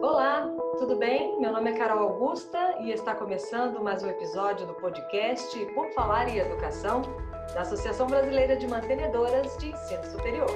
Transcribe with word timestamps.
Olá, 0.00 0.48
tudo 0.78 0.94
bem? 0.94 1.40
Meu 1.40 1.52
nome 1.52 1.72
é 1.72 1.76
Carol 1.76 1.98
Augusta 1.98 2.76
e 2.80 2.92
está 2.92 3.16
começando 3.16 3.82
mais 3.82 4.00
um 4.00 4.08
episódio 4.08 4.64
do 4.64 4.72
podcast 4.74 5.66
Por 5.74 5.90
Falar 5.90 6.28
em 6.28 6.38
Educação, 6.38 7.02
da 7.52 7.62
Associação 7.62 8.06
Brasileira 8.06 8.54
de 8.54 8.68
Mantenedoras 8.68 9.56
de 9.58 9.70
Ensino 9.70 10.04
Superior. 10.04 10.46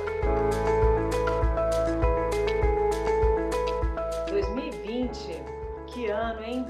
2020, 4.30 5.42
que 5.88 6.06
ano, 6.06 6.44
hein? 6.44 6.64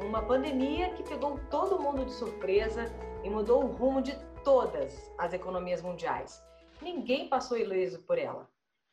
Uma 0.00 0.22
pandemia 0.22 0.94
que 0.94 1.02
pegou 1.02 1.38
todo 1.50 1.78
mundo 1.78 2.02
de 2.06 2.12
surpresa 2.14 2.86
e 3.22 3.28
mudou 3.28 3.62
o 3.62 3.66
rumo 3.66 4.00
de 4.00 4.16
todas 4.42 5.12
as 5.18 5.34
economias 5.34 5.82
mundiais. 5.82 6.42
Ninguém 6.80 7.28
passou 7.28 7.58
ileso 7.58 8.00
por 8.04 8.16
ela. 8.16 8.48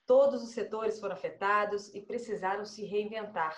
Todos 0.06 0.44
os 0.44 0.50
setores 0.50 1.00
foram 1.00 1.16
afetados 1.16 1.94
e 1.94 2.02
precisaram 2.02 2.66
se 2.66 2.84
reinventar. 2.84 3.58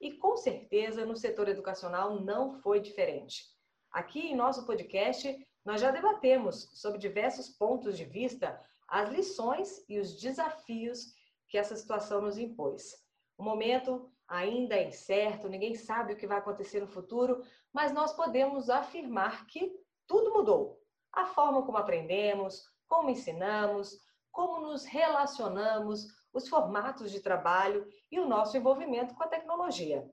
E 0.00 0.12
com 0.12 0.36
certeza 0.36 1.04
no 1.04 1.16
setor 1.16 1.48
educacional 1.48 2.20
não 2.20 2.60
foi 2.60 2.80
diferente. 2.80 3.44
Aqui 3.90 4.20
em 4.20 4.36
nosso 4.36 4.64
podcast, 4.64 5.36
nós 5.64 5.80
já 5.80 5.90
debatemos 5.90 6.70
sobre 6.74 6.98
diversos 6.98 7.48
pontos 7.48 7.96
de 7.96 8.04
vista 8.04 8.60
as 8.88 9.10
lições 9.10 9.84
e 9.88 9.98
os 9.98 10.20
desafios 10.20 11.14
que 11.48 11.58
essa 11.58 11.76
situação 11.76 12.20
nos 12.20 12.38
impôs. 12.38 12.94
O 13.36 13.42
momento 13.42 14.10
ainda 14.28 14.76
é 14.76 14.88
incerto, 14.88 15.48
ninguém 15.48 15.74
sabe 15.74 16.12
o 16.12 16.16
que 16.16 16.26
vai 16.26 16.38
acontecer 16.38 16.80
no 16.80 16.86
futuro, 16.86 17.42
mas 17.72 17.92
nós 17.92 18.12
podemos 18.12 18.70
afirmar 18.70 19.46
que 19.46 19.78
tudo 20.06 20.32
mudou. 20.32 20.80
A 21.12 21.26
forma 21.26 21.64
como 21.64 21.78
aprendemos, 21.78 22.64
como 22.88 23.10
ensinamos, 23.10 23.98
como 24.32 24.60
nos 24.60 24.84
relacionamos, 24.84 26.08
os 26.32 26.48
formatos 26.48 27.12
de 27.12 27.20
trabalho 27.20 27.86
e 28.10 28.18
o 28.18 28.26
nosso 28.26 28.56
envolvimento 28.56 29.14
com 29.14 29.22
a 29.22 29.28
tecnologia. 29.28 30.08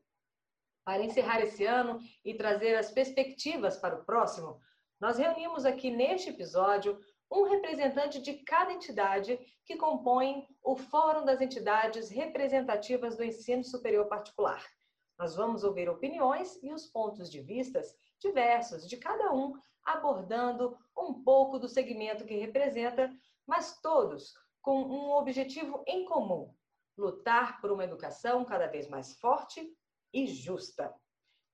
Para 0.86 1.04
encerrar 1.04 1.40
esse 1.40 1.66
ano 1.66 2.00
e 2.24 2.34
trazer 2.34 2.76
as 2.76 2.92
perspectivas 2.92 3.78
para 3.78 3.96
o 3.96 4.06
próximo, 4.06 4.60
nós 5.00 5.18
reunimos 5.18 5.66
aqui 5.66 5.90
neste 5.90 6.30
episódio 6.30 7.00
um 7.32 7.44
representante 7.44 8.20
de 8.20 8.34
cada 8.44 8.74
entidade 8.74 9.40
que 9.64 9.78
compõe 9.78 10.48
o 10.64 10.76
Fórum 10.76 11.24
das 11.24 11.42
Entidades 11.42 12.10
Representativas 12.10 13.16
do 13.16 13.24
Ensino 13.24 13.64
Superior 13.64 14.08
Particular. 14.08 14.66
Nós 15.18 15.36
vamos 15.36 15.64
ouvir 15.64 15.90
opiniões 15.90 16.58
e 16.64 16.74
os 16.74 16.88
pontos 16.88 17.30
de 17.30 17.40
vistas 17.42 17.94
diversos 18.20 18.88
de 18.88 18.98
cada 18.98 19.32
um, 19.32 19.54
abordando 19.84 20.78
um 20.98 21.24
pouco 21.24 21.60
do 21.60 21.68
segmento 21.68 22.26
que 22.26 22.36
representa 22.36 23.12
mas 23.50 23.82
todos 23.82 24.36
com 24.62 24.84
um 24.84 25.10
objetivo 25.10 25.84
em 25.88 26.06
comum: 26.06 26.54
lutar 26.96 27.60
por 27.60 27.72
uma 27.72 27.84
educação 27.84 28.46
cada 28.46 28.68
vez 28.68 28.88
mais 28.88 29.20
forte 29.20 29.76
e 30.14 30.28
justa. 30.28 30.94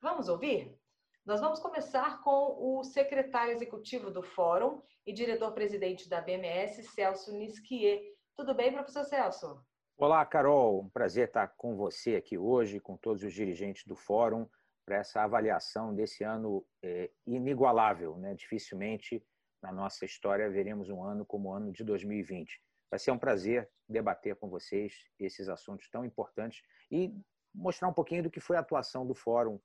Vamos 0.01 0.27
ouvir? 0.27 0.77
Nós 1.25 1.39
vamos 1.39 1.59
começar 1.59 2.21
com 2.21 2.57
o 2.59 2.83
secretário 2.83 3.53
executivo 3.53 4.11
do 4.11 4.21
Fórum 4.21 4.81
e 5.07 5.13
diretor-presidente 5.13 6.09
da 6.09 6.19
BMS, 6.19 6.83
Celso 6.83 7.31
Nisquier. 7.33 8.03
Tudo 8.35 8.53
bem, 8.53 8.73
professor 8.73 9.05
Celso? 9.05 9.65
Olá, 9.97 10.25
Carol. 10.25 10.81
Um 10.81 10.89
prazer 10.89 11.29
estar 11.29 11.47
com 11.55 11.77
você 11.77 12.17
aqui 12.17 12.37
hoje, 12.37 12.81
com 12.81 12.97
todos 12.97 13.23
os 13.23 13.33
dirigentes 13.33 13.85
do 13.87 13.95
Fórum, 13.95 14.47
para 14.85 14.97
essa 14.97 15.23
avaliação 15.23 15.95
desse 15.95 16.25
ano 16.25 16.63
é, 16.83 17.09
inigualável. 17.25 18.17
Né? 18.17 18.35
Dificilmente 18.35 19.25
na 19.65 19.71
nossa 19.71 20.05
história 20.05 20.49
veremos 20.49 20.89
um 20.89 21.03
ano 21.03 21.25
como 21.25 21.49
o 21.49 21.53
ano 21.53 21.71
de 21.71 21.83
2020. 21.83 22.61
Vai 22.89 22.99
ser 22.99 23.11
um 23.11 23.17
prazer 23.17 23.67
debater 23.89 24.35
com 24.35 24.47
vocês 24.47 24.93
esses 25.19 25.49
assuntos 25.49 25.89
tão 25.89 26.05
importantes 26.05 26.61
e 26.91 27.11
mostrar 27.53 27.87
um 27.87 27.93
pouquinho 27.93 28.23
do 28.23 28.29
que 28.29 28.39
foi 28.39 28.57
a 28.57 28.59
atuação 28.59 29.07
do 29.07 29.15
Fórum 29.15 29.59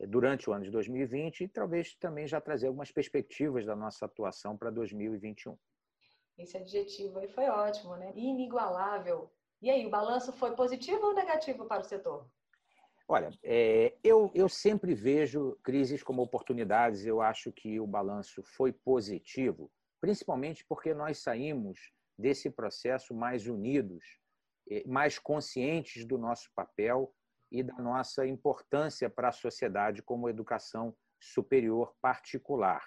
eh, 0.00 0.06
durante 0.06 0.48
o 0.48 0.52
ano 0.54 0.64
de 0.64 0.70
2020 0.70 1.42
e 1.42 1.48
talvez 1.48 1.94
também 1.96 2.26
já 2.26 2.40
trazer 2.40 2.68
algumas 2.68 2.90
perspectivas 2.90 3.66
da 3.66 3.76
nossa 3.76 4.06
atuação 4.06 4.56
para 4.56 4.70
2021. 4.70 5.56
Esse 6.38 6.56
adjetivo 6.56 7.18
aí 7.18 7.28
foi 7.28 7.48
ótimo, 7.48 7.94
né? 7.96 8.10
Inigualável. 8.16 9.30
E 9.60 9.70
aí, 9.70 9.86
o 9.86 9.90
balanço 9.90 10.32
foi 10.32 10.56
positivo 10.56 11.06
ou 11.06 11.14
negativo 11.14 11.66
para 11.66 11.82
o 11.82 11.84
setor? 11.84 12.26
Olha, 13.12 13.30
é, 13.42 13.94
eu, 14.02 14.32
eu 14.34 14.48
sempre 14.48 14.94
vejo 14.94 15.54
crises 15.62 16.02
como 16.02 16.22
oportunidades. 16.22 17.04
Eu 17.04 17.20
acho 17.20 17.52
que 17.52 17.78
o 17.78 17.86
balanço 17.86 18.42
foi 18.42 18.72
positivo, 18.72 19.70
principalmente 20.00 20.64
porque 20.66 20.94
nós 20.94 21.18
saímos 21.18 21.92
desse 22.18 22.48
processo 22.48 23.12
mais 23.14 23.46
unidos, 23.46 24.02
é, 24.70 24.82
mais 24.86 25.18
conscientes 25.18 26.06
do 26.06 26.16
nosso 26.16 26.48
papel 26.54 27.14
e 27.50 27.62
da 27.62 27.74
nossa 27.74 28.26
importância 28.26 29.10
para 29.10 29.28
a 29.28 29.32
sociedade 29.32 30.02
como 30.02 30.26
educação 30.26 30.96
superior 31.20 31.94
particular. 32.00 32.82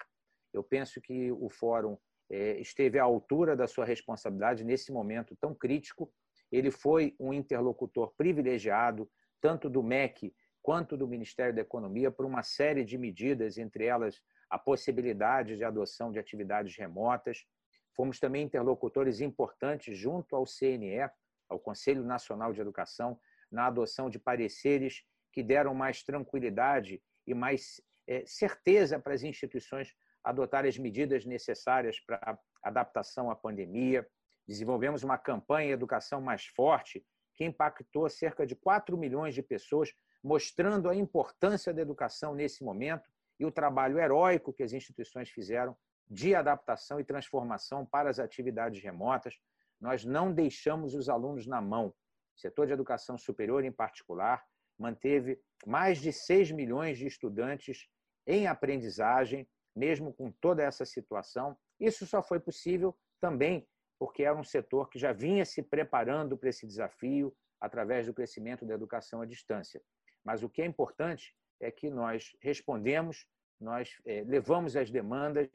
Eu 0.52 0.64
penso 0.64 1.00
que 1.00 1.30
o 1.30 1.48
Fórum 1.48 1.96
é, 2.28 2.58
esteve 2.58 2.98
à 2.98 3.04
altura 3.04 3.54
da 3.54 3.68
sua 3.68 3.84
responsabilidade 3.84 4.64
nesse 4.64 4.90
momento 4.90 5.36
tão 5.40 5.54
crítico. 5.54 6.12
Ele 6.50 6.72
foi 6.72 7.14
um 7.20 7.32
interlocutor 7.32 8.12
privilegiado 8.16 9.08
tanto 9.40 9.68
do 9.68 9.82
MEC 9.82 10.34
quanto 10.62 10.96
do 10.96 11.06
Ministério 11.06 11.54
da 11.54 11.60
Economia, 11.60 12.10
por 12.10 12.26
uma 12.26 12.42
série 12.42 12.84
de 12.84 12.98
medidas, 12.98 13.56
entre 13.56 13.84
elas 13.84 14.20
a 14.50 14.58
possibilidade 14.58 15.56
de 15.56 15.64
adoção 15.64 16.10
de 16.10 16.18
atividades 16.18 16.76
remotas. 16.76 17.46
Fomos 17.94 18.18
também 18.18 18.44
interlocutores 18.44 19.20
importantes 19.20 19.96
junto 19.96 20.34
ao 20.34 20.44
CNE, 20.44 21.08
ao 21.48 21.58
Conselho 21.58 22.04
Nacional 22.04 22.52
de 22.52 22.60
Educação, 22.60 23.18
na 23.50 23.66
adoção 23.66 24.10
de 24.10 24.18
pareceres 24.18 25.04
que 25.32 25.42
deram 25.42 25.74
mais 25.74 26.02
tranquilidade 26.02 27.02
e 27.26 27.34
mais 27.34 27.80
é, 28.06 28.24
certeza 28.26 28.98
para 28.98 29.14
as 29.14 29.22
instituições 29.22 29.94
adotarem 30.24 30.68
as 30.68 30.78
medidas 30.78 31.24
necessárias 31.24 32.00
para 32.00 32.16
a 32.16 32.68
adaptação 32.68 33.30
à 33.30 33.36
pandemia. 33.36 34.06
Desenvolvemos 34.46 35.04
uma 35.04 35.18
campanha 35.18 35.72
Educação 35.72 36.20
Mais 36.20 36.44
Forte, 36.46 37.04
que 37.36 37.44
impactou 37.44 38.08
cerca 38.08 38.46
de 38.46 38.56
4 38.56 38.96
milhões 38.96 39.34
de 39.34 39.42
pessoas, 39.42 39.92
mostrando 40.22 40.88
a 40.88 40.96
importância 40.96 41.72
da 41.72 41.82
educação 41.82 42.34
nesse 42.34 42.64
momento 42.64 43.08
e 43.38 43.44
o 43.44 43.52
trabalho 43.52 43.98
heróico 43.98 44.52
que 44.52 44.62
as 44.62 44.72
instituições 44.72 45.28
fizeram 45.28 45.76
de 46.08 46.34
adaptação 46.34 46.98
e 46.98 47.04
transformação 47.04 47.84
para 47.84 48.08
as 48.08 48.18
atividades 48.18 48.82
remotas. 48.82 49.34
Nós 49.80 50.04
não 50.04 50.32
deixamos 50.32 50.94
os 50.94 51.08
alunos 51.08 51.46
na 51.46 51.60
mão. 51.60 51.88
O 52.34 52.40
setor 52.40 52.66
de 52.66 52.72
educação 52.72 53.18
superior, 53.18 53.64
em 53.64 53.72
particular, 53.72 54.44
manteve 54.78 55.40
mais 55.66 55.98
de 55.98 56.12
6 56.12 56.52
milhões 56.52 56.98
de 56.98 57.06
estudantes 57.06 57.88
em 58.26 58.46
aprendizagem, 58.46 59.48
mesmo 59.74 60.12
com 60.12 60.30
toda 60.30 60.62
essa 60.62 60.84
situação. 60.84 61.56
Isso 61.78 62.06
só 62.06 62.22
foi 62.22 62.40
possível 62.40 62.96
também 63.20 63.66
porque 63.98 64.22
era 64.22 64.36
um 64.36 64.44
setor 64.44 64.88
que 64.88 64.98
já 64.98 65.12
vinha 65.12 65.44
se 65.44 65.62
preparando 65.62 66.36
para 66.36 66.48
esse 66.48 66.66
desafio 66.66 67.34
através 67.60 68.06
do 68.06 68.14
crescimento 68.14 68.66
da 68.66 68.74
educação 68.74 69.20
à 69.20 69.26
distância. 69.26 69.82
Mas 70.24 70.42
o 70.42 70.48
que 70.48 70.62
é 70.62 70.66
importante 70.66 71.34
é 71.60 71.70
que 71.70 71.88
nós 71.88 72.36
respondemos, 72.42 73.26
nós 73.60 73.96
é, 74.04 74.22
levamos 74.24 74.76
as 74.76 74.90
demandas 74.90 75.48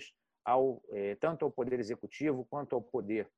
ao, 0.43 0.81
é, 0.89 1.15
tanto 1.15 1.45
ao 1.45 1.51
Poder 1.51 1.79
Executivo 1.79 2.45
quanto 2.49 2.75
ao 2.75 2.81
Poder 2.81 3.29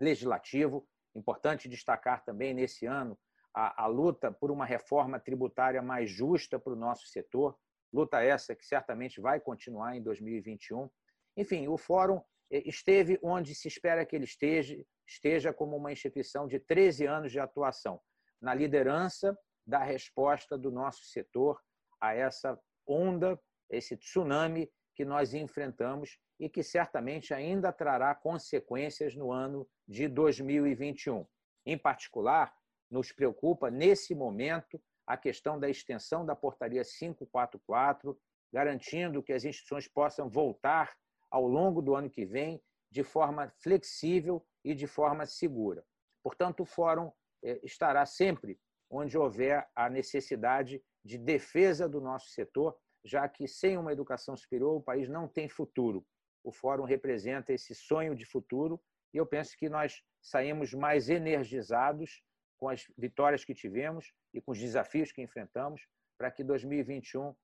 Legislativo. 0.00 0.86
Importante 1.14 1.68
destacar 1.68 2.24
também 2.24 2.54
nesse 2.54 2.86
ano 2.86 3.18
a, 3.52 3.84
a 3.84 3.86
luta 3.86 4.30
por 4.30 4.50
uma 4.50 4.64
reforma 4.64 5.18
tributária 5.18 5.82
mais 5.82 6.10
justa 6.10 6.58
para 6.58 6.72
o 6.72 6.76
nosso 6.76 7.06
setor, 7.08 7.58
luta 7.92 8.22
essa 8.22 8.54
que 8.54 8.64
certamente 8.64 9.20
vai 9.20 9.40
continuar 9.40 9.96
em 9.96 10.02
2021. 10.02 10.88
Enfim, 11.36 11.66
o 11.66 11.76
Fórum 11.76 12.22
esteve 12.50 13.18
onde 13.22 13.54
se 13.54 13.68
espera 13.68 14.04
que 14.06 14.16
ele 14.16 14.24
esteja, 14.24 14.76
esteja 15.06 15.52
como 15.52 15.76
uma 15.76 15.92
instituição 15.92 16.46
de 16.46 16.58
13 16.58 17.06
anos 17.06 17.32
de 17.32 17.40
atuação, 17.40 18.00
na 18.40 18.54
liderança 18.54 19.36
da 19.66 19.82
resposta 19.82 20.56
do 20.56 20.70
nosso 20.70 21.04
setor 21.04 21.60
a 22.00 22.14
essa 22.14 22.58
onda, 22.86 23.38
esse 23.68 23.96
tsunami 23.96 24.70
que 24.94 25.04
nós 25.04 25.34
enfrentamos 25.34 26.18
e 26.40 26.48
que 26.48 26.62
certamente 26.62 27.34
ainda 27.34 27.72
trará 27.72 28.14
consequências 28.14 29.14
no 29.14 29.30
ano 29.30 29.68
de 29.86 30.08
2021. 30.08 31.26
Em 31.66 31.76
particular, 31.76 32.54
nos 32.90 33.12
preocupa 33.12 33.70
nesse 33.70 34.14
momento 34.14 34.80
a 35.06 35.16
questão 35.16 35.58
da 35.58 35.68
extensão 35.68 36.24
da 36.24 36.34
portaria 36.34 36.82
544, 36.82 38.18
garantindo 38.52 39.22
que 39.22 39.32
as 39.32 39.44
instituições 39.44 39.86
possam 39.86 40.28
voltar 40.28 40.96
ao 41.30 41.46
longo 41.46 41.82
do 41.82 41.94
ano 41.94 42.10
que 42.10 42.24
vem 42.24 42.62
de 42.90 43.02
forma 43.02 43.52
flexível 43.58 44.44
e 44.64 44.74
de 44.74 44.86
forma 44.86 45.26
segura. 45.26 45.84
Portanto, 46.22 46.62
o 46.62 46.66
Fórum 46.66 47.12
eh, 47.42 47.60
estará 47.62 48.04
sempre 48.06 48.58
onde 48.90 49.16
houver 49.18 49.68
a 49.74 49.88
necessidade 49.90 50.82
de 51.04 51.18
defesa 51.18 51.88
do 51.88 52.00
nosso 52.00 52.28
setor, 52.30 52.76
já 53.04 53.28
que 53.28 53.46
sem 53.46 53.76
uma 53.76 53.92
educação 53.92 54.36
superior 54.36 54.76
o 54.76 54.82
país 54.82 55.08
não 55.08 55.28
tem 55.28 55.48
futuro. 55.48 56.04
O 56.42 56.52
Fórum 56.52 56.84
representa 56.84 57.52
esse 57.52 57.74
sonho 57.74 58.14
de 58.14 58.24
futuro 58.24 58.80
e 59.12 59.16
eu 59.16 59.26
penso 59.26 59.56
que 59.56 59.68
nós 59.68 60.02
saímos 60.20 60.72
mais 60.72 61.08
energizados 61.08 62.22
com 62.58 62.68
as 62.68 62.86
vitórias 62.96 63.44
que 63.44 63.54
tivemos 63.54 64.12
e 64.34 64.40
com 64.40 64.52
os 64.52 64.58
desafios 64.58 65.12
que 65.12 65.22
enfrentamos, 65.22 65.86
para 66.18 66.30
que 66.30 66.42
2021 66.42 67.28
eh, 67.28 67.34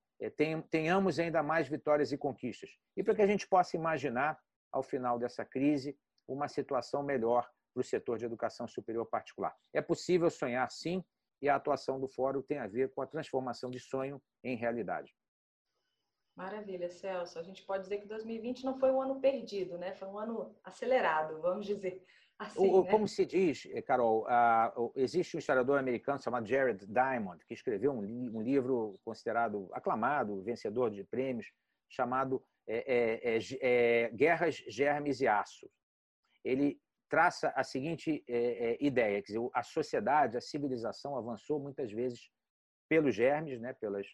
tenhamos 0.71 1.19
ainda 1.19 1.43
mais 1.43 1.69
vitórias 1.69 2.13
e 2.13 2.19
conquistas. 2.19 2.71
E 2.97 3.03
para 3.03 3.15
que 3.15 3.23
a 3.23 3.27
gente 3.27 3.47
possa 3.47 3.77
imaginar, 3.77 4.39
ao 4.73 4.83
final 4.83 5.19
dessa 5.19 5.45
crise, 5.45 5.99
uma 6.27 6.49
situação 6.49 7.03
melhor 7.03 7.49
para 7.73 7.81
o 7.81 7.85
setor 7.85 8.19
de 8.19 8.25
educação 8.25 8.67
superior 8.67 9.07
particular. 9.07 9.55
É 9.73 9.83
possível 9.83 10.31
sonhar, 10.31 10.71
sim, 10.71 11.05
e 11.43 11.49
a 11.49 11.57
atuação 11.57 12.01
do 12.01 12.09
Fórum 12.09 12.41
tem 12.41 12.59
a 12.59 12.67
ver 12.67 12.91
com 12.95 13.03
a 13.03 13.07
transformação 13.07 13.71
de 13.71 13.81
sonho 13.81 14.23
em 14.43 14.57
realidade. 14.57 15.15
Maravilha, 16.37 16.89
Celso. 16.89 17.39
A 17.39 17.43
gente 17.43 17.63
pode 17.65 17.83
dizer 17.83 17.99
que 17.99 18.09
2020 18.09 18.65
não 18.65 18.79
foi 18.79 18.91
um 18.91 19.01
ano 19.01 19.21
perdido, 19.21 19.79
né? 19.79 19.95
Foi 19.95 20.09
um 20.09 20.19
ano 20.19 20.57
acelerado, 20.65 21.41
vamos 21.41 21.67
dizer 21.67 22.05
assim. 22.39 22.69
O, 22.69 22.83
né? 22.83 22.91
Como 22.91 23.07
se 23.09 23.25
diz, 23.25 23.67
eh, 23.67 23.83
Carol, 23.83 24.25
uh, 24.25 24.93
existe 24.97 25.37
um 25.37 25.39
historiador 25.39 25.79
americano 25.79 26.21
chamado 26.21 26.47
Jared 26.47 26.87
Diamond, 26.87 27.45
que 27.47 27.55
escreveu 27.55 27.93
um, 27.93 28.37
um 28.37 28.43
livro 28.43 28.99
considerado 29.05 29.69
aclamado, 29.73 30.43
vencedor 30.43 30.91
de 30.91 31.05
prêmios, 31.05 31.53
chamado 31.89 32.45
é, 32.67 33.37
é, 33.37 33.39
é, 33.61 34.11
Guerras, 34.11 34.57
Germes 34.69 35.21
e 35.21 35.29
Aço. 35.29 35.71
Ele 36.45 36.81
traça 37.09 37.53
a 37.55 37.63
seguinte 37.63 38.25
ideia, 38.81 39.23
quer 39.23 39.33
dizer, 39.33 39.51
a 39.55 39.63
sociedade, 39.63 40.37
a 40.37 40.41
civilização 40.41 41.17
avançou 41.17 41.61
muitas 41.61 41.93
vezes 41.93 42.29
pelos 42.89 43.15
germes, 43.15 43.61
né, 43.61 43.73
pelas 43.75 44.07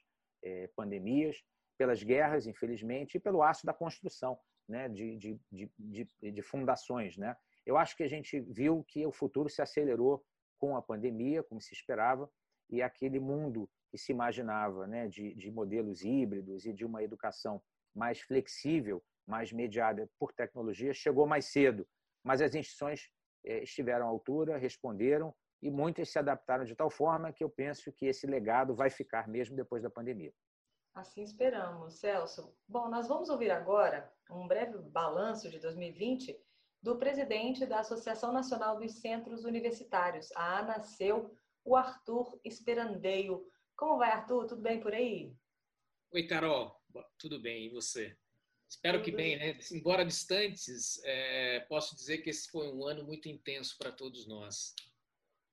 pandemias, 0.77 1.43
pelas 1.79 2.03
guerras, 2.03 2.47
infelizmente, 2.47 3.15
e 3.15 3.21
pelo 3.21 3.43
aço 3.43 3.65
da 3.65 3.73
construção, 3.73 4.39
né, 4.69 4.87
de, 4.89 5.17
de, 5.17 5.41
de, 5.79 6.09
de, 6.21 6.43
fundações. 6.43 7.17
Né? 7.17 7.35
Eu 7.67 7.77
acho 7.77 7.97
que 7.97 8.03
a 8.03 8.09
gente 8.09 8.41
viu 8.41 8.85
que 8.85 9.07
o 9.07 9.13
futuro 9.13 9.49
se 9.49 9.63
acelerou 9.63 10.25
com 10.59 10.77
a 10.77 10.83
pandemia, 10.83 11.43
como 11.43 11.61
se 11.61 11.75
esperava, 11.75 12.31
e 12.69 12.83
aquele 12.83 13.19
mundo 13.19 13.69
que 13.91 13.99
se 13.99 14.13
imaginava 14.13 14.87
né, 14.87 15.09
de, 15.09 15.35
de 15.35 15.51
modelos 15.51 16.03
híbridos 16.03 16.65
e 16.65 16.73
de 16.73 16.85
uma 16.85 17.03
educação 17.03 17.61
mais 17.95 18.21
flexível, 18.21 19.03
mais 19.27 19.53
mediada 19.53 20.09
por 20.19 20.33
tecnologia, 20.33 20.95
chegou 20.95 21.27
mais 21.27 21.47
cedo. 21.47 21.87
Mas 22.23 22.41
as 22.41 22.55
instituições 22.55 23.11
eh, 23.45 23.63
estiveram 23.63 24.07
à 24.07 24.09
altura, 24.09 24.57
responderam 24.57 25.35
e 25.63 25.71
muitas 25.71 26.09
se 26.09 26.19
adaptaram 26.19 26.65
de 26.65 26.75
tal 26.75 26.91
forma 26.91 27.33
que 27.33 27.43
eu 27.43 27.51
penso 27.51 27.93
que 27.93 28.07
esse 28.07 28.27
legado 28.27 28.75
vai 28.75 28.91
ficar 28.91 29.29
mesmo 29.29 29.57
depois 29.57 29.83
da 29.83 29.91
pandemia. 29.91 30.33
Assim 30.95 31.23
esperamos, 31.23 32.01
Celso. 32.01 32.55
Bom, 32.69 32.89
nós 32.89 33.07
vamos 33.07 33.29
ouvir 33.29 33.51
agora 33.51 34.13
um 34.31 34.47
breve 34.47 34.79
balanço 34.79 35.49
de 35.49 35.59
2020 35.59 36.37
do 36.83 36.97
presidente 36.97 37.67
da 37.67 37.81
Associação 37.81 38.33
Nacional 38.33 38.79
dos 38.79 38.93
Centros 39.01 39.45
Universitários, 39.45 40.31
a 40.33 40.59
ANACEU, 40.59 41.31
o 41.65 41.77
Arthur 41.77 42.41
Esperandeio. 42.45 43.47
Como 43.77 43.99
vai, 43.99 44.11
Arthur? 44.11 44.47
Tudo 44.47 44.63
bem 44.63 44.81
por 44.81 44.95
aí? 44.95 45.35
Oi, 46.13 46.27
Carol. 46.27 46.75
Tudo 47.19 47.41
bem, 47.41 47.67
e 47.67 47.69
você? 47.71 48.17
Espero 48.69 48.99
Tudo 48.99 49.05
que 49.05 49.13
bem, 49.13 49.37
né? 49.37 49.59
Embora 49.73 50.05
distantes, 50.05 51.01
é, 51.05 51.61
posso 51.69 51.95
dizer 51.95 52.19
que 52.19 52.31
esse 52.31 52.49
foi 52.51 52.73
um 52.73 52.87
ano 52.87 53.05
muito 53.05 53.29
intenso 53.29 53.77
para 53.79 53.93
todos 53.93 54.27
nós. 54.27 54.75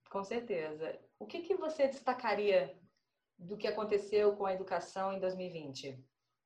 Com 0.09 0.23
certeza. 0.23 0.99
O 1.19 1.25
que, 1.25 1.41
que 1.41 1.55
você 1.55 1.87
destacaria 1.87 2.79
do 3.37 3.57
que 3.57 3.67
aconteceu 3.67 4.35
com 4.35 4.45
a 4.45 4.53
educação 4.53 5.13
em 5.13 5.19
2020? 5.19 5.99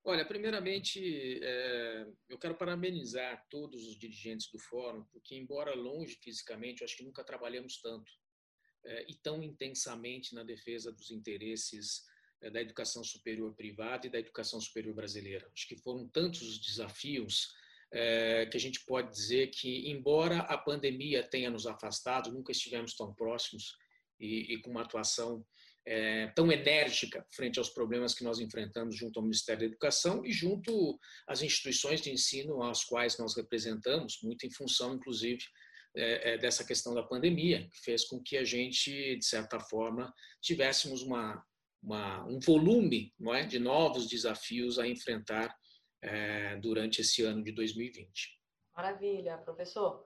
Olha, 0.04 0.26
primeiramente, 0.26 1.40
é, 1.44 2.08
eu 2.28 2.40
quero 2.40 2.56
parabenizar 2.56 3.46
todos 3.50 3.88
os 3.88 3.98
dirigentes 4.00 4.50
do 4.52 4.58
fórum, 4.58 5.04
porque, 5.12 5.36
embora 5.36 5.76
longe 5.76 6.18
fisicamente, 6.24 6.82
eu 6.82 6.86
acho 6.86 6.98
que 6.98 7.04
nunca 7.04 7.24
trabalhamos 7.24 7.80
tanto 7.80 8.12
é, 8.84 9.06
e 9.08 9.16
tão 9.16 9.44
intensamente 9.44 10.34
na 10.34 10.44
defesa 10.44 10.92
dos 10.92 11.12
interesses 11.12 12.04
é, 12.42 12.50
da 12.50 12.60
educação 12.60 13.04
superior 13.04 13.54
privada 13.54 14.08
e 14.08 14.10
da 14.10 14.18
educação 14.18 14.60
superior 14.60 14.96
brasileira. 14.96 15.48
Acho 15.54 15.68
que 15.68 15.78
foram 15.78 16.08
tantos 16.08 16.42
os 16.42 16.60
desafios 16.60 17.54
é, 17.92 18.48
que 18.48 18.58
a 18.58 18.60
gente 18.60 18.84
pode 18.86 19.12
dizer 19.12 19.52
que, 19.52 19.88
embora 19.88 20.40
a 20.40 20.58
pandemia 20.58 21.22
tenha 21.22 21.52
nos 21.52 21.68
afastado, 21.68 22.32
nunca 22.32 22.52
estivemos 22.52 22.96
tão 22.96 23.14
próximos 23.14 23.78
e, 24.20 24.56
e 24.56 24.62
com 24.62 24.72
uma 24.72 24.82
atuação 24.82 25.46
é, 25.86 26.28
tão 26.28 26.52
enérgica 26.52 27.26
frente 27.32 27.58
aos 27.58 27.70
problemas 27.70 28.14
que 28.14 28.24
nós 28.24 28.40
enfrentamos 28.40 28.96
junto 28.96 29.20
ao 29.20 29.24
Ministério 29.24 29.62
da 29.62 29.66
Educação 29.68 30.26
e 30.26 30.32
junto 30.32 31.00
às 31.28 31.42
instituições 31.42 32.02
de 32.02 32.12
ensino 32.12 32.62
às 32.64 32.84
quais 32.84 33.18
nós 33.18 33.36
representamos, 33.36 34.20
muito 34.22 34.46
em 34.46 34.52
função, 34.52 34.94
inclusive, 34.94 35.44
é, 35.96 36.34
é, 36.34 36.38
dessa 36.38 36.64
questão 36.64 36.94
da 36.94 37.04
pandemia, 37.04 37.68
que 37.70 37.80
fez 37.82 38.06
com 38.06 38.22
que 38.22 38.38
a 38.38 38.44
gente, 38.44 39.18
de 39.18 39.26
certa 39.26 39.60
forma, 39.60 40.14
tivéssemos 40.42 41.02
uma, 41.02 41.44
uma 41.84 42.26
um 42.26 42.40
volume 42.40 43.14
não 43.20 43.34
é, 43.34 43.46
de 43.46 43.60
novos 43.60 44.08
desafios 44.08 44.80
a 44.80 44.88
enfrentar 44.88 45.54
é, 46.02 46.56
durante 46.58 47.02
esse 47.02 47.24
ano 47.24 47.44
de 47.44 47.52
2020. 47.52 48.40
Maravilha, 48.76 49.38
professor. 49.40 50.06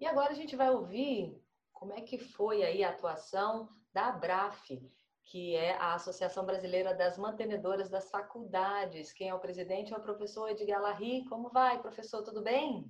E 0.00 0.06
agora 0.06 0.32
a 0.32 0.36
gente 0.36 0.54
vai 0.54 0.70
ouvir 0.70 1.34
como 1.72 1.92
é 1.92 2.00
que 2.02 2.18
foi 2.18 2.62
aí 2.62 2.84
a 2.84 2.90
atuação 2.90 3.68
da 3.92 4.08
ABRAF, 4.08 4.80
que 5.24 5.54
é 5.54 5.74
a 5.74 5.94
Associação 5.94 6.44
Brasileira 6.44 6.94
das 6.94 7.18
Mantenedoras 7.18 7.90
das 7.90 8.10
Faculdades. 8.10 9.12
Quem 9.12 9.28
é 9.28 9.34
o 9.34 9.38
presidente 9.38 9.92
é 9.92 9.96
o 9.96 10.00
professor 10.00 10.48
Edgar 10.48 10.80
Larry. 10.80 11.24
Como 11.28 11.50
vai, 11.50 11.80
professor? 11.80 12.22
Tudo 12.22 12.42
bem? 12.42 12.84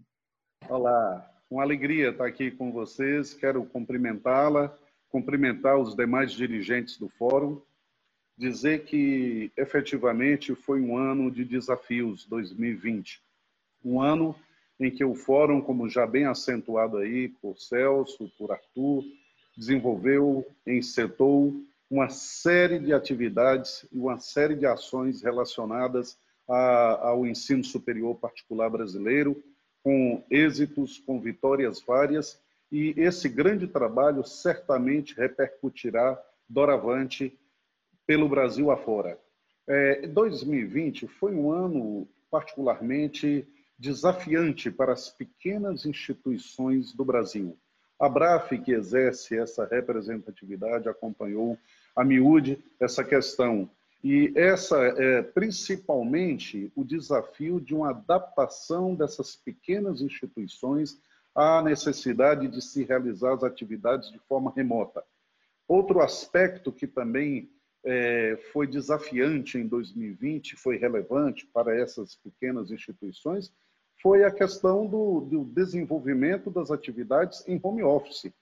Olá, 0.68 1.28
uma 1.50 1.62
alegria 1.62 2.10
estar 2.10 2.26
aqui 2.26 2.50
com 2.50 2.72
vocês. 2.72 3.34
Quero 3.34 3.64
cumprimentá-la, 3.64 4.76
cumprimentar 5.08 5.78
os 5.78 5.94
demais 5.94 6.32
dirigentes 6.32 6.98
do 6.98 7.08
fórum, 7.08 7.60
dizer 8.36 8.84
que 8.84 9.50
efetivamente 9.56 10.54
foi 10.54 10.80
um 10.80 10.96
ano 10.96 11.30
de 11.30 11.44
desafios 11.44 12.24
2020. 12.26 13.22
Um 13.84 14.00
ano 14.00 14.34
em 14.78 14.90
que 14.90 15.04
o 15.04 15.14
fórum, 15.14 15.60
como 15.60 15.88
já 15.88 16.06
bem 16.06 16.26
acentuado 16.26 16.98
aí 16.98 17.28
por 17.28 17.58
Celso, 17.58 18.30
por 18.38 18.52
Arthur, 18.52 19.02
desenvolveu, 19.58 20.46
encetou 20.64 21.52
uma 21.90 22.08
série 22.08 22.78
de 22.78 22.92
atividades 22.92 23.84
e 23.90 23.98
uma 23.98 24.20
série 24.20 24.54
de 24.54 24.64
ações 24.64 25.20
relacionadas 25.20 26.16
a, 26.48 27.08
ao 27.08 27.26
ensino 27.26 27.64
superior 27.64 28.14
particular 28.14 28.70
brasileiro, 28.70 29.42
com 29.82 30.22
êxitos, 30.30 30.98
com 30.98 31.20
vitórias 31.20 31.80
várias, 31.80 32.40
e 32.70 32.94
esse 32.96 33.28
grande 33.28 33.66
trabalho 33.66 34.22
certamente 34.22 35.16
repercutirá 35.16 36.22
doravante 36.48 37.36
pelo 38.06 38.28
Brasil 38.28 38.70
afora. 38.70 39.18
É, 39.66 40.06
2020 40.06 41.08
foi 41.08 41.34
um 41.34 41.50
ano 41.50 42.06
particularmente 42.30 43.46
desafiante 43.78 44.70
para 44.70 44.92
as 44.92 45.10
pequenas 45.10 45.84
instituições 45.84 46.92
do 46.92 47.04
Brasil. 47.04 47.58
A 47.98 48.08
BRAF, 48.08 48.56
que 48.58 48.72
exerce 48.72 49.36
essa 49.36 49.64
representatividade, 49.64 50.88
acompanhou 50.88 51.58
a 51.96 52.04
miúde 52.04 52.62
essa 52.78 53.02
questão. 53.02 53.68
E 54.04 54.32
essa 54.36 54.76
é 54.78 55.22
principalmente 55.22 56.72
o 56.76 56.84
desafio 56.84 57.60
de 57.60 57.74
uma 57.74 57.90
adaptação 57.90 58.94
dessas 58.94 59.34
pequenas 59.34 60.00
instituições 60.00 61.00
à 61.34 61.60
necessidade 61.62 62.46
de 62.46 62.62
se 62.62 62.84
realizar 62.84 63.34
as 63.34 63.42
atividades 63.42 64.12
de 64.12 64.18
forma 64.20 64.52
remota. 64.54 65.02
Outro 65.66 66.00
aspecto 66.00 66.70
que 66.70 66.86
também 66.86 67.50
é, 67.84 68.38
foi 68.52 68.66
desafiante 68.66 69.58
em 69.58 69.66
2020, 69.66 70.56
foi 70.56 70.76
relevante 70.76 71.46
para 71.46 71.74
essas 71.74 72.14
pequenas 72.16 72.70
instituições, 72.70 73.52
foi 74.02 74.24
a 74.24 74.30
questão 74.30 74.86
do, 74.86 75.20
do 75.20 75.44
desenvolvimento 75.44 76.50
das 76.50 76.70
atividades 76.70 77.46
em 77.46 77.58
home 77.62 77.82
office. 77.82 78.32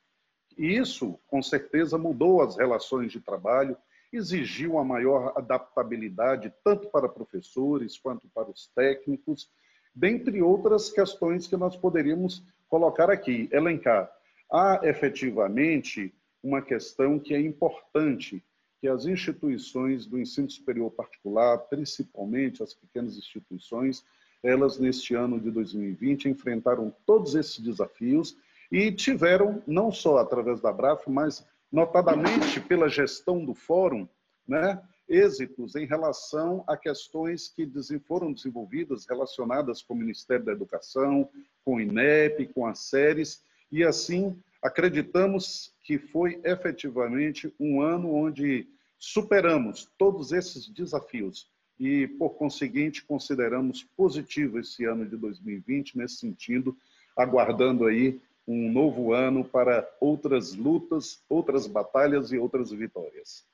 E 0.57 0.77
isso, 0.77 1.19
com 1.27 1.43
certeza, 1.43 1.99
mudou 1.99 2.43
as 2.43 2.57
relações 2.57 3.13
de 3.13 3.21
trabalho, 3.21 3.77
exigiu 4.13 4.73
uma 4.73 4.85
maior 4.85 5.33
adaptabilidade, 5.37 6.53
tanto 6.65 6.89
para 6.89 7.09
professores 7.09 7.99
quanto 7.99 8.29
para 8.29 8.51
os 8.51 8.69
técnicos, 8.69 9.51
dentre 9.95 10.43
outras 10.43 10.91
questões 10.91 11.47
que 11.47 11.57
nós 11.57 11.77
poderíamos 11.77 12.43
colocar 12.69 13.11
aqui, 13.11 13.49
elencar. 13.53 14.11
Há 14.51 14.81
efetivamente 14.85 16.15
uma 16.43 16.63
questão 16.63 17.19
que 17.19 17.35
é 17.35 17.41
importante, 17.41 18.45
que 18.81 18.89
as 18.89 19.07
instituições 19.07 20.07
do 20.07 20.19
ensino 20.19 20.51
superior 20.51 20.91
particular, 20.91 21.59
principalmente 21.59 22.63
as 22.63 22.75
pequenas 22.75 23.17
instituições, 23.17 24.05
elas, 24.43 24.78
neste 24.78 25.14
ano 25.14 25.40
de 25.40 25.50
2020, 25.50 26.28
enfrentaram 26.28 26.95
todos 27.05 27.35
esses 27.35 27.59
desafios 27.59 28.37
e 28.71 28.93
tiveram, 28.93 29.62
não 29.66 29.93
só 29.93 30.19
através 30.19 30.61
da 30.61 30.73
BRAF, 30.73 31.09
mas 31.09 31.47
notadamente 31.71 32.61
pela 32.61 32.88
gestão 32.88 33.45
do 33.45 33.55
fórum, 33.55 34.09
né, 34.47 34.81
êxitos 35.09 35.76
em 35.76 35.87
relação 35.87 36.64
a 36.66 36.76
questões 36.76 37.49
que 37.49 37.69
foram 38.00 38.33
desenvolvidas 38.33 39.07
relacionadas 39.07 39.83
com 39.83 39.95
o 39.95 39.97
Ministério 39.97 40.45
da 40.45 40.52
Educação, 40.52 41.28
com 41.64 41.76
o 41.76 41.81
INEP, 41.81 42.47
com 42.49 42.66
as 42.66 42.81
séries, 42.81 43.43
e 43.71 43.85
assim 43.85 44.37
acreditamos 44.62 45.73
que 45.83 45.99
foi 45.99 46.40
efetivamente 46.45 47.52
um 47.59 47.81
ano 47.81 48.12
onde 48.12 48.66
superamos 48.99 49.88
todos 49.97 50.33
esses 50.33 50.69
desafios 50.69 51.49
e, 51.78 52.06
por 52.06 52.30
conseguinte, 52.30 53.04
consideramos 53.04 53.85
positivo 53.97 54.59
esse 54.59 54.85
ano 54.85 55.06
de 55.06 55.16
2020 55.16 55.99
nesse 55.99 56.16
sentido, 56.16 56.76
aguardando 57.16 57.87
aí 57.87 58.21
um 58.47 58.71
novo 58.71 59.12
ano 59.12 59.45
para 59.45 59.88
outras 60.00 60.54
lutas, 60.54 61.25
outras 61.28 61.66
batalhas 61.66 62.33
e 62.33 62.38
outras 62.38 62.71
vitórias. 62.71 63.45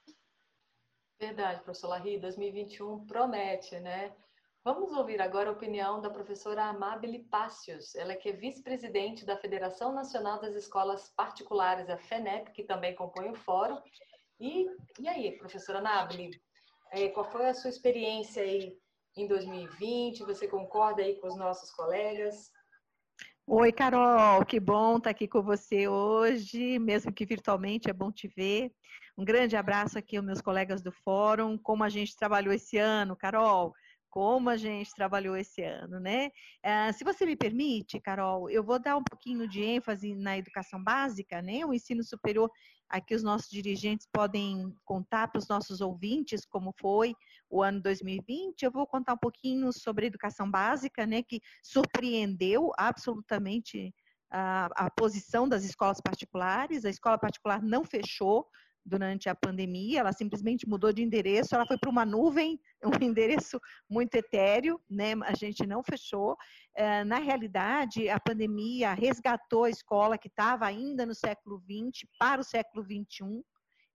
Verdade, 1.19 1.63
professor 1.63 1.89
Larry, 1.89 2.19
2021 2.19 3.07
promete, 3.07 3.79
né? 3.79 4.13
Vamos 4.65 4.93
ouvir 4.93 5.21
agora 5.21 5.49
a 5.49 5.53
opinião 5.53 6.01
da 6.01 6.11
professora 6.11 6.67
Amabile 6.67 7.21
Pácios, 7.21 7.97
ela 7.97 8.15
que 8.15 8.29
é 8.29 8.33
vice-presidente 8.33 9.25
da 9.25 9.37
Federação 9.37 9.93
Nacional 9.93 10.41
das 10.41 10.55
Escolas 10.55 11.09
Particulares, 11.17 11.89
a 11.91 11.97
FENEP, 11.97 12.53
que 12.53 12.63
também 12.63 12.95
compõe 12.95 13.31
o 13.31 13.35
fórum. 13.35 13.81
E, 14.39 14.67
e 15.01 15.09
aí, 15.09 15.33
professora 15.39 15.81
Amabile, 15.81 16.41
é, 16.93 17.09
qual 17.09 17.25
foi 17.31 17.47
a 17.47 17.55
sua 17.55 17.71
experiência 17.71 18.43
aí 18.43 18.77
em 19.17 19.27
2020? 19.27 20.25
Você 20.25 20.47
concorda 20.47 21.03
aí 21.03 21.19
com 21.19 21.27
os 21.27 21.37
nossos 21.37 21.71
colegas? 21.73 22.51
Oi, 23.47 23.73
Carol, 23.73 24.45
que 24.45 24.61
bom 24.61 24.99
estar 24.99 25.11
aqui 25.11 25.27
com 25.27 25.43
você 25.43 25.89
hoje, 25.89 26.79
mesmo 26.79 27.13
que 27.13 27.27
virtualmente, 27.27 27.91
é 27.91 27.93
bom 27.93 28.13
te 28.13 28.29
ver. 28.29 28.71
Um 29.19 29.25
grande 29.25 29.57
abraço 29.57 29.99
aqui 29.99 30.17
aos 30.17 30.25
meus 30.25 30.41
colegas 30.41 30.83
do 30.83 30.93
fórum, 30.93 31.59
como 31.59 31.83
a 31.83 31.89
gente 31.89 32.17
trabalhou 32.17 32.53
esse 32.53 32.79
ano, 32.79 33.17
Carol 33.17 33.73
como 34.13 34.51
a 34.51 34.59
gente 34.59 34.95
trabalhou 34.95 35.35
esse 35.35 35.63
ano, 35.63 35.99
né? 35.99 36.29
Uh, 36.63 36.93
se 36.93 37.03
você 37.03 37.25
me 37.25 37.35
permite, 37.35 37.99
Carol, 37.99 38.51
eu 38.51 38.63
vou 38.63 38.79
dar 38.79 38.95
um 38.95 39.03
pouquinho 39.03 39.49
de 39.49 39.65
ênfase 39.65 40.15
na 40.15 40.37
educação 40.37 40.85
básica, 40.85 41.41
né? 41.41 41.65
O 41.65 41.73
ensino 41.73 42.05
superior, 42.05 42.51
aqui 42.93 43.15
os 43.15 43.23
nossos 43.23 43.51
dirigentes 43.51 44.07
podem 44.13 44.77
contar 44.85 45.29
para 45.29 45.39
os 45.39 45.49
nossos 45.49 45.81
ouvintes 45.81 46.45
como 46.45 46.75
foi 46.79 47.15
o 47.49 47.63
ano 47.63 47.81
2020. 47.81 48.63
Eu 48.63 48.71
vou 48.71 48.87
contar 48.87 49.15
um 49.15 49.19
pouquinho 49.19 49.73
sobre 49.73 50.05
a 50.05 50.09
educação 50.09 50.49
básica, 50.49 51.07
né? 51.07 51.23
Que 51.23 51.41
surpreendeu 51.63 52.71
absolutamente 52.77 53.95
a, 54.31 54.67
a 54.77 54.91
posição 54.91 55.49
das 55.49 55.65
escolas 55.65 56.03
particulares. 56.03 56.85
A 56.85 56.91
escola 56.91 57.19
particular 57.19 57.63
não 57.63 57.83
fechou, 57.83 58.47
durante 58.85 59.29
a 59.29 59.35
pandemia, 59.35 60.01
ela 60.01 60.13
simplesmente 60.13 60.69
mudou 60.69 60.93
de 60.93 61.03
endereço, 61.03 61.55
ela 61.55 61.67
foi 61.67 61.79
para 61.79 61.91
uma 61.91 62.05
nuvem, 62.05 62.61
um 62.85 63.05
endereço 63.05 63.61
muito 63.89 64.15
etéreo, 64.15 64.81
né? 64.91 65.13
A 65.25 65.35
gente 65.35 65.67
não 65.67 65.83
fechou. 65.83 66.37
É, 66.75 67.05
na 67.05 67.19
realidade, 67.19 68.09
a 68.09 68.19
pandemia 68.19 68.93
resgatou 68.93 69.65
a 69.65 69.71
escola 69.71 70.19
que 70.19 70.29
estava 70.29 70.67
ainda 70.67 71.07
no 71.07 71.15
século 71.15 71.61
XX 71.61 72.09
para 72.19 72.41
o 72.41 72.45
século 72.45 72.85
XXI. 72.85 73.43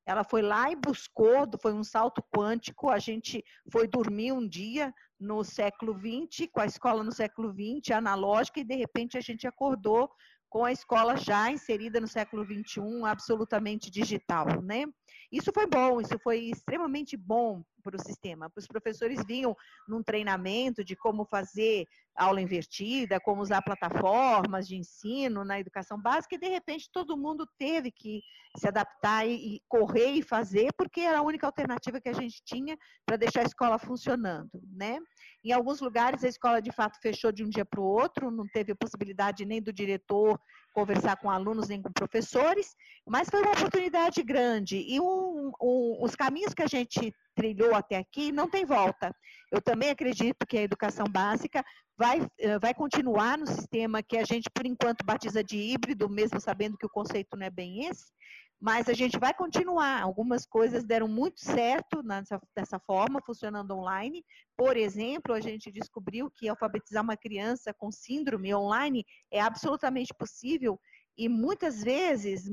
Ela 0.05 0.23
foi 0.23 0.41
lá 0.41 0.71
e 0.71 0.75
buscou, 0.75 1.45
foi 1.61 1.73
um 1.73 1.83
salto 1.83 2.23
quântico. 2.33 2.89
A 2.89 2.97
gente 2.97 3.43
foi 3.69 3.87
dormir 3.87 4.31
um 4.31 4.47
dia 4.47 4.93
no 5.19 5.43
século 5.43 5.93
XX, 5.93 6.47
com 6.49 6.61
a 6.61 6.65
escola 6.65 7.03
no 7.03 7.11
século 7.11 7.51
XX, 7.51 7.91
analógica, 7.91 8.61
e 8.61 8.63
de 8.63 8.75
repente 8.75 9.17
a 9.17 9.21
gente 9.21 9.45
acordou 9.45 10.09
com 10.49 10.63
a 10.63 10.71
escola 10.71 11.17
já 11.17 11.51
inserida 11.51 11.99
no 11.99 12.07
século 12.07 12.45
XXI, 12.45 12.81
absolutamente 13.05 13.91
digital, 13.91 14.61
né? 14.61 14.85
Isso 15.31 15.51
foi 15.53 15.67
bom, 15.67 15.99
isso 15.99 16.17
foi 16.19 16.39
extremamente 16.45 17.17
bom 17.17 17.63
para 17.87 17.95
o 17.95 18.03
sistema. 18.03 18.51
Os 18.55 18.67
professores 18.67 19.23
vinham 19.25 19.55
num 19.87 20.03
treinamento 20.03 20.83
de 20.83 20.95
como 20.95 21.25
fazer 21.25 21.87
aula 22.15 22.41
invertida, 22.41 23.19
como 23.19 23.41
usar 23.41 23.61
plataformas 23.61 24.67
de 24.67 24.75
ensino 24.75 25.45
na 25.45 25.59
educação 25.59 26.01
básica, 26.01 26.35
e 26.35 26.39
de 26.39 26.47
repente 26.47 26.89
todo 26.91 27.15
mundo 27.15 27.47
teve 27.57 27.91
que 27.91 28.21
se 28.57 28.67
adaptar 28.67 29.27
e, 29.27 29.61
correr 29.67 30.11
e 30.11 30.23
fazer, 30.23 30.73
porque 30.75 31.01
era 31.01 31.19
a 31.19 31.21
única 31.21 31.45
alternativa 31.45 32.01
que 32.01 32.09
a 32.09 32.13
gente 32.13 32.41
tinha 32.43 32.77
para 33.05 33.15
deixar 33.15 33.41
a 33.41 33.47
escola 33.47 33.77
funcionando, 33.77 34.49
né? 34.75 34.99
Em 35.45 35.51
alguns 35.51 35.79
lugares 35.79 36.23
a 36.23 36.27
escola 36.27 36.61
de 36.61 36.71
fato 36.71 36.99
fechou 36.99 37.31
de 37.31 37.43
um 37.43 37.49
dia 37.49 37.63
para 37.63 37.79
o 37.79 37.85
outro, 37.85 38.31
não 38.31 38.47
teve 38.47 38.73
possibilidade 38.75 39.45
nem 39.45 39.61
do 39.61 39.71
diretor 39.71 40.39
conversar 40.77 41.17
com 41.17 41.29
alunos 41.29 41.67
nem 41.67 41.81
com 41.81 41.91
professores, 41.91 42.75
mas 43.07 43.29
foi 43.29 43.41
uma 43.41 43.51
oportunidade 43.51 44.21
grande. 44.21 44.77
E 44.87 44.99
um, 44.99 45.51
um, 45.59 45.97
os 46.01 46.15
caminhos 46.15 46.53
que 46.53 46.61
a 46.61 46.67
gente 46.67 47.11
trilhou 47.37 47.75
até 47.75 47.97
aqui 47.97 48.31
não 48.31 48.49
tem 48.49 48.65
volta. 48.65 49.15
Eu 49.51 49.61
também 49.61 49.91
acredito 49.91 50.45
que 50.47 50.57
a 50.57 50.63
educação 50.63 51.05
básica 51.05 51.63
vai, 51.95 52.27
eh, 52.39 52.57
vai 52.57 52.73
continuar 52.73 53.37
no 53.37 53.45
sistema 53.45 54.01
que 54.01 54.17
a 54.17 54.23
gente, 54.23 54.49
por 54.49 54.65
enquanto, 54.65 55.05
batiza 55.05 55.43
de 55.43 55.55
híbrido, 55.55 56.09
mesmo 56.09 56.41
sabendo 56.41 56.77
que 56.77 56.85
o 56.85 56.89
conceito 56.89 57.37
não 57.37 57.45
é 57.45 57.49
bem 57.51 57.85
esse, 57.85 58.11
mas 58.59 58.89
a 58.89 58.93
gente 58.93 59.19
vai 59.19 59.33
continuar. 59.35 60.01
Algumas 60.01 60.47
coisas 60.47 60.83
deram 60.83 61.07
muito 61.07 61.39
certo 61.39 62.01
nessa, 62.01 62.41
dessa 62.55 62.79
forma, 62.79 63.21
funcionando 63.23 63.75
online. 63.75 64.25
Por 64.57 64.75
exemplo, 64.75 65.33
a 65.33 65.39
gente 65.39 65.71
descobriu 65.71 66.31
que 66.35 66.49
alfabetizar 66.49 67.03
uma 67.03 67.15
criança 67.15 67.71
com 67.71 67.91
síndrome 67.91 68.53
online 68.53 69.05
é 69.31 69.39
absolutamente 69.39 70.11
possível 70.17 70.79
e 71.17 71.27
muitas 71.27 71.83
vezes 71.83 72.43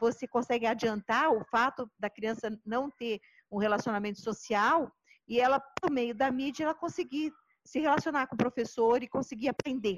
você 0.00 0.26
consegue 0.26 0.66
adiantar 0.66 1.30
o 1.30 1.44
fato 1.44 1.88
da 1.98 2.10
criança 2.10 2.50
não 2.66 2.90
ter 2.90 3.20
um 3.50 3.58
relacionamento 3.58 4.20
social 4.20 4.90
e 5.28 5.40
ela, 5.40 5.60
por 5.80 5.90
meio 5.90 6.14
da 6.14 6.30
mídia, 6.30 6.64
ela 6.64 6.74
conseguir 6.74 7.32
se 7.64 7.78
relacionar 7.80 8.26
com 8.26 8.34
o 8.34 8.38
professor 8.38 9.02
e 9.02 9.08
conseguir 9.08 9.48
aprender. 9.48 9.96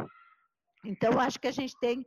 Então, 0.85 1.21
acho 1.21 1.39
que 1.39 1.47
a 1.47 1.53
gente 1.53 1.79
tem 1.79 2.05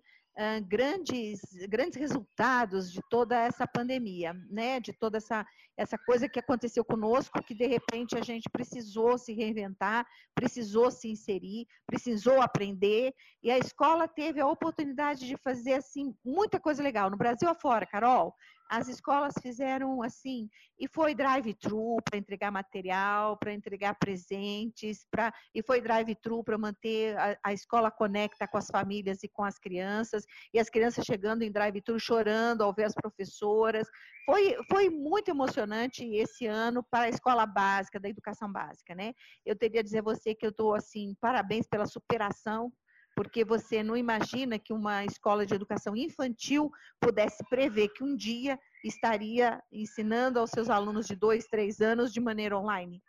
grandes, 0.68 1.40
grandes 1.70 1.98
resultados 1.98 2.92
de 2.92 3.00
toda 3.10 3.38
essa 3.38 3.68
pandemia, 3.68 4.34
né? 4.50 4.80
De 4.80 4.92
toda 4.92 5.18
essa, 5.18 5.46
essa 5.78 5.98
coisa 5.98 6.28
que 6.28 6.40
aconteceu 6.40 6.84
conosco, 6.84 7.42
que 7.44 7.54
de 7.54 7.68
repente 7.68 8.18
a 8.18 8.22
gente 8.22 8.50
precisou 8.50 9.18
se 9.18 9.32
reinventar, 9.32 10.06
precisou 10.34 10.90
se 10.90 11.08
inserir, 11.08 11.68
precisou 11.86 12.42
aprender, 12.42 13.14
e 13.44 13.52
a 13.52 13.60
escola 13.60 14.08
teve 14.08 14.42
a 14.42 14.48
oportunidade 14.48 15.28
de 15.28 15.38
fazer 15.38 15.76
assim 15.76 16.16
muita 16.26 16.60
coisa 16.60 16.82
legal 16.82 17.10
no 17.12 17.18
Brasil 17.18 17.48
afora, 17.48 17.86
Carol 17.86 18.34
as 18.70 18.88
escolas 18.88 19.34
fizeram 19.42 20.02
assim, 20.02 20.50
e 20.80 20.88
foi 20.88 21.14
drive-thru 21.14 21.98
para 22.04 22.18
entregar 22.18 22.52
material, 22.52 23.38
para 23.38 23.54
entregar 23.54 23.96
presentes, 23.96 25.06
pra, 25.12 25.34
e 25.54 25.62
foi 25.62 25.82
drive-thru 25.82 26.44
para 26.44 26.58
manter 26.58 27.18
a, 27.18 27.38
a, 27.44 27.54
escola 27.54 27.92
conecta 27.92 28.48
com 28.48 28.58
as 28.58 28.68
famílias 28.68 29.24
e 29.24 29.30
com 29.30 29.44
as 29.44 29.60
crianças, 29.60 30.26
e 30.54 30.60
as 30.60 30.70
crianças 30.70 31.06
chegando 31.06 31.44
em 31.44 31.52
drive-thru 31.52 32.00
chorando 32.00 32.64
ao 32.64 32.74
ver 32.74 32.86
as 32.86 32.94
professoras. 32.94 33.88
Foi, 34.26 34.56
foi 34.72 34.90
muito 34.90 35.30
emocionante 35.30 36.04
esse 36.16 36.46
ano 36.46 36.84
para 36.90 37.06
a 37.06 37.10
escola 37.10 37.46
básica, 37.46 38.00
da 38.00 38.10
educação 38.10 38.52
básica, 38.52 38.96
né? 38.96 39.14
Eu 39.46 39.56
teria 39.56 39.82
a 39.82 39.84
dizer 39.84 40.00
a 40.00 40.04
você 40.04 40.34
que 40.34 40.46
eu 40.46 40.50
estou 40.50 40.74
assim, 40.74 41.16
parabéns 41.20 41.68
pela 41.68 41.86
superação 41.86 42.72
porque 43.16 43.46
você 43.46 43.84
não 43.84 43.96
imagina 43.96 44.58
que 44.58 44.74
uma 44.74 45.06
escola 45.06 45.46
de 45.46 45.54
educação 45.54 45.96
infantil 45.96 46.72
pudesse 47.00 47.44
prever 47.50 47.90
que 47.90 48.04
um 48.04 48.16
dia 48.16 48.60
estaria 48.84 49.62
ensinando 49.72 50.40
aos 50.40 50.50
seus 50.50 50.70
alunos 50.70 51.08
de 51.08 51.16
dois, 51.16 51.46
três 51.46 51.80
anos 51.80 52.12
de 52.12 52.20
maneira 52.20 52.58
online. 52.58 53.02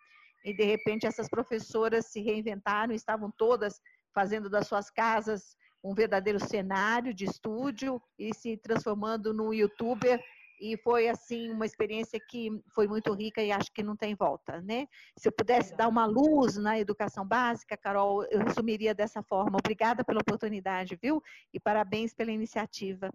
E 0.44 0.54
de 0.54 0.64
repente 0.64 1.06
essas 1.06 1.28
professoras 1.28 2.06
se 2.06 2.20
reinventaram, 2.20 2.94
estavam 2.94 3.32
todas 3.36 3.80
fazendo 4.14 4.50
das 4.50 4.66
suas 4.66 4.90
casas 4.90 5.56
um 5.84 5.94
verdadeiro 5.94 6.40
cenário 6.40 7.12
de 7.12 7.26
estúdio 7.26 8.00
e 8.18 8.34
se 8.34 8.56
transformando 8.56 9.34
no 9.34 9.52
youtuber 9.52 10.18
e 10.64 10.78
foi 10.78 11.08
assim 11.08 11.50
uma 11.50 11.66
experiência 11.66 12.18
que 12.18 12.48
foi 12.74 12.88
muito 12.88 13.12
rica 13.12 13.42
e 13.42 13.52
acho 13.52 13.70
que 13.70 13.82
não 13.82 13.94
tem 13.94 14.14
volta, 14.14 14.62
né? 14.62 14.86
Se 15.14 15.28
eu 15.28 15.32
pudesse 15.32 15.76
dar 15.76 15.88
uma 15.88 16.06
luz 16.06 16.56
na 16.56 16.78
educação 16.78 17.26
básica, 17.26 17.76
Carol, 17.76 18.24
eu 18.30 18.40
resumiria 18.40 18.94
dessa 18.94 19.22
forma. 19.22 19.58
Obrigada 19.58 20.02
pela 20.02 20.20
oportunidade, 20.20 20.98
viu? 21.02 21.22
E 21.52 21.60
parabéns 21.60 22.14
pela 22.14 22.32
iniciativa. 22.32 23.10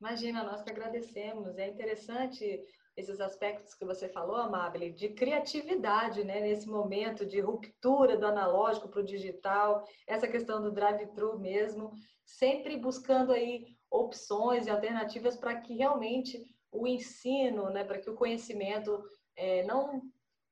Imagina, 0.00 0.42
nós 0.42 0.62
que 0.64 0.70
agradecemos. 0.70 1.56
É 1.58 1.68
interessante 1.68 2.60
esses 2.96 3.20
aspectos 3.20 3.72
que 3.72 3.84
você 3.84 4.08
falou, 4.08 4.34
Amable, 4.34 4.90
de 4.90 5.10
criatividade, 5.10 6.24
né? 6.24 6.40
Nesse 6.40 6.68
momento 6.68 7.24
de 7.24 7.38
ruptura 7.38 8.16
do 8.16 8.26
analógico 8.26 8.88
para 8.88 9.00
o 9.00 9.04
digital, 9.04 9.86
essa 10.08 10.26
questão 10.26 10.60
do 10.60 10.72
drive-thru 10.72 11.38
mesmo, 11.38 11.92
sempre 12.24 12.76
buscando 12.76 13.30
aí 13.30 13.64
opções 13.88 14.66
e 14.66 14.70
alternativas 14.70 15.36
para 15.36 15.60
que 15.60 15.74
realmente 15.74 16.44
o 16.72 16.86
ensino, 16.86 17.70
né, 17.70 17.84
para 17.84 17.98
que 17.98 18.10
o 18.10 18.14
conhecimento 18.14 19.02
é, 19.36 19.62
não 19.64 20.02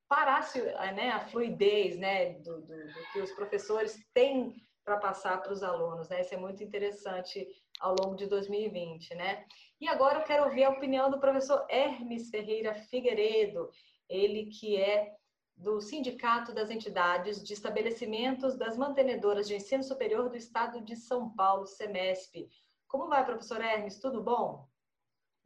parasse 0.07 0.61
né, 0.61 1.11
a 1.11 1.19
fluidez 1.27 1.97
né, 1.97 2.33
do, 2.39 2.61
do, 2.61 2.87
do 2.87 3.11
que 3.13 3.19
os 3.21 3.31
professores 3.31 3.97
têm 4.13 4.55
para 4.83 4.97
passar 4.97 5.41
para 5.41 5.53
os 5.53 5.61
alunos. 5.61 6.09
Né? 6.09 6.21
Isso 6.21 6.33
é 6.33 6.37
muito 6.37 6.63
interessante 6.63 7.47
ao 7.79 7.95
longo 7.99 8.15
de 8.15 8.25
2020. 8.25 9.13
Né? 9.13 9.45
E 9.79 9.87
agora 9.87 10.19
eu 10.19 10.23
quero 10.23 10.45
ouvir 10.45 10.63
a 10.63 10.71
opinião 10.71 11.11
do 11.11 11.19
professor 11.19 11.65
Hermes 11.69 12.29
Ferreira 12.29 12.73
Figueiredo, 12.73 13.69
ele 14.09 14.47
que 14.47 14.77
é 14.77 15.13
do 15.55 15.81
Sindicato 15.81 16.53
das 16.53 16.69
Entidades 16.69 17.43
de 17.43 17.53
Estabelecimentos 17.53 18.57
das 18.57 18.77
Mantenedoras 18.77 19.47
de 19.47 19.55
Ensino 19.55 19.83
Superior 19.83 20.29
do 20.29 20.37
Estado 20.37 20.81
de 20.81 20.95
São 20.95 21.35
Paulo, 21.35 21.67
SEMESP. 21.67 22.49
Como 22.87 23.09
vai, 23.09 23.25
professor 23.25 23.61
Hermes? 23.61 23.99
Tudo 23.99 24.23
bom? 24.23 24.68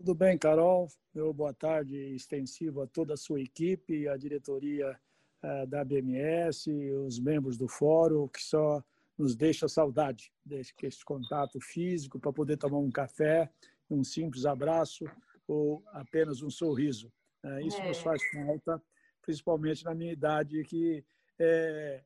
Tudo 0.03 0.15
bem, 0.15 0.38
Carol. 0.38 0.89
Meu 1.13 1.33
boa 1.33 1.53
tarde 1.53 1.95
extensivo 2.13 2.81
a 2.81 2.88
toda 2.88 3.13
a 3.13 3.17
sua 3.17 3.39
equipe, 3.39 4.05
a 4.10 4.17
diretoria 4.17 5.00
uh, 5.41 5.65
da 5.65 5.81
BMS, 5.81 6.69
os 7.07 7.17
membros 7.22 7.57
do 7.57 7.69
fórum, 7.69 8.27
que 8.27 8.43
só 8.43 8.83
nos 9.17 9.33
deixa 9.33 9.65
saudade 9.69 10.29
desse 10.45 10.74
esse 10.83 11.05
contato 11.05 11.57
físico 11.62 12.19
para 12.19 12.33
poder 12.33 12.57
tomar 12.57 12.79
um 12.79 12.91
café, 12.91 13.50
um 13.89 14.03
simples 14.03 14.45
abraço 14.45 15.05
ou 15.48 15.81
apenas 15.93 16.41
um 16.41 16.50
sorriso. 16.50 17.07
Uh, 17.41 17.65
isso 17.65 17.79
é. 17.79 17.88
nos 17.88 18.00
faz 18.00 18.22
falta, 18.29 18.83
principalmente 19.22 19.86
na 19.86 19.95
minha 19.95 20.12
idade, 20.12 20.65
que 20.65 21.01
é, 21.39 22.03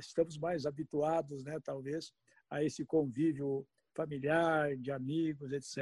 estamos 0.00 0.36
mais 0.38 0.66
habituados, 0.66 1.44
né, 1.44 1.60
talvez, 1.62 2.12
a 2.50 2.64
esse 2.64 2.84
convívio 2.84 3.64
familiar, 3.96 4.76
de 4.76 4.92
amigos, 4.92 5.52
etc. 5.52 5.78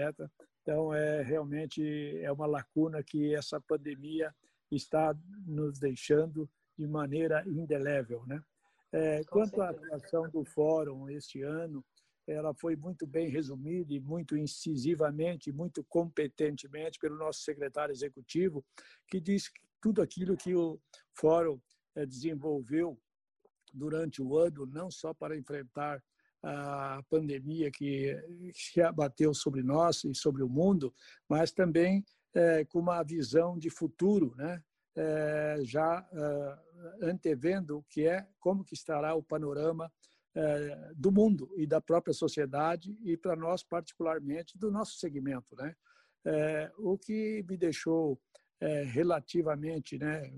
Então, 0.63 0.95
é 0.95 1.23
realmente 1.23 1.83
é 2.23 2.31
uma 2.33 2.47
lacuna 2.47 3.03
que 3.03 3.35
essa 3.35 3.61
pandemia 3.61 4.35
está 4.71 5.15
nos 5.47 5.79
deixando 5.79 6.49
de 6.79 6.87
maneira 6.87 7.45
indelével, 7.47 8.25
né? 8.27 8.43
É, 8.93 9.25
quanto 9.25 9.61
à 9.61 9.71
atuação 9.71 10.31
do 10.31 10.45
fórum 10.45 11.11
este 11.11 11.43
ano, 11.43 11.85
ela 12.27 12.55
foi 12.55 12.77
muito 12.77 13.07
bem 13.07 13.29
resumida 13.29 13.93
e 13.93 14.01
muito 14.01 14.37
incisivamente, 14.37 15.53
muito 15.53 15.85
competentemente 15.85 16.99
pelo 16.99 17.17
nosso 17.17 17.43
secretário 17.43 17.93
executivo, 17.93 18.65
que 19.09 19.21
diz 19.21 19.49
que 19.49 19.61
tudo 19.81 20.01
aquilo 20.01 20.37
que 20.37 20.55
o 20.55 20.81
fórum 21.13 21.61
é, 21.95 22.07
desenvolveu 22.07 22.99
durante 23.73 24.23
o 24.23 24.39
ano, 24.39 24.65
não 24.65 24.91
só 24.91 25.13
para 25.13 25.37
enfrentar 25.37 26.03
a 26.45 27.03
pandemia 27.09 27.71
que, 27.71 28.15
que 28.73 28.81
abateu 28.81 29.33
sobre 29.33 29.63
nós 29.63 30.05
e 30.05 30.15
sobre 30.15 30.43
o 30.43 30.49
mundo, 30.49 30.95
mas 31.29 31.51
também 31.51 32.05
é, 32.35 32.65
com 32.67 32.81
uma 32.81 33.03
visão 33.03 33.59
de 33.59 33.71
futuro, 33.71 34.35
né? 34.37 34.63
É, 34.97 35.59
já 35.63 36.09
é, 36.13 37.07
antevendo 37.11 37.79
o 37.79 37.83
que 37.83 38.07
é, 38.07 38.25
como 38.39 38.63
que 38.63 38.75
estará 38.75 39.13
o 39.17 39.23
panorama 39.25 39.91
é, 40.37 40.93
do 40.95 41.11
mundo 41.11 41.51
e 41.57 41.67
da 41.67 41.81
própria 41.81 42.15
sociedade 42.15 42.97
e 43.03 43.17
para 43.17 43.35
nós 43.35 43.65
particularmente 43.65 44.57
do 44.57 44.71
nosso 44.71 44.97
segmento, 44.99 45.57
né? 45.57 45.75
É, 46.27 46.71
o 46.79 46.97
que 46.97 47.45
me 47.49 47.57
deixou 47.57 48.21
é, 48.61 48.83
relativamente, 48.85 49.99
né, 49.99 50.33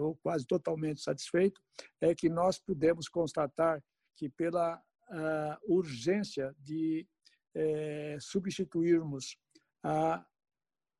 ou 0.00 0.16
quase 0.16 0.44
totalmente 0.44 1.00
satisfeito, 1.00 1.60
é 2.00 2.12
que 2.16 2.28
nós 2.28 2.58
pudemos 2.58 3.08
constatar 3.08 3.80
que 4.16 4.28
pela 4.28 4.82
a 5.08 5.58
urgência 5.64 6.54
de 6.58 7.06
é, 7.54 8.18
substituirmos 8.20 9.36
a, 9.82 10.24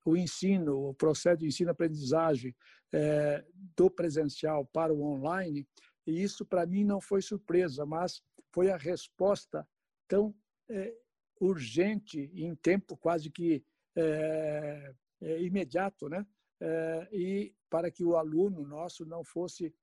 o 0.04 0.16
ensino, 0.16 0.88
o 0.88 0.94
processo 0.94 1.40
de 1.40 1.46
ensino-aprendizagem 1.46 2.54
é, 2.92 3.44
do 3.76 3.90
presencial 3.90 4.64
para 4.64 4.92
o 4.92 5.02
online, 5.02 5.66
e 6.06 6.22
isso 6.22 6.46
para 6.46 6.64
mim 6.64 6.84
não 6.84 7.00
foi 7.00 7.20
surpresa, 7.20 7.84
mas 7.84 8.22
foi 8.52 8.70
a 8.70 8.76
resposta 8.76 9.66
tão 10.08 10.34
é, 10.70 10.94
urgente, 11.40 12.30
em 12.34 12.54
tempo 12.54 12.96
quase 12.96 13.30
que 13.30 13.62
é, 13.94 14.94
é, 15.20 15.42
imediato, 15.42 16.08
né? 16.08 16.26
É, 16.58 17.08
e 17.12 17.54
para 17.68 17.90
que 17.90 18.02
o 18.02 18.16
aluno 18.16 18.66
nosso 18.66 19.04
não 19.04 19.22
fosse 19.22 19.74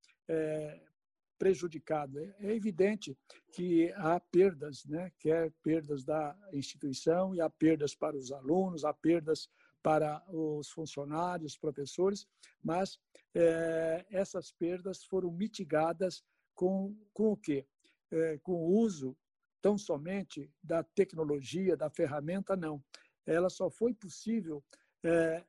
prejudicado. 1.43 2.17
É, 2.19 2.35
é 2.39 2.55
evidente 2.55 3.17
que 3.51 3.91
há 3.97 4.17
perdas, 4.17 4.85
né? 4.85 5.11
quer 5.19 5.51
perdas 5.61 6.05
da 6.05 6.33
instituição 6.53 7.35
e 7.35 7.41
há 7.41 7.49
perdas 7.49 7.93
para 7.93 8.15
os 8.15 8.31
alunos, 8.31 8.85
há 8.85 8.93
perdas 8.93 9.49
para 9.81 10.23
os 10.29 10.69
funcionários, 10.69 11.57
professores, 11.57 12.25
mas 12.63 12.97
é, 13.35 14.05
essas 14.09 14.53
perdas 14.53 15.03
foram 15.03 15.29
mitigadas 15.31 16.23
com, 16.55 16.95
com 17.13 17.33
o 17.33 17.37
quê? 17.37 17.67
É, 18.09 18.37
com 18.37 18.53
o 18.53 18.77
uso 18.77 19.13
tão 19.61 19.77
somente 19.77 20.49
da 20.63 20.81
tecnologia, 20.81 21.75
da 21.75 21.89
ferramenta, 21.89 22.55
não. 22.55 22.81
Ela 23.25 23.49
só 23.49 23.69
foi 23.69 23.93
possível 23.93 24.63
é, 25.03 25.43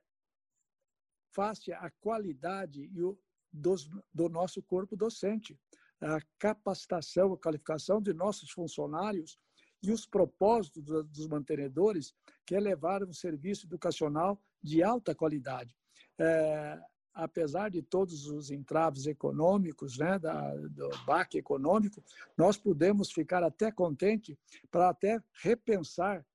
face 1.31 1.71
à 1.71 1.89
qualidade 2.01 2.89
e 2.93 3.01
o, 3.01 3.17
dos, 3.53 3.89
do 4.13 4.27
nosso 4.27 4.61
corpo 4.61 4.97
docente 4.97 5.57
a 6.05 6.19
capacitação, 6.37 7.33
a 7.33 7.37
qualificação 7.37 8.01
de 8.01 8.13
nossos 8.13 8.51
funcionários 8.51 9.37
e 9.81 9.91
os 9.91 10.05
propósitos 10.05 10.83
dos 10.83 11.27
mantenedores, 11.27 12.13
que 12.45 12.55
é 12.55 12.59
levar 12.59 13.03
um 13.03 13.13
serviço 13.13 13.65
educacional 13.65 14.39
de 14.61 14.83
alta 14.83 15.13
qualidade. 15.13 15.75
É, 16.19 16.79
apesar 17.13 17.69
de 17.69 17.81
todos 17.81 18.27
os 18.27 18.51
entraves 18.51 19.05
econômicos, 19.05 19.97
né, 19.97 20.19
da, 20.19 20.55
do 20.55 20.89
baque 21.05 21.37
econômico, 21.37 22.03
nós 22.37 22.57
podemos 22.57 23.11
ficar 23.11 23.43
até 23.43 23.71
contente 23.71 24.37
para 24.69 24.89
até 24.89 25.21
repensar 25.41 26.25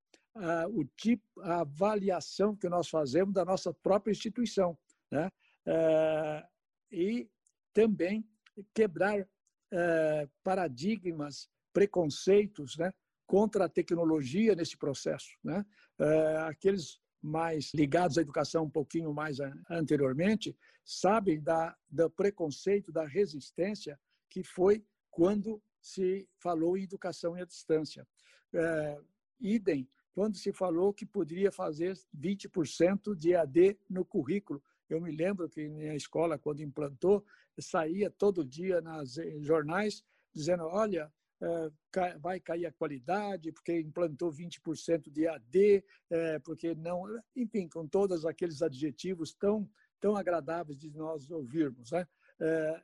o 0.72 0.84
tipo, 0.84 1.24
a 1.40 1.60
avaliação 1.60 2.54
que 2.54 2.68
nós 2.68 2.88
fazemos 2.88 3.34
da 3.34 3.44
nossa 3.44 3.74
própria 3.74 4.12
instituição, 4.12 4.78
né, 5.10 5.30
uh, 5.66 6.48
e 6.90 7.28
também 7.72 8.24
quebrar 8.72 9.26
é, 9.72 10.28
paradigmas, 10.42 11.48
preconceitos 11.72 12.76
né, 12.76 12.92
contra 13.26 13.64
a 13.66 13.68
tecnologia 13.68 14.54
nesse 14.54 14.76
processo. 14.76 15.30
Né? 15.42 15.64
É, 15.98 16.36
aqueles 16.38 17.00
mais 17.22 17.72
ligados 17.74 18.18
à 18.18 18.22
educação 18.22 18.64
um 18.64 18.70
pouquinho 18.70 19.12
mais 19.12 19.38
anteriormente 19.68 20.56
sabem 20.84 21.40
da, 21.40 21.76
do 21.88 22.10
preconceito, 22.10 22.90
da 22.90 23.06
resistência 23.06 23.98
que 24.28 24.42
foi 24.42 24.84
quando 25.10 25.62
se 25.80 26.28
falou 26.38 26.76
em 26.76 26.84
educação 26.84 27.34
à 27.34 27.44
distância. 27.44 28.06
É, 28.52 28.98
idem 29.40 29.88
quando 30.12 30.36
se 30.36 30.52
falou 30.52 30.92
que 30.92 31.06
poderia 31.06 31.52
fazer 31.52 31.96
20% 32.18 33.14
de 33.14 33.34
AD 33.34 33.78
no 33.88 34.04
currículo. 34.04 34.62
Eu 34.94 35.00
me 35.00 35.10
lembro 35.10 35.48
que 35.48 35.68
minha 35.68 35.94
escola, 35.94 36.38
quando 36.38 36.60
implantou, 36.62 37.24
saía 37.58 38.10
todo 38.10 38.44
dia 38.44 38.80
nas 38.80 39.14
jornais 39.40 40.04
dizendo: 40.34 40.64
olha, 40.64 41.12
eh, 41.42 42.18
vai 42.18 42.38
cair 42.38 42.66
a 42.66 42.72
qualidade, 42.72 43.50
porque 43.50 43.80
implantou 43.80 44.30
20% 44.30 45.10
de 45.10 45.26
AD, 45.26 45.84
eh, 46.10 46.38
porque 46.40 46.74
não. 46.74 47.04
Enfim, 47.34 47.66
com 47.66 47.86
todos 47.88 48.26
aqueles 48.26 48.60
adjetivos 48.60 49.32
tão, 49.32 49.68
tão 49.98 50.16
agradáveis 50.16 50.78
de 50.78 50.90
nós 50.90 51.30
ouvirmos. 51.30 51.92
Né? 51.92 52.06
Eh, 52.40 52.82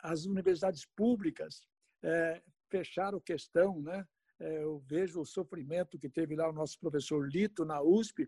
as 0.00 0.24
universidades 0.24 0.86
públicas 0.96 1.68
fecharam 2.70 3.20
questão, 3.20 3.82
né? 3.82 4.06
Eu 4.38 4.78
vejo 4.86 5.20
o 5.20 5.26
sofrimento 5.26 5.98
que 5.98 6.08
teve 6.08 6.34
lá 6.34 6.48
o 6.48 6.52
nosso 6.52 6.78
professor 6.80 7.28
Lito 7.28 7.62
na 7.66 7.82
USP, 7.82 8.26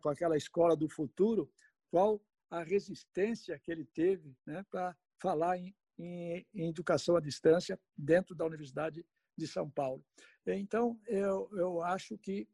com 0.00 0.08
aquela 0.08 0.38
escola 0.38 0.74
do 0.74 0.88
futuro, 0.88 1.52
qual 1.90 2.20
a 2.50 2.62
resistência 2.62 3.58
que 3.58 3.70
ele 3.70 3.84
teve 3.84 4.36
né, 4.46 4.64
para 4.70 4.96
falar 5.18 5.58
em, 5.58 5.74
em, 5.98 6.46
em, 6.54 6.68
educação 6.68 7.16
à 7.16 7.20
distância 7.20 7.80
dentro 7.96 8.34
da 8.34 8.44
Universidade 8.44 9.04
de 9.36 9.46
São 9.46 9.68
Paulo. 9.70 10.04
Então, 10.46 11.00
eu, 11.06 11.48
eu 11.52 11.82
acho 11.82 12.16
que 12.18 12.48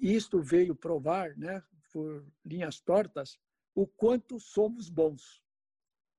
isto 0.00 0.40
veio 0.40 0.74
provar, 0.74 1.36
né, 1.36 1.62
por 1.92 2.26
linhas 2.44 2.80
tortas, 2.80 3.38
o 3.74 3.86
quanto 3.86 4.40
somos 4.40 4.88
bons, 4.88 5.42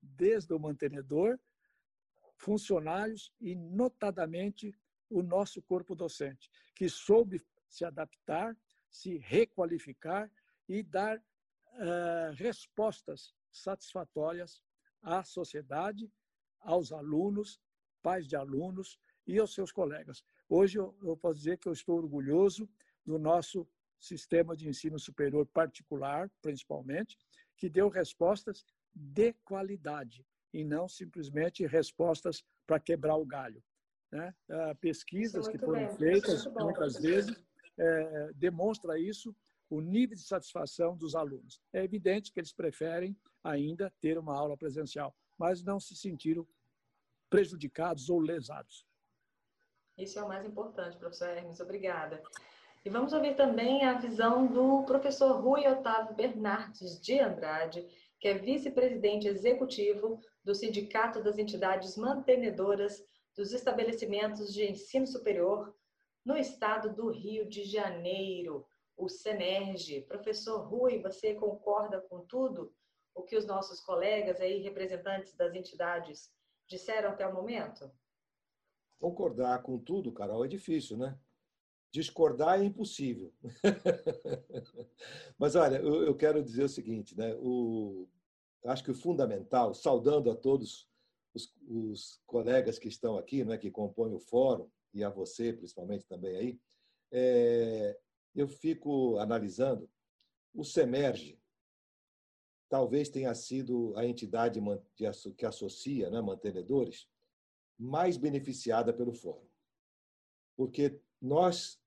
desde 0.02 0.54
o 0.54 0.60
mantenedor, 0.60 1.39
funcionários 2.38 3.34
e, 3.41 3.56
notadamente, 3.56 4.74
o 5.10 5.21
nosso 5.21 5.62
corpo 5.62 5.95
docente, 5.95 6.50
que 6.76 6.88
soube 6.89 7.41
se 7.67 7.84
adaptar, 7.84 8.56
se 8.89 9.17
requalificar 9.17 10.32
e 10.67 10.84
dar 10.84 11.21
uh, 11.75 12.33
respostas 12.35 13.33
satisfatórias 13.51 14.61
à 15.01 15.23
sociedade, 15.23 16.11
aos 16.59 16.91
alunos, 16.91 17.59
pais 18.01 18.27
de 18.27 18.35
alunos 18.35 18.99
e 19.27 19.39
aos 19.39 19.53
seus 19.53 19.71
colegas. 19.71 20.23
Hoje 20.49 20.77
eu, 20.77 20.97
eu 21.03 21.17
posso 21.17 21.38
dizer 21.38 21.57
que 21.57 21.67
eu 21.67 21.73
estou 21.73 21.97
orgulhoso 21.97 22.69
do 23.05 23.17
nosso 23.17 23.67
sistema 23.99 24.55
de 24.55 24.67
ensino 24.67 24.99
superior 24.99 25.45
particular, 25.47 26.29
principalmente, 26.41 27.17
que 27.57 27.69
deu 27.69 27.89
respostas 27.89 28.65
de 28.93 29.33
qualidade 29.43 30.25
e 30.53 30.63
não 30.63 30.88
simplesmente 30.88 31.65
respostas 31.65 32.43
para 32.65 32.79
quebrar 32.79 33.17
o 33.17 33.25
galho. 33.25 33.63
Né? 34.11 34.33
Ah, 34.49 34.75
pesquisas 34.75 35.47
que 35.47 35.57
foram 35.57 35.88
bem. 35.88 35.97
feitas 35.97 36.45
muitas 36.47 36.97
vezes 36.97 37.35
é, 37.77 38.31
demonstra 38.35 38.97
isso 38.97 39.35
o 39.69 39.82
nível 39.82 40.15
de 40.15 40.23
satisfação 40.23 40.95
dos 40.95 41.15
alunos. 41.15 41.62
É 41.73 41.84
evidente 41.84 42.32
que 42.32 42.39
eles 42.39 42.54
preferem 42.54 43.15
ainda 43.43 43.91
ter 43.99 44.17
uma 44.17 44.38
aula 44.38 44.58
presencial, 44.58 45.15
mas 45.38 45.63
não 45.63 45.80
se 45.80 45.95
sentiram 45.95 46.47
prejudicados 47.30 48.10
ou 48.10 48.19
lesados. 48.19 48.86
Isso 49.97 50.19
é 50.19 50.23
o 50.23 50.28
mais 50.28 50.45
importante, 50.45 50.97
professor 50.97 51.30
Hermes. 51.30 51.60
Obrigada. 51.60 52.21
E 52.84 52.89
vamos 52.89 53.13
ouvir 53.13 53.36
também 53.36 53.84
a 53.84 53.97
visão 53.97 54.45
do 54.45 54.84
professor 54.84 55.41
Rui 55.41 55.67
Otávio 55.67 56.15
Bernardes 56.15 57.01
de 57.01 57.19
Andrade, 57.19 57.88
que 58.19 58.28
é 58.28 58.38
vice-presidente 58.38 59.28
executivo 59.28 60.21
do 60.43 60.54
Sindicato 60.54 61.23
das 61.23 61.38
Entidades 61.38 61.97
Mantenedoras 61.97 63.04
dos 63.36 63.51
Estabelecimentos 63.54 64.54
de 64.54 64.69
Ensino 64.69 65.08
Superior 65.08 65.75
no 66.23 66.38
estado 66.38 66.93
do 66.93 67.10
Rio 67.10 67.47
de 67.47 67.63
Janeiro, 67.63 68.65
o 68.97 69.10
SEMERGE. 69.10 70.01
Professor 70.01 70.67
Rui, 70.67 71.01
você 71.01 71.34
concorda 71.36 72.01
com 72.01 72.25
tudo 72.25 72.73
o 73.13 73.23
que 73.23 73.38
os 73.38 73.45
nossos 73.45 73.79
colegas 73.79 74.39
aí, 74.39 74.62
representantes 74.62 75.34
das 75.36 75.53
entidades, 75.53 76.31
disseram 76.67 77.10
até 77.12 77.25
o 77.25 77.34
momento? 77.34 77.89
Concordar 78.99 79.62
com 79.62 79.77
tudo, 79.77 80.12
Carol, 80.12 80.43
é 80.43 80.47
difícil, 80.47 80.97
né? 80.97 81.17
Discordar 81.91 82.60
é 82.60 82.65
impossível. 82.65 83.34
Mas 85.38 85.55
olha, 85.55 85.77
eu, 85.77 86.15
quero 86.15 86.43
dizer 86.43 86.63
o 86.63 86.69
seguinte, 86.69 87.17
né? 87.17 87.34
O, 87.39 88.08
acho 88.65 88.84
que 88.84 88.91
o 88.91 88.95
fundamental, 88.95 89.73
saudando 89.73 90.29
a 90.29 90.36
todos 90.36 90.89
os, 91.34 91.53
os, 91.67 92.21
colegas 92.25 92.77
que 92.77 92.88
estão 92.88 93.17
aqui, 93.17 93.45
né, 93.45 93.58
que 93.58 93.71
compõem 93.71 94.13
o 94.13 94.19
fórum, 94.19 94.69
e 94.93 95.03
a 95.03 95.10
você 95.10 95.53
principalmente 95.53 96.05
também 96.05 96.36
aí, 96.36 96.60
é, 97.12 97.97
eu 98.36 98.48
fico 98.48 99.17
analisando 99.17 99.89
o 100.54 100.63
SEMERGE, 100.63 101.39
talvez 102.69 103.10
tenha 103.10 103.34
sido 103.34 103.95
a 103.98 104.06
entidade 104.06 104.60
que 105.38 105.45
associa 105.45 106.10
né, 106.10 106.21
mantenedores 106.21 107.08
mais 107.78 108.17
beneficiada 108.17 108.93
pelo 108.93 109.13
fórum. 109.13 109.48
Porque 110.56 111.00
nós 111.21 111.80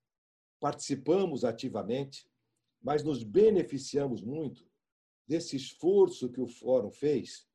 participamos 0.60 1.44
ativamente, 1.44 2.30
mas 2.80 3.02
nos 3.02 3.22
beneficiamos 3.22 4.22
muito 4.22 4.68
desse 5.26 5.56
esforço 5.56 6.30
que 6.30 6.40
o 6.40 6.48
Fórum 6.48 6.90
fez 6.90 7.46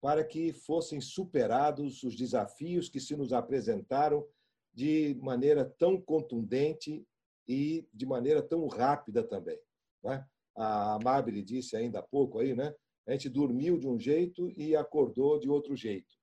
para 0.00 0.24
que 0.24 0.52
fossem 0.52 1.00
superados 1.00 2.02
os 2.02 2.16
desafios 2.16 2.88
que 2.88 2.98
se 2.98 3.14
nos 3.14 3.32
apresentaram 3.32 4.26
de 4.72 5.14
maneira 5.20 5.64
tão 5.64 6.00
contundente 6.00 7.06
e 7.50 7.84
de 7.92 8.06
maneira 8.06 8.40
tão 8.40 8.68
rápida 8.68 9.24
também. 9.24 9.58
Né? 10.04 10.24
A 10.56 10.94
Amabile 10.94 11.42
disse 11.42 11.76
ainda 11.76 11.98
há 11.98 12.02
pouco 12.02 12.38
aí, 12.38 12.54
né? 12.54 12.72
A 13.08 13.12
gente 13.12 13.28
dormiu 13.28 13.76
de 13.76 13.88
um 13.88 13.98
jeito 13.98 14.48
e 14.56 14.76
acordou 14.76 15.36
de 15.36 15.50
outro 15.50 15.74
jeito. 15.74 16.14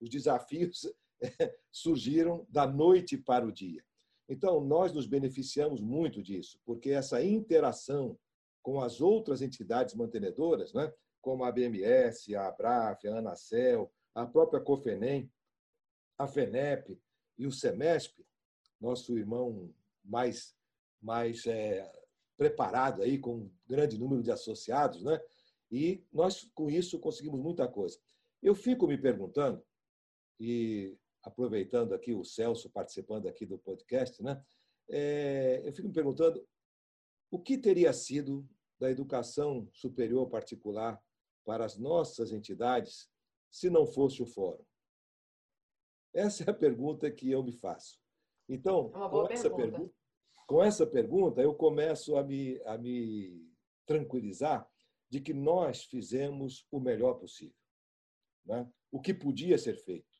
Os 0.00 0.08
desafios 0.08 0.86
surgiram 1.72 2.46
da 2.48 2.68
noite 2.68 3.18
para 3.18 3.44
o 3.44 3.50
dia. 3.50 3.82
Então, 4.28 4.60
nós 4.60 4.92
nos 4.92 5.08
beneficiamos 5.08 5.80
muito 5.80 6.22
disso, 6.22 6.60
porque 6.64 6.90
essa 6.90 7.20
interação 7.20 8.16
com 8.62 8.80
as 8.80 9.00
outras 9.00 9.42
entidades 9.42 9.94
mantenedoras, 9.94 10.72
né, 10.72 10.92
como 11.20 11.42
a 11.42 11.50
BMS, 11.50 12.34
a 12.36 12.46
Abraf, 12.48 13.06
a 13.08 13.18
Anacel, 13.18 13.92
a 14.14 14.24
própria 14.24 14.60
COFENEM, 14.60 15.28
a 16.16 16.28
FENEP 16.28 16.96
e 17.38 17.46
o 17.46 17.52
SEMESP, 17.52 18.24
nosso 18.80 19.18
irmão 19.18 19.72
mais, 20.04 20.55
mais 21.00 21.46
é, 21.46 21.90
preparado 22.36 23.02
aí, 23.02 23.18
com 23.18 23.36
um 23.36 23.50
grande 23.66 23.98
número 23.98 24.22
de 24.22 24.30
associados, 24.30 25.02
né? 25.02 25.20
e 25.70 26.04
nós, 26.12 26.44
com 26.54 26.70
isso, 26.70 26.98
conseguimos 26.98 27.40
muita 27.40 27.66
coisa. 27.66 27.98
Eu 28.42 28.54
fico 28.54 28.86
me 28.86 28.96
perguntando, 28.96 29.62
e 30.38 30.96
aproveitando 31.22 31.94
aqui 31.94 32.12
o 32.12 32.24
Celso 32.24 32.70
participando 32.70 33.26
aqui 33.26 33.44
do 33.44 33.58
podcast, 33.58 34.22
né? 34.22 34.40
É, 34.88 35.62
eu 35.64 35.72
fico 35.72 35.88
me 35.88 35.94
perguntando 35.94 36.46
o 37.30 37.40
que 37.40 37.58
teria 37.58 37.92
sido 37.92 38.48
da 38.78 38.90
educação 38.90 39.68
superior 39.72 40.28
particular 40.28 41.02
para 41.44 41.64
as 41.64 41.76
nossas 41.76 42.32
entidades 42.32 43.10
se 43.50 43.68
não 43.70 43.86
fosse 43.86 44.22
o 44.22 44.26
fórum? 44.26 44.64
Essa 46.14 46.44
é 46.44 46.50
a 46.50 46.54
pergunta 46.54 47.10
que 47.10 47.30
eu 47.30 47.42
me 47.42 47.52
faço. 47.52 48.00
Então, 48.48 48.92
é 48.94 49.08
com 49.08 49.26
essa, 49.28 49.50
pergunta, 49.50 49.94
com 50.46 50.62
essa 50.62 50.86
pergunta, 50.86 51.40
eu 51.40 51.54
começo 51.54 52.16
a 52.16 52.22
me, 52.22 52.60
a 52.64 52.78
me 52.78 53.44
tranquilizar 53.84 54.68
de 55.10 55.20
que 55.20 55.34
nós 55.34 55.84
fizemos 55.84 56.66
o 56.70 56.80
melhor 56.80 57.14
possível, 57.14 57.56
né? 58.44 58.68
o 58.90 59.00
que 59.00 59.12
podia 59.12 59.58
ser 59.58 59.76
feito. 59.76 60.16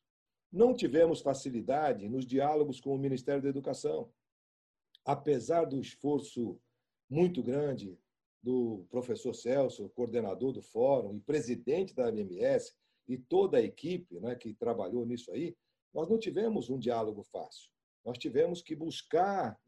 Não 0.51 0.73
tivemos 0.73 1.21
facilidade 1.21 2.07
nos 2.07 2.25
diálogos 2.25 2.79
com 2.79 2.93
o 2.93 2.97
Ministério 2.97 3.41
da 3.41 3.49
Educação. 3.49 4.11
Apesar 5.03 5.65
do 5.65 5.79
esforço 5.79 6.59
muito 7.09 7.41
grande 7.41 7.97
do 8.41 8.85
professor 8.89 9.33
Celso, 9.33 9.89
coordenador 9.89 10.53
do 10.53 10.61
fórum 10.61 11.15
e 11.15 11.21
presidente 11.21 11.93
da 11.93 12.09
MMS, 12.09 12.73
e 13.07 13.17
toda 13.17 13.57
a 13.57 13.61
equipe 13.61 14.19
né, 14.19 14.35
que 14.35 14.53
trabalhou 14.53 15.05
nisso 15.05 15.31
aí, 15.31 15.55
nós 15.93 16.09
não 16.09 16.19
tivemos 16.19 16.69
um 16.69 16.77
diálogo 16.77 17.23
fácil. 17.23 17.71
Nós 18.05 18.17
tivemos 18.17 18.61
que 18.61 18.75
buscar 18.75 19.59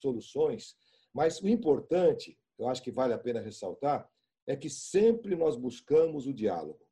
soluções, 0.00 0.76
mas 1.12 1.40
o 1.40 1.48
importante, 1.48 2.38
eu 2.58 2.68
acho 2.68 2.82
que 2.82 2.90
vale 2.90 3.12
a 3.12 3.18
pena 3.18 3.40
ressaltar, 3.40 4.08
é 4.46 4.56
que 4.56 4.70
sempre 4.70 5.34
nós 5.34 5.56
buscamos 5.56 6.26
o 6.26 6.32
diálogo. 6.32 6.86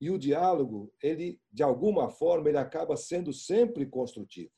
E 0.00 0.10
o 0.10 0.18
diálogo, 0.18 0.92
ele 1.02 1.40
de 1.52 1.62
alguma 1.62 2.08
forma, 2.08 2.48
ele 2.48 2.58
acaba 2.58 2.96
sendo 2.96 3.32
sempre 3.32 3.86
construtivo. 3.86 4.52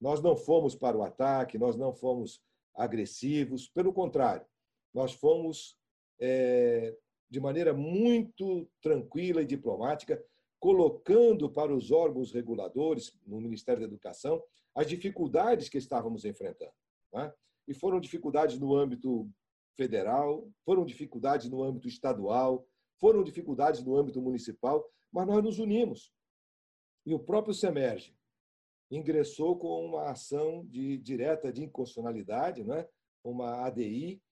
Nós 0.00 0.20
não 0.20 0.36
fomos 0.36 0.74
para 0.74 0.96
o 0.96 1.02
ataque, 1.02 1.58
nós 1.58 1.76
não 1.76 1.92
fomos 1.92 2.42
agressivos, 2.74 3.68
pelo 3.68 3.92
contrário, 3.92 4.46
nós 4.92 5.12
fomos 5.12 5.78
é, 6.20 6.94
de 7.30 7.40
maneira 7.40 7.72
muito 7.72 8.68
tranquila 8.82 9.42
e 9.42 9.46
diplomática, 9.46 10.22
colocando 10.58 11.50
para 11.50 11.74
os 11.74 11.90
órgãos 11.90 12.32
reguladores, 12.32 13.12
no 13.26 13.40
Ministério 13.40 13.80
da 13.80 13.86
Educação, 13.86 14.42
as 14.76 14.86
dificuldades 14.86 15.70
que 15.70 15.78
estávamos 15.78 16.26
enfrentando. 16.26 16.72
Né? 17.12 17.32
E 17.66 17.72
foram 17.72 17.98
dificuldades 17.98 18.58
no 18.58 18.76
âmbito 18.76 19.28
federal, 19.74 20.48
foram 20.64 20.84
dificuldades 20.84 21.48
no 21.48 21.62
âmbito 21.62 21.88
estadual, 21.88 22.68
foram 23.00 23.24
dificuldades 23.24 23.82
no 23.82 23.96
âmbito 23.96 24.20
municipal, 24.20 24.86
mas 25.10 25.26
nós 25.26 25.42
nos 25.42 25.58
unimos. 25.58 26.12
E 27.06 27.14
o 27.14 27.18
próprio 27.18 27.54
SEMERGE 27.54 28.14
ingressou 28.90 29.58
com 29.58 29.84
uma 29.86 30.10
ação 30.10 30.64
de 30.66 30.98
direta 30.98 31.50
de 31.50 31.64
inconstitucionalidade, 31.64 32.62
né? 32.62 32.86
uma 33.24 33.64
ADI, 33.66 34.22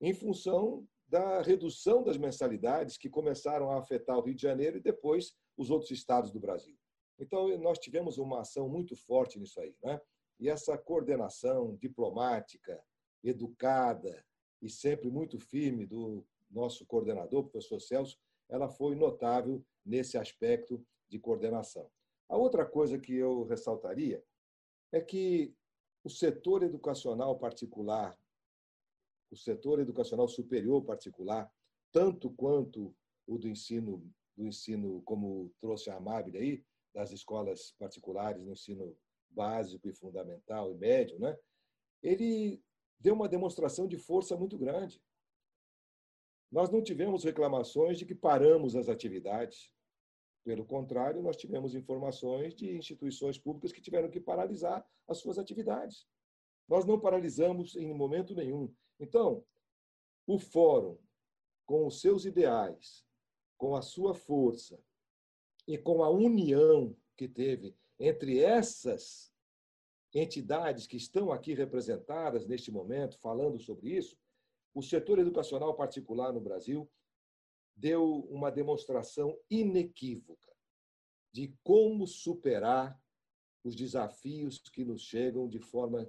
em 0.00 0.12
função 0.12 0.86
da 1.06 1.40
redução 1.40 2.02
das 2.02 2.18
mensalidades 2.18 2.98
que 2.98 3.08
começaram 3.08 3.70
a 3.70 3.78
afetar 3.78 4.18
o 4.18 4.22
Rio 4.22 4.34
de 4.34 4.42
Janeiro 4.42 4.78
e 4.78 4.82
depois 4.82 5.36
os 5.56 5.70
outros 5.70 5.90
estados 5.92 6.32
do 6.32 6.40
Brasil. 6.40 6.76
Então, 7.18 7.56
nós 7.58 7.78
tivemos 7.78 8.18
uma 8.18 8.40
ação 8.40 8.68
muito 8.68 8.96
forte 8.96 9.38
nisso 9.38 9.60
aí. 9.60 9.74
Né? 9.82 10.00
E 10.40 10.48
essa 10.48 10.76
coordenação 10.76 11.76
diplomática, 11.76 12.82
educada 13.22 14.24
e 14.60 14.68
sempre 14.68 15.10
muito 15.10 15.38
firme 15.38 15.86
do 15.86 16.26
nosso 16.50 16.84
coordenador, 16.86 17.44
professor 17.44 17.80
Celso, 17.80 18.18
ela 18.48 18.68
foi 18.68 18.94
notável 18.94 19.64
nesse 19.84 20.18
aspecto 20.18 20.84
de 21.08 21.18
coordenação. 21.18 21.90
A 22.28 22.36
outra 22.36 22.64
coisa 22.64 22.98
que 22.98 23.14
eu 23.14 23.44
ressaltaria 23.44 24.24
é 24.92 25.00
que 25.00 25.54
o 26.02 26.10
setor 26.10 26.62
educacional 26.62 27.38
particular, 27.38 28.18
o 29.30 29.36
setor 29.36 29.80
educacional 29.80 30.28
superior 30.28 30.84
particular, 30.84 31.50
tanto 31.92 32.30
quanto 32.30 32.94
o 33.26 33.38
do 33.38 33.48
ensino, 33.48 34.06
do 34.36 34.46
ensino 34.46 35.02
como 35.02 35.50
trouxe 35.60 35.90
a 35.90 35.96
Amabile 35.96 36.38
aí, 36.38 36.64
das 36.94 37.10
escolas 37.10 37.74
particulares 37.78 38.44
no 38.44 38.52
ensino 38.52 38.96
básico 39.28 39.88
e 39.88 39.92
fundamental 39.92 40.70
e 40.70 40.76
médio, 40.76 41.18
né? 41.18 41.36
ele 42.00 42.62
deu 43.00 43.14
uma 43.14 43.28
demonstração 43.28 43.88
de 43.88 43.98
força 43.98 44.36
muito 44.36 44.56
grande. 44.56 45.02
Nós 46.50 46.70
não 46.70 46.82
tivemos 46.82 47.24
reclamações 47.24 47.98
de 47.98 48.06
que 48.06 48.14
paramos 48.14 48.76
as 48.76 48.88
atividades. 48.88 49.72
Pelo 50.44 50.64
contrário, 50.64 51.20
nós 51.20 51.36
tivemos 51.36 51.74
informações 51.74 52.54
de 52.54 52.76
instituições 52.76 53.36
públicas 53.38 53.72
que 53.72 53.80
tiveram 53.80 54.08
que 54.08 54.20
paralisar 54.20 54.86
as 55.08 55.18
suas 55.18 55.38
atividades. 55.38 56.06
Nós 56.68 56.84
não 56.84 57.00
paralisamos 57.00 57.74
em 57.74 57.92
momento 57.92 58.34
nenhum. 58.34 58.72
Então, 59.00 59.44
o 60.26 60.38
fórum, 60.38 60.96
com 61.66 61.86
os 61.86 62.00
seus 62.00 62.24
ideais, 62.24 63.04
com 63.58 63.74
a 63.74 63.82
sua 63.82 64.14
força 64.14 64.80
e 65.66 65.78
com 65.78 66.02
a 66.02 66.10
união 66.10 66.96
que 67.16 67.28
teve 67.28 67.76
entre 67.98 68.40
essas 68.40 69.32
entidades 70.12 70.86
que 70.86 70.96
estão 70.96 71.32
aqui 71.32 71.54
representadas 71.54 72.46
neste 72.46 72.70
momento, 72.70 73.18
falando 73.18 73.58
sobre 73.58 73.90
isso, 73.90 74.16
o 74.72 74.82
setor 74.82 75.18
educacional 75.18 75.74
particular 75.74 76.32
no 76.32 76.40
Brasil 76.40 76.90
deu 77.76 78.20
uma 78.30 78.50
demonstração 78.50 79.38
inequívoca 79.50 80.52
de 81.32 81.56
como 81.64 82.06
superar 82.06 83.00
os 83.64 83.74
desafios 83.74 84.58
que 84.58 84.84
nos 84.84 85.02
chegam 85.02 85.48
de 85.48 85.58
forma 85.58 86.08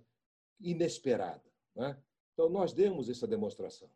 inesperada. 0.60 1.52
Né? 1.76 2.00
Então, 2.34 2.50
nós 2.50 2.74
demos 2.74 3.10
essa 3.10 3.28
demonstração. 3.28 3.90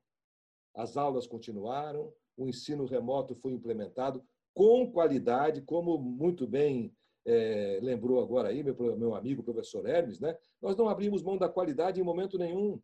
As 0.74 0.98
aulas 0.98 1.28
continuaram, 1.28 2.14
o 2.38 2.48
ensino 2.48 2.86
remoto 2.86 3.36
foi 3.36 3.52
implementado 3.52 4.26
com 4.60 4.92
qualidade, 4.92 5.62
como 5.62 5.98
muito 5.98 6.46
bem 6.46 6.94
é, 7.26 7.80
lembrou 7.82 8.22
agora 8.22 8.50
aí 8.50 8.62
meu, 8.62 8.76
meu 8.98 9.16
amigo 9.16 9.42
professor 9.42 9.88
Hermes, 9.88 10.20
né? 10.20 10.38
nós 10.62 10.76
não 10.76 10.90
abrimos 10.90 11.24
mão 11.24 11.38
da 11.38 11.48
qualidade 11.48 12.02
em 12.02 12.04
momento 12.04 12.38
nenhum. 12.38 12.78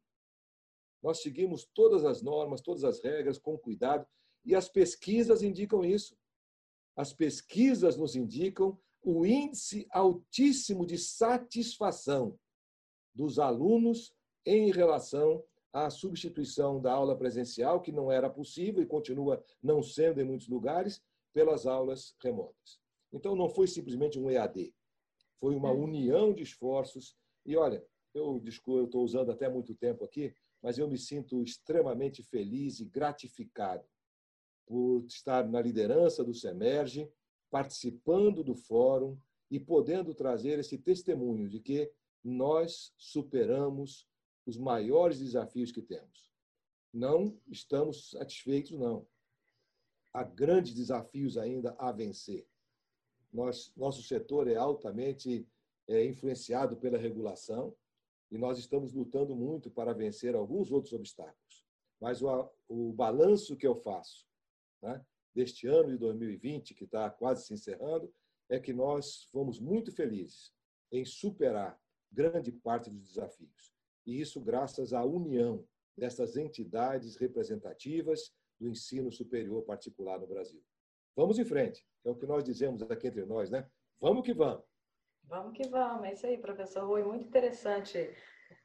Nós 1.04 1.22
seguimos 1.22 1.66
todas 1.66 2.06
as 2.06 2.22
normas, 2.22 2.62
todas 2.62 2.86
as 2.86 3.04
regras 3.04 3.38
com 3.38 3.58
cuidado, 3.58 4.08
e 4.46 4.56
as 4.56 4.70
pesquisas 4.70 5.44
indicam 5.44 5.84
isso. 5.84 6.18
As 6.96 7.12
pesquisas 7.12 7.98
nos 7.98 8.16
indicam 8.16 8.80
o 9.04 9.26
índice 9.26 9.86
altíssimo 9.92 10.86
de 10.86 10.98
satisfação 10.98 12.40
dos 13.14 13.38
alunos 13.38 14.16
em 14.46 14.72
relação 14.72 15.44
à 15.74 15.90
substituição 15.90 16.80
da 16.80 16.94
aula 16.94 17.18
presencial, 17.18 17.82
que 17.82 17.92
não 17.92 18.10
era 18.10 18.30
possível 18.30 18.82
e 18.82 18.88
continua 18.88 19.44
não 19.62 19.84
sendo 19.84 20.22
em 20.22 20.24
muitos 20.24 20.48
lugares, 20.48 21.04
pelas 21.36 21.68
aulas 21.68 22.16
remotas. 22.24 22.80
Então, 23.12 23.36
não 23.36 23.50
foi 23.50 23.68
simplesmente 23.68 24.18
um 24.18 24.32
EAD, 24.32 24.74
foi 25.38 25.54
uma 25.54 25.70
união 25.70 26.34
de 26.34 26.44
esforços. 26.44 27.14
E 27.46 27.58
olha, 27.58 27.86
eu 28.14 28.42
estou 28.46 29.04
usando 29.04 29.32
até 29.32 29.50
muito 29.50 29.76
tempo 29.76 30.06
aqui, 30.06 30.34
mas 30.64 30.78
eu 30.78 30.88
me 30.88 30.98
sinto 30.98 31.44
extremamente 31.44 32.24
feliz 32.24 32.80
e 32.80 32.86
gratificado 32.86 33.86
por 34.66 35.04
estar 35.04 35.46
na 35.46 35.62
liderança 35.62 36.24
do 36.24 36.34
SEMERGE, 36.34 37.12
participando 37.52 38.42
do 38.42 38.56
fórum 38.56 39.20
e 39.52 39.60
podendo 39.60 40.16
trazer 40.16 40.58
esse 40.58 40.78
testemunho 40.78 41.50
de 41.50 41.60
que 41.60 41.92
nós 42.24 42.94
superamos 42.98 44.08
os 44.46 44.58
maiores 44.58 45.20
desafios 45.20 45.70
que 45.70 45.82
temos. 45.82 46.32
Não 46.94 47.38
estamos 47.48 48.12
satisfeitos, 48.12 48.72
não. 48.72 49.06
Há 50.16 50.24
grandes 50.24 50.74
desafios 50.74 51.38
ainda 51.38 51.76
a 51.78 51.92
vencer. 51.92 52.48
Nós, 53.34 53.74
nosso 53.76 54.02
setor 54.02 54.48
é 54.48 54.56
altamente 54.56 55.46
é, 55.90 56.06
influenciado 56.06 56.78
pela 56.78 56.98
regulação 56.98 57.76
e 58.32 58.38
nós 58.38 58.58
estamos 58.58 58.94
lutando 58.94 59.36
muito 59.36 59.70
para 59.70 59.94
vencer 59.94 60.34
alguns 60.34 60.72
outros 60.72 60.94
obstáculos. 60.94 61.66
Mas 62.00 62.22
o, 62.22 62.50
o 62.70 62.94
balanço 62.94 63.58
que 63.58 63.68
eu 63.68 63.76
faço 63.76 64.26
né, 64.82 65.06
deste 65.34 65.68
ano 65.68 65.90
de 65.90 65.98
2020, 65.98 66.74
que 66.76 66.86
está 66.86 67.10
quase 67.10 67.46
se 67.46 67.54
encerrando, 67.54 68.10
é 68.48 68.58
que 68.58 68.72
nós 68.72 69.26
fomos 69.34 69.60
muito 69.60 69.92
felizes 69.92 70.54
em 70.94 71.04
superar 71.04 71.78
grande 72.10 72.54
parte 72.54 72.90
dos 72.90 73.10
desafios. 73.10 73.76
E 74.06 74.22
isso 74.22 74.40
graças 74.40 74.94
à 74.94 75.04
união 75.04 75.68
dessas 75.98 76.38
entidades 76.38 77.18
representativas 77.18 78.34
do 78.60 78.68
ensino 78.70 79.12
superior 79.12 79.64
particular 79.64 80.20
no 80.20 80.28
Brasil. 80.28 80.62
Vamos 81.16 81.40
em 81.40 81.46
frente, 81.46 81.86
é 82.04 82.10
o 82.10 82.16
que 82.16 82.26
nós 82.26 82.44
dizemos 82.44 82.82
aqui 82.84 83.08
entre 83.08 83.26
nós, 83.26 83.50
né? 83.50 83.68
Vamos 84.00 84.24
que 84.24 84.34
vamos. 84.34 84.64
Vamos 85.24 85.58
que 85.58 85.68
vamos, 85.68 86.04
é 86.04 86.14
isso 86.14 86.26
aí, 86.26 86.38
professor 86.38 86.86
Rui. 86.86 87.04
Muito 87.04 87.26
interessante 87.26 88.14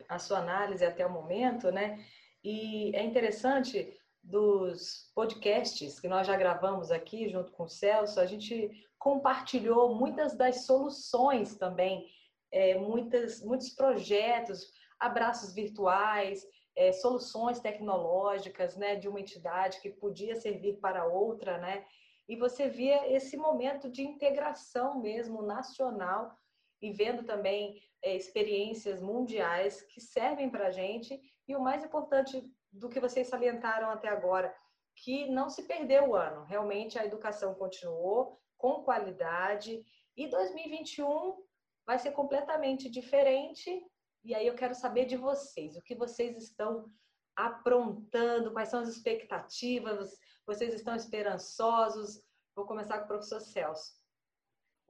a 0.09 0.19
sua 0.19 0.39
análise 0.39 0.85
até 0.85 1.07
o 1.07 1.13
momento, 1.13 1.71
né? 1.71 2.05
E 2.43 2.95
é 2.95 3.03
interessante 3.03 3.97
dos 4.23 5.11
podcasts 5.15 5.99
que 5.99 6.09
nós 6.09 6.27
já 6.27 6.37
gravamos 6.37 6.91
aqui 6.91 7.29
junto 7.29 7.53
com 7.53 7.65
o 7.65 7.69
Celso, 7.69 8.21
a 8.21 8.27
gente 8.27 8.71
compartilhou 8.99 9.95
muitas 9.95 10.37
das 10.37 10.67
soluções 10.67 11.57
também, 11.57 12.07
é, 12.53 12.79
muitas, 12.79 13.43
muitos 13.43 13.71
projetos, 13.71 14.71
abraços 14.99 15.55
virtuais, 15.55 16.45
é, 16.81 16.93
soluções 16.93 17.61
tecnológicas 17.61 18.75
né, 18.75 18.97
de 18.97 19.07
uma 19.07 19.21
entidade 19.21 19.79
que 19.83 19.91
podia 19.91 20.35
servir 20.35 20.79
para 20.81 21.05
outra, 21.05 21.59
né? 21.59 21.85
E 22.27 22.37
você 22.37 22.71
via 22.71 23.07
esse 23.15 23.37
momento 23.37 23.91
de 23.91 24.03
integração 24.03 24.99
mesmo 24.99 25.43
nacional 25.43 26.35
e 26.81 26.91
vendo 26.91 27.23
também 27.23 27.83
é, 28.03 28.17
experiências 28.17 28.99
mundiais 28.99 29.83
que 29.83 30.01
servem 30.01 30.49
para 30.49 30.69
a 30.69 30.71
gente. 30.71 31.21
E 31.47 31.55
o 31.55 31.61
mais 31.61 31.85
importante 31.85 32.51
do 32.73 32.89
que 32.89 32.99
vocês 32.99 33.29
salientaram 33.29 33.91
até 33.91 34.09
agora, 34.09 34.55
que 34.97 35.29
não 35.29 35.51
se 35.51 35.65
perdeu 35.65 36.09
o 36.09 36.15
ano. 36.17 36.45
Realmente 36.45 36.99
a 36.99 37.05
educação 37.05 37.55
continuou 37.55 38.41
com 38.57 38.83
qualidade 38.83 39.85
e 40.17 40.29
2021 40.29 41.45
vai 41.85 41.99
ser 41.99 42.13
completamente 42.13 42.89
diferente. 42.89 43.85
E 44.23 44.35
aí 44.35 44.47
eu 44.47 44.55
quero 44.55 44.75
saber 44.75 45.07
de 45.07 45.17
vocês, 45.17 45.77
o 45.77 45.83
que 45.83 45.95
vocês 45.95 46.37
estão 46.37 46.91
aprontando, 47.35 48.53
quais 48.53 48.69
são 48.69 48.81
as 48.81 48.89
expectativas, 48.89 50.19
vocês 50.47 50.75
estão 50.75 50.95
esperançosos? 50.95 52.23
Vou 52.55 52.67
começar 52.67 52.99
com 52.99 53.05
o 53.05 53.09
professor 53.09 53.41
Celso. 53.41 53.99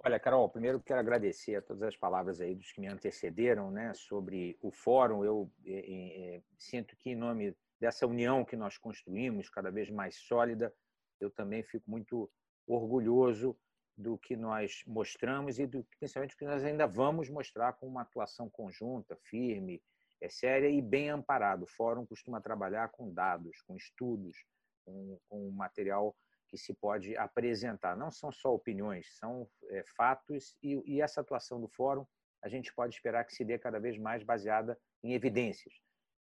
Olha, 0.03 0.19
Carol, 0.19 0.49
primeiro 0.49 0.81
quero 0.81 0.99
agradecer 0.99 1.57
a 1.57 1.63
todas 1.63 1.83
as 1.83 1.97
palavras 1.97 2.41
aí 2.41 2.55
dos 2.55 2.73
que 2.73 2.81
me 2.81 2.89
antecederam, 2.89 3.71
né, 3.71 3.93
sobre 3.95 4.59
o 4.63 4.71
fórum. 4.71 5.23
Eu 5.25 5.53
é, 5.65 6.37
é, 6.37 6.43
sinto 6.59 6.97
que 6.97 7.11
em 7.11 7.17
nome 7.17 7.55
dessa 7.79 8.07
união 8.07 8.45
que 8.45 8.57
nós 8.57 8.79
construímos, 8.79 9.51
cada 9.51 9.71
vez 9.71 9.91
mais 9.91 10.17
sólida, 10.17 10.75
eu 11.21 11.31
também 11.31 11.63
fico 11.63 11.89
muito 11.91 12.31
orgulhoso 12.67 13.57
do 14.01 14.17
que 14.19 14.35
nós 14.37 14.83
mostramos 14.87 15.59
e 15.59 15.67
do, 15.67 15.87
principalmente 15.99 16.35
do 16.35 16.39
que 16.39 16.45
nós 16.45 16.65
ainda 16.65 16.87
vamos 16.87 17.29
mostrar 17.29 17.75
com 17.75 17.87
uma 17.87 18.03
atuação 18.03 18.49
conjunta, 18.49 19.17
firme, 19.25 19.83
é 20.21 20.29
séria 20.29 20.69
e 20.69 20.81
bem 20.81 21.11
amparado. 21.11 21.65
O 21.65 21.69
Fórum 21.69 22.07
costuma 22.07 22.41
trabalhar 22.41 22.89
com 22.89 23.13
dados, 23.13 23.61
com 23.63 23.77
estudos, 23.77 24.37
com, 24.85 25.19
com 25.29 25.51
material 25.51 26.17
que 26.49 26.57
se 26.57 26.75
pode 26.75 27.17
apresentar. 27.17 27.97
Não 27.97 28.11
são 28.11 28.33
só 28.33 28.55
opiniões, 28.55 29.07
são 29.19 29.49
é, 29.69 29.85
fatos 29.97 30.57
e, 30.63 30.83
e 30.85 31.01
essa 31.01 31.21
atuação 31.21 31.61
do 31.61 31.69
Fórum 31.69 32.05
a 32.43 32.49
gente 32.49 32.73
pode 32.75 32.95
esperar 32.95 33.25
que 33.25 33.35
se 33.35 33.45
dê 33.45 33.59
cada 33.59 33.79
vez 33.79 33.99
mais 33.99 34.23
baseada 34.23 34.79
em 35.03 35.13
evidências. 35.13 35.75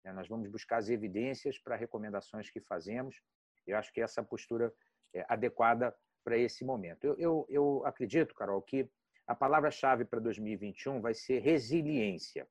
Né? 0.03 0.11
Nós 0.11 0.27
vamos 0.27 0.49
buscar 0.49 0.77
as 0.77 0.89
evidências 0.89 1.57
para 1.57 1.77
recomendações 1.77 2.49
que 2.49 2.59
fazemos. 2.59 3.21
Eu 3.65 3.77
acho 3.77 3.91
que 3.93 4.01
essa 4.01 4.21
postura 4.21 4.73
é 5.13 5.25
adequada 5.29 5.95
para 6.29 6.37
esse 6.37 6.63
momento. 6.63 7.03
Eu, 7.05 7.15
eu, 7.17 7.45
eu 7.49 7.85
acredito, 7.87 8.35
Carol, 8.35 8.61
que 8.61 8.87
a 9.25 9.33
palavra-chave 9.33 10.05
para 10.05 10.19
2021 10.19 11.01
vai 11.01 11.15
ser 11.15 11.39
resiliência. 11.39 12.47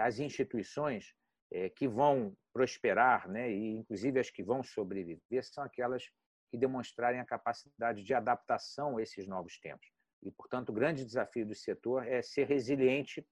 As 0.00 0.20
instituições 0.20 1.12
é, 1.50 1.68
que 1.68 1.88
vão 1.88 2.32
prosperar, 2.52 3.28
né, 3.28 3.50
e 3.50 3.74
inclusive 3.74 4.20
as 4.20 4.30
que 4.30 4.44
vão 4.44 4.62
sobreviver, 4.62 5.42
são 5.42 5.64
aquelas 5.64 6.04
que 6.48 6.56
demonstrarem 6.56 7.18
a 7.18 7.24
capacidade 7.24 8.04
de 8.04 8.14
adaptação 8.14 8.98
a 8.98 9.02
esses 9.02 9.26
novos 9.26 9.58
tempos. 9.58 9.88
E, 10.22 10.30
portanto, 10.30 10.68
o 10.68 10.72
grande 10.72 11.04
desafio 11.04 11.44
do 11.44 11.56
setor 11.56 12.06
é 12.06 12.22
ser 12.22 12.46
resiliente 12.46 13.26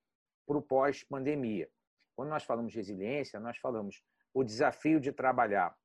para 0.44 0.58
o 0.58 0.62
pós-pandemia. 0.62 1.70
Quando 2.16 2.30
nós 2.30 2.42
falamos 2.42 2.72
de 2.72 2.78
resiliência, 2.78 3.38
nós 3.38 3.56
falamos 3.58 4.02
o 4.34 4.42
desafio 4.42 4.98
de 4.98 5.12
trabalhar 5.12 5.76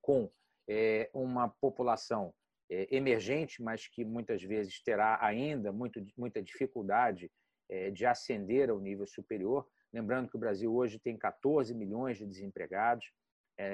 com 0.00 0.28
é, 0.68 1.08
uma 1.14 1.48
população 1.48 2.34
emergente, 2.70 3.62
mas 3.62 3.86
que 3.86 4.04
muitas 4.04 4.42
vezes 4.42 4.82
terá 4.82 5.18
ainda 5.24 5.72
muito, 5.72 6.04
muita 6.16 6.42
dificuldade 6.42 7.30
é, 7.68 7.90
de 7.90 8.06
ascender 8.06 8.70
ao 8.70 8.80
nível 8.80 9.06
superior. 9.06 9.66
Lembrando 9.92 10.28
que 10.28 10.36
o 10.36 10.40
Brasil 10.40 10.74
hoje 10.74 10.98
tem 10.98 11.18
14 11.18 11.74
milhões 11.74 12.18
de 12.18 12.26
desempregados. 12.26 13.06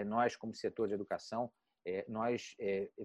Nós, 0.07 0.35
como 0.35 0.53
setor 0.53 0.89
de 0.89 0.95
educação, 0.95 1.51
nós 2.09 2.57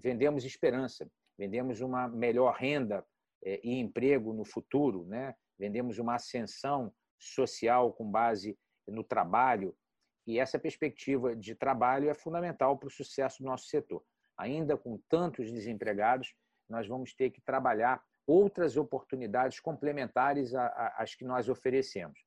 vendemos 0.01 0.43
esperança, 0.43 1.07
vendemos 1.37 1.79
uma 1.79 2.07
melhor 2.07 2.55
renda 2.55 3.05
e 3.45 3.79
emprego 3.79 4.33
no 4.33 4.43
futuro, 4.43 5.05
né? 5.05 5.35
vendemos 5.59 5.99
uma 5.99 6.15
ascensão 6.15 6.91
social 7.19 7.93
com 7.93 8.09
base 8.09 8.57
no 8.87 9.03
trabalho, 9.03 9.77
e 10.25 10.39
essa 10.39 10.57
perspectiva 10.57 11.35
de 11.35 11.53
trabalho 11.53 12.09
é 12.09 12.13
fundamental 12.13 12.77
para 12.77 12.87
o 12.87 12.91
sucesso 12.91 13.43
do 13.43 13.45
nosso 13.45 13.67
setor. 13.67 14.03
Ainda 14.37 14.77
com 14.77 14.99
tantos 15.09 15.51
desempregados, 15.51 16.33
nós 16.69 16.87
vamos 16.87 17.13
ter 17.13 17.29
que 17.29 17.41
trabalhar 17.41 18.03
outras 18.25 18.77
oportunidades 18.77 19.59
complementares 19.59 20.53
às 20.55 21.13
que 21.13 21.25
nós 21.25 21.49
oferecemos. 21.49 22.19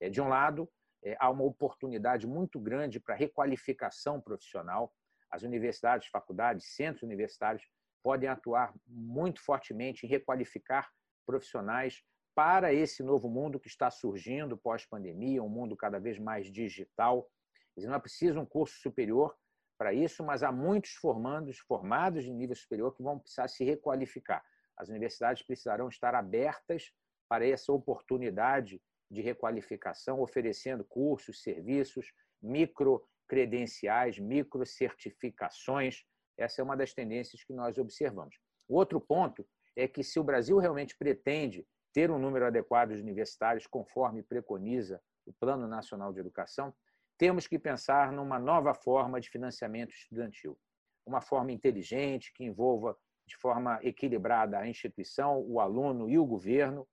É, 0.00 0.08
de 0.08 0.20
um 0.20 0.28
lado, 0.28 0.68
é, 1.04 1.16
há 1.18 1.30
uma 1.30 1.44
oportunidade 1.44 2.26
muito 2.26 2.58
grande 2.58 2.98
para 2.98 3.14
requalificação 3.14 4.20
profissional. 4.20 4.92
As 5.30 5.42
universidades, 5.42 6.08
faculdades, 6.08 6.74
centros 6.74 7.02
universitários 7.02 7.64
podem 8.02 8.28
atuar 8.28 8.74
muito 8.86 9.40
fortemente 9.40 10.04
em 10.04 10.08
requalificar 10.08 10.90
profissionais 11.24 12.02
para 12.34 12.72
esse 12.72 13.02
novo 13.02 13.28
mundo 13.28 13.60
que 13.60 13.68
está 13.68 13.90
surgindo 13.90 14.56
pós-pandemia, 14.56 15.42
um 15.42 15.48
mundo 15.48 15.76
cada 15.76 16.00
vez 16.00 16.18
mais 16.18 16.50
digital. 16.50 17.28
Não 17.76 17.94
é 17.94 17.98
preciso 17.98 18.40
um 18.40 18.46
curso 18.46 18.80
superior 18.80 19.36
para 19.82 19.92
isso, 19.92 20.22
mas 20.22 20.44
há 20.44 20.52
muitos 20.52 20.92
formandos, 20.92 21.58
formados 21.58 22.22
de 22.22 22.30
nível 22.32 22.54
superior 22.54 22.94
que 22.94 23.02
vão 23.02 23.18
precisar 23.18 23.48
se 23.48 23.64
requalificar. 23.64 24.40
As 24.76 24.88
universidades 24.88 25.42
precisarão 25.42 25.88
estar 25.88 26.14
abertas 26.14 26.92
para 27.28 27.44
essa 27.44 27.72
oportunidade 27.72 28.80
de 29.10 29.20
requalificação, 29.20 30.20
oferecendo 30.20 30.84
cursos, 30.84 31.42
serviços, 31.42 32.12
micro 32.40 33.04
credenciais, 33.26 34.20
micro 34.20 34.64
certificações. 34.64 36.04
Essa 36.38 36.60
é 36.60 36.64
uma 36.64 36.76
das 36.76 36.94
tendências 36.94 37.42
que 37.42 37.52
nós 37.52 37.76
observamos. 37.76 38.38
O 38.68 38.76
outro 38.76 39.00
ponto 39.00 39.44
é 39.74 39.88
que 39.88 40.04
se 40.04 40.20
o 40.20 40.22
Brasil 40.22 40.58
realmente 40.58 40.96
pretende 40.96 41.66
ter 41.92 42.08
um 42.08 42.20
número 42.20 42.46
adequado 42.46 42.94
de 42.94 43.02
universitários, 43.02 43.66
conforme 43.66 44.22
preconiza 44.22 45.02
o 45.26 45.32
Plano 45.32 45.66
Nacional 45.66 46.12
de 46.12 46.20
Educação, 46.20 46.72
temos 47.18 47.46
que 47.46 47.58
pensar 47.58 48.12
numa 48.12 48.38
nova 48.38 48.74
forma 48.74 49.20
de 49.20 49.28
financiamento 49.28 49.92
estudantil, 49.92 50.58
uma 51.06 51.20
forma 51.20 51.52
inteligente 51.52 52.32
que 52.34 52.44
envolva 52.44 52.96
de 53.26 53.36
forma 53.36 53.78
equilibrada 53.82 54.58
a 54.58 54.68
instituição, 54.68 55.40
o 55.40 55.60
aluno 55.60 56.08
e 56.10 56.18
o 56.18 56.26
governo, 56.26 56.86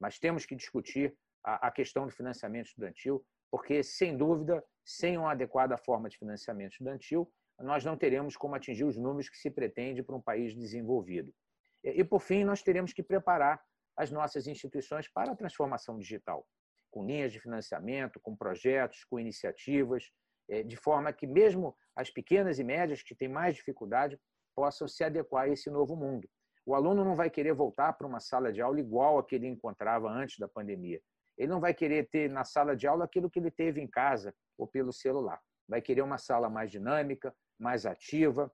mas 0.00 0.18
temos 0.18 0.46
que 0.46 0.56
discutir 0.56 1.16
a, 1.42 1.70
questão 1.70 2.06
do 2.06 2.12
financiamento 2.12 2.66
estudantil, 2.66 3.24
porque, 3.50 3.82
sem 3.82 4.16
dúvida, 4.16 4.64
sem 4.84 5.18
uma 5.18 5.32
adequada 5.32 5.76
forma 5.76 6.08
de 6.08 6.16
financiamento 6.18 6.72
estudantil, 6.72 7.30
nós 7.60 7.84
não 7.84 7.96
teremos 7.96 8.36
como 8.36 8.54
atingir 8.54 8.84
os 8.84 8.96
números 8.96 9.28
que 9.28 9.36
se 9.36 9.50
pretende 9.50 10.02
para 10.02 10.16
um 10.16 10.20
país 10.20 10.54
desenvolvido. 10.54 11.32
E, 11.82 12.02
por 12.02 12.20
fim, 12.20 12.44
nós 12.44 12.62
teremos 12.62 12.92
que 12.92 13.02
preparar 13.02 13.62
as 13.96 14.10
nossas 14.10 14.46
instituições 14.46 15.06
para 15.08 15.32
a 15.32 15.36
transformação 15.36 15.98
digital, 15.98 16.46
com 16.94 17.04
linhas 17.04 17.32
de 17.32 17.40
financiamento, 17.40 18.20
com 18.20 18.36
projetos, 18.36 19.04
com 19.04 19.18
iniciativas, 19.18 20.12
eh, 20.48 20.62
de 20.62 20.76
forma 20.76 21.12
que 21.12 21.26
mesmo 21.26 21.76
as 21.96 22.08
pequenas 22.08 22.60
e 22.60 22.62
médias 22.62 23.02
que 23.02 23.16
têm 23.16 23.26
mais 23.26 23.56
dificuldade 23.56 24.16
possam 24.54 24.86
se 24.86 25.02
adequar 25.02 25.46
a 25.46 25.48
esse 25.48 25.68
novo 25.68 25.96
mundo. 25.96 26.28
O 26.64 26.72
aluno 26.72 27.04
não 27.04 27.16
vai 27.16 27.28
querer 27.28 27.52
voltar 27.52 27.94
para 27.94 28.06
uma 28.06 28.20
sala 28.20 28.52
de 28.52 28.62
aula 28.62 28.78
igual 28.78 29.18
a 29.18 29.24
que 29.26 29.34
ele 29.34 29.48
encontrava 29.48 30.08
antes 30.08 30.38
da 30.38 30.46
pandemia. 30.46 31.00
Ele 31.36 31.48
não 31.48 31.58
vai 31.58 31.74
querer 31.74 32.08
ter 32.08 32.30
na 32.30 32.44
sala 32.44 32.76
de 32.76 32.86
aula 32.86 33.06
aquilo 33.06 33.28
que 33.28 33.40
ele 33.40 33.50
teve 33.50 33.80
em 33.80 33.88
casa 33.88 34.32
ou 34.56 34.68
pelo 34.68 34.92
celular. 34.92 35.40
Vai 35.68 35.82
querer 35.82 36.02
uma 36.02 36.16
sala 36.16 36.48
mais 36.48 36.70
dinâmica, 36.70 37.34
mais 37.58 37.84
ativa, 37.84 38.52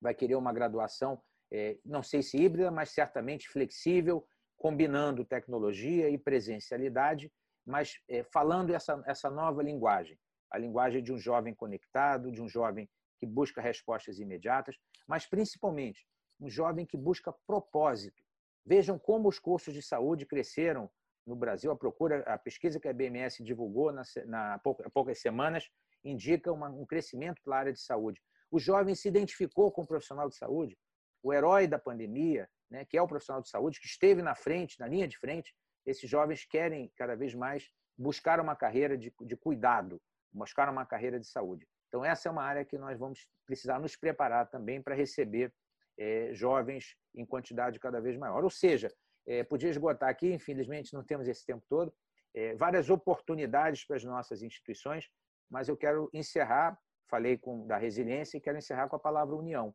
vai 0.00 0.14
querer 0.14 0.36
uma 0.36 0.50
graduação, 0.50 1.22
eh, 1.52 1.76
não 1.84 2.02
sei 2.02 2.22
se 2.22 2.38
híbrida, 2.38 2.70
mas 2.70 2.88
certamente 2.88 3.46
flexível, 3.50 4.26
combinando 4.56 5.26
tecnologia 5.26 6.08
e 6.08 6.16
presencialidade, 6.16 7.30
mas 7.66 8.00
é, 8.08 8.22
falando 8.22 8.72
essa, 8.72 9.02
essa 9.06 9.28
nova 9.28 9.62
linguagem, 9.62 10.18
a 10.50 10.58
linguagem 10.58 11.02
de 11.02 11.12
um 11.12 11.18
jovem 11.18 11.54
conectado, 11.54 12.30
de 12.30 12.40
um 12.40 12.48
jovem 12.48 12.88
que 13.18 13.26
busca 13.26 13.60
respostas 13.60 14.18
imediatas, 14.18 14.76
mas 15.06 15.26
principalmente 15.26 16.06
um 16.40 16.48
jovem 16.48 16.86
que 16.86 16.96
busca 16.96 17.34
propósito. 17.46 18.22
Vejam 18.64 18.98
como 18.98 19.28
os 19.28 19.38
cursos 19.38 19.74
de 19.74 19.82
saúde 19.82 20.26
cresceram 20.26 20.90
no 21.26 21.34
Brasil. 21.34 21.70
A 21.70 21.76
procura, 21.76 22.20
a 22.20 22.38
pesquisa 22.38 22.78
que 22.78 22.88
a 22.88 22.92
BMS 22.92 23.42
divulgou 23.42 23.92
na, 23.92 24.02
na 24.26 24.54
há 24.54 24.90
poucas 24.90 25.18
semanas 25.20 25.68
indica 26.04 26.52
uma, 26.52 26.68
um 26.68 26.86
crescimento 26.86 27.42
pela 27.42 27.58
área 27.58 27.72
de 27.72 27.80
saúde. 27.80 28.20
O 28.50 28.60
jovem 28.60 28.94
se 28.94 29.08
identificou 29.08 29.72
com 29.72 29.82
o 29.82 29.86
profissional 29.86 30.28
de 30.28 30.36
saúde, 30.36 30.78
o 31.22 31.32
herói 31.32 31.66
da 31.66 31.78
pandemia, 31.78 32.48
né, 32.70 32.84
que 32.84 32.96
é 32.96 33.02
o 33.02 33.08
profissional 33.08 33.42
de 33.42 33.48
saúde, 33.48 33.80
que 33.80 33.86
esteve 33.86 34.22
na 34.22 34.34
frente, 34.34 34.78
na 34.78 34.86
linha 34.86 35.08
de 35.08 35.18
frente, 35.18 35.54
esses 35.86 36.10
jovens 36.10 36.44
querem 36.44 36.92
cada 36.96 37.14
vez 37.14 37.34
mais 37.34 37.70
buscar 37.96 38.40
uma 38.40 38.54
carreira 38.54 38.98
de, 38.98 39.14
de 39.20 39.36
cuidado, 39.36 40.00
buscar 40.32 40.68
uma 40.68 40.84
carreira 40.84 41.18
de 41.18 41.26
saúde. 41.26 41.66
Então, 41.88 42.04
essa 42.04 42.28
é 42.28 42.32
uma 42.32 42.42
área 42.42 42.64
que 42.64 42.76
nós 42.76 42.98
vamos 42.98 43.28
precisar 43.46 43.78
nos 43.78 43.96
preparar 43.96 44.50
também 44.50 44.82
para 44.82 44.94
receber 44.94 45.52
é, 45.98 46.30
jovens 46.34 46.96
em 47.14 47.24
quantidade 47.24 47.78
cada 47.78 48.00
vez 48.00 48.18
maior. 48.18 48.44
Ou 48.44 48.50
seja, 48.50 48.92
é, 49.26 49.42
podia 49.44 49.70
esgotar 49.70 50.08
aqui, 50.08 50.32
infelizmente 50.32 50.92
não 50.92 51.04
temos 51.04 51.26
esse 51.28 51.44
tempo 51.44 51.64
todo, 51.68 51.94
é, 52.34 52.54
várias 52.54 52.90
oportunidades 52.90 53.84
para 53.86 53.96
as 53.96 54.04
nossas 54.04 54.42
instituições, 54.42 55.08
mas 55.50 55.68
eu 55.68 55.76
quero 55.76 56.10
encerrar, 56.12 56.78
falei 57.08 57.38
com, 57.38 57.66
da 57.66 57.78
resiliência 57.78 58.36
e 58.36 58.40
quero 58.40 58.58
encerrar 58.58 58.88
com 58.88 58.96
a 58.96 59.00
palavra 59.00 59.34
união. 59.34 59.74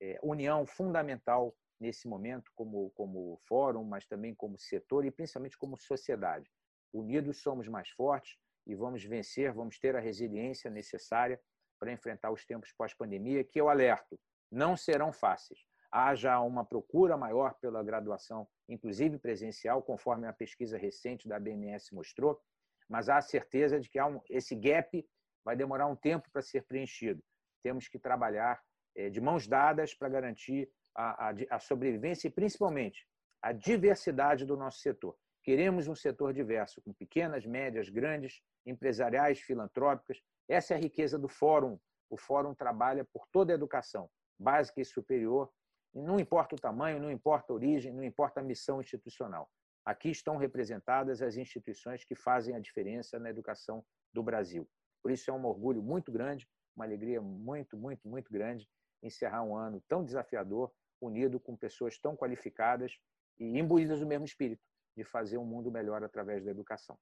É, 0.00 0.18
união 0.22 0.66
fundamental 0.66 1.56
nesse 1.82 2.06
momento 2.06 2.50
como, 2.54 2.90
como 2.90 3.36
fórum, 3.48 3.84
mas 3.84 4.06
também 4.06 4.34
como 4.34 4.56
setor 4.56 5.04
e 5.04 5.10
principalmente 5.10 5.58
como 5.58 5.76
sociedade. 5.76 6.48
Unidos 6.92 7.42
somos 7.42 7.66
mais 7.66 7.90
fortes 7.90 8.38
e 8.66 8.74
vamos 8.74 9.04
vencer, 9.04 9.52
vamos 9.52 9.78
ter 9.78 9.96
a 9.96 10.00
resiliência 10.00 10.70
necessária 10.70 11.40
para 11.80 11.92
enfrentar 11.92 12.30
os 12.30 12.46
tempos 12.46 12.72
pós-pandemia, 12.72 13.42
que 13.42 13.60
eu 13.60 13.68
alerto, 13.68 14.18
não 14.50 14.76
serão 14.76 15.12
fáceis. 15.12 15.58
Há 15.90 16.14
já 16.14 16.40
uma 16.40 16.64
procura 16.64 17.16
maior 17.16 17.54
pela 17.60 17.82
graduação, 17.82 18.48
inclusive 18.68 19.18
presencial, 19.18 19.82
conforme 19.82 20.28
a 20.28 20.32
pesquisa 20.32 20.78
recente 20.78 21.26
da 21.26 21.40
BMS 21.40 21.92
mostrou, 21.92 22.40
mas 22.88 23.08
há 23.08 23.16
a 23.16 23.22
certeza 23.22 23.80
de 23.80 23.90
que 23.90 23.98
há 23.98 24.06
um, 24.06 24.20
esse 24.30 24.54
gap 24.54 25.04
vai 25.44 25.56
demorar 25.56 25.86
um 25.88 25.96
tempo 25.96 26.30
para 26.30 26.40
ser 26.40 26.62
preenchido. 26.62 27.22
Temos 27.62 27.88
que 27.88 27.98
trabalhar 27.98 28.62
é, 28.94 29.10
de 29.10 29.20
mãos 29.20 29.48
dadas 29.48 29.92
para 29.92 30.08
garantir 30.08 30.70
a, 30.94 31.30
a, 31.30 31.34
a 31.50 31.58
sobrevivência 31.58 32.28
e, 32.28 32.30
principalmente, 32.30 33.06
a 33.40 33.52
diversidade 33.52 34.44
do 34.44 34.56
nosso 34.56 34.78
setor. 34.78 35.16
Queremos 35.42 35.88
um 35.88 35.94
setor 35.94 36.32
diverso, 36.32 36.80
com 36.82 36.92
pequenas, 36.92 37.44
médias, 37.44 37.88
grandes, 37.88 38.40
empresariais, 38.64 39.40
filantrópicas. 39.40 40.20
Essa 40.48 40.74
é 40.74 40.76
a 40.76 40.80
riqueza 40.80 41.18
do 41.18 41.28
Fórum. 41.28 41.78
O 42.08 42.16
Fórum 42.16 42.54
trabalha 42.54 43.04
por 43.12 43.26
toda 43.32 43.52
a 43.52 43.56
educação, 43.56 44.08
básica 44.38 44.80
e 44.80 44.84
superior. 44.84 45.50
E 45.94 46.00
não 46.00 46.20
importa 46.20 46.54
o 46.54 46.58
tamanho, 46.58 47.00
não 47.00 47.10
importa 47.10 47.52
a 47.52 47.56
origem, 47.56 47.92
não 47.92 48.04
importa 48.04 48.40
a 48.40 48.42
missão 48.42 48.80
institucional. 48.80 49.50
Aqui 49.84 50.10
estão 50.10 50.36
representadas 50.36 51.20
as 51.20 51.36
instituições 51.36 52.04
que 52.04 52.14
fazem 52.14 52.54
a 52.54 52.60
diferença 52.60 53.18
na 53.18 53.28
educação 53.28 53.84
do 54.12 54.22
Brasil. 54.22 54.68
Por 55.02 55.10
isso 55.10 55.28
é 55.28 55.34
um 55.34 55.44
orgulho 55.44 55.82
muito 55.82 56.12
grande, 56.12 56.48
uma 56.76 56.84
alegria 56.84 57.20
muito, 57.20 57.76
muito, 57.76 58.06
muito 58.08 58.32
grande 58.32 58.68
encerrar 59.02 59.42
um 59.42 59.56
ano 59.56 59.82
tão 59.88 60.04
desafiador 60.04 60.72
unido 61.06 61.40
com 61.40 61.56
pessoas 61.56 61.98
tão 61.98 62.16
qualificadas 62.16 62.98
e 63.38 63.58
imbuídas 63.58 64.00
do 64.00 64.06
mesmo 64.06 64.24
espírito 64.24 64.62
de 64.96 65.04
fazer 65.04 65.38
um 65.38 65.44
mundo 65.44 65.70
melhor 65.70 66.02
através 66.02 66.44
da 66.44 66.50
educação. 66.50 66.98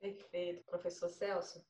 Perfeito, 0.00 0.64
professor 0.64 1.08
Celso. 1.08 1.64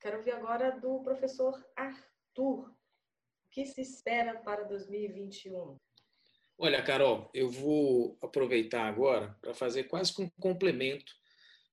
Quero 0.00 0.18
ouvir 0.18 0.32
agora 0.32 0.78
do 0.78 1.02
professor 1.02 1.64
Arthur. 1.76 2.68
O 2.68 3.50
que 3.50 3.64
se 3.66 3.80
espera 3.80 4.38
para 4.40 4.64
2021? 4.64 5.78
Olha, 6.58 6.82
Carol, 6.82 7.30
eu 7.34 7.50
vou 7.50 8.16
aproveitar 8.22 8.86
agora 8.86 9.36
para 9.40 9.54
fazer 9.54 9.84
quase 9.84 10.14
que 10.14 10.22
um 10.22 10.30
complemento 10.40 11.12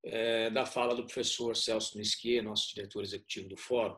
é, 0.04 0.50
da 0.50 0.65
fala 0.65 0.96
do 0.96 1.06
professor 1.06 1.56
Celso 1.56 1.98
Nisquier, 1.98 2.42
nosso 2.42 2.74
diretor 2.74 3.04
executivo 3.04 3.50
do 3.50 3.58
Fórum, 3.58 3.98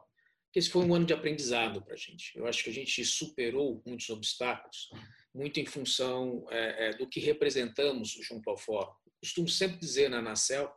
que 0.51 0.59
esse 0.59 0.69
foi 0.69 0.83
um 0.83 0.93
ano 0.93 1.05
de 1.05 1.13
aprendizado 1.13 1.81
para 1.81 1.93
a 1.93 1.97
gente. 1.97 2.37
Eu 2.37 2.45
acho 2.45 2.63
que 2.63 2.69
a 2.69 2.73
gente 2.73 3.05
superou 3.05 3.81
muitos 3.85 4.09
obstáculos 4.09 4.89
muito 5.33 5.59
em 5.59 5.65
função 5.65 6.45
é, 6.49 6.87
é, 6.87 6.93
do 6.93 7.07
que 7.07 7.19
representamos 7.19 8.09
junto 8.21 8.49
ao 8.49 8.57
fórum. 8.57 8.91
Costumo 9.19 9.47
sempre 9.47 9.77
dizer 9.77 10.09
na 10.09 10.21
Nacel, 10.21 10.71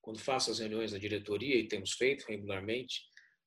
quando 0.00 0.20
faço 0.20 0.50
as 0.50 0.58
reuniões 0.58 0.92
da 0.92 0.98
diretoria, 0.98 1.56
e 1.56 1.66
temos 1.66 1.92
feito 1.92 2.24
regularmente, 2.28 3.00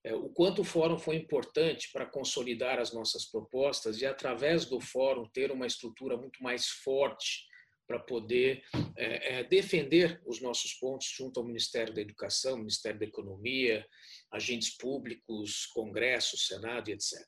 é, 0.04 0.14
o 0.14 0.30
quanto 0.30 0.62
o 0.62 0.66
fórum 0.66 0.98
foi 0.98 1.16
importante 1.16 1.90
para 1.92 2.06
consolidar 2.06 2.80
as 2.80 2.94
nossas 2.94 3.26
propostas 3.26 4.02
e, 4.02 4.06
através 4.06 4.66
do 4.66 4.80
fórum, 4.80 5.28
ter 5.30 5.52
uma 5.52 5.68
estrutura 5.68 6.18
muito 6.18 6.42
mais 6.42 6.68
forte 6.68 7.48
para 7.88 8.00
poder 8.00 8.64
é, 8.96 9.40
é, 9.40 9.44
defender 9.44 10.22
os 10.26 10.40
nossos 10.42 10.74
pontos 10.74 11.08
junto 11.08 11.40
ao 11.40 11.46
Ministério 11.46 11.94
da 11.94 12.02
Educação, 12.02 12.58
Ministério 12.58 13.00
da 13.00 13.06
Economia, 13.06 13.86
agentes 14.32 14.78
públicos, 14.78 15.66
Congresso, 15.68 16.38
Senado 16.38 16.90
e 16.90 16.94
etc. 16.94 17.20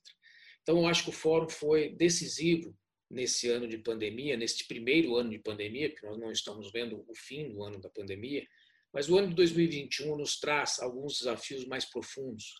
Então, 0.61 0.77
eu 0.77 0.87
acho 0.87 1.05
que 1.05 1.09
o 1.09 1.13
fórum 1.13 1.49
foi 1.49 1.89
decisivo 1.95 2.77
nesse 3.11 3.49
ano 3.49 3.67
de 3.67 3.77
pandemia, 3.77 4.37
neste 4.37 4.65
primeiro 4.65 5.15
ano 5.15 5.29
de 5.29 5.39
pandemia, 5.39 5.89
porque 5.89 6.05
nós 6.05 6.17
não 6.17 6.31
estamos 6.31 6.71
vendo 6.71 7.03
o 7.07 7.15
fim 7.15 7.49
do 7.49 7.63
ano 7.63 7.79
da 7.79 7.89
pandemia, 7.89 8.47
mas 8.93 9.09
o 9.09 9.17
ano 9.17 9.29
de 9.29 9.35
2021 9.35 10.17
nos 10.17 10.39
traz 10.39 10.79
alguns 10.79 11.19
desafios 11.19 11.65
mais 11.65 11.85
profundos, 11.85 12.53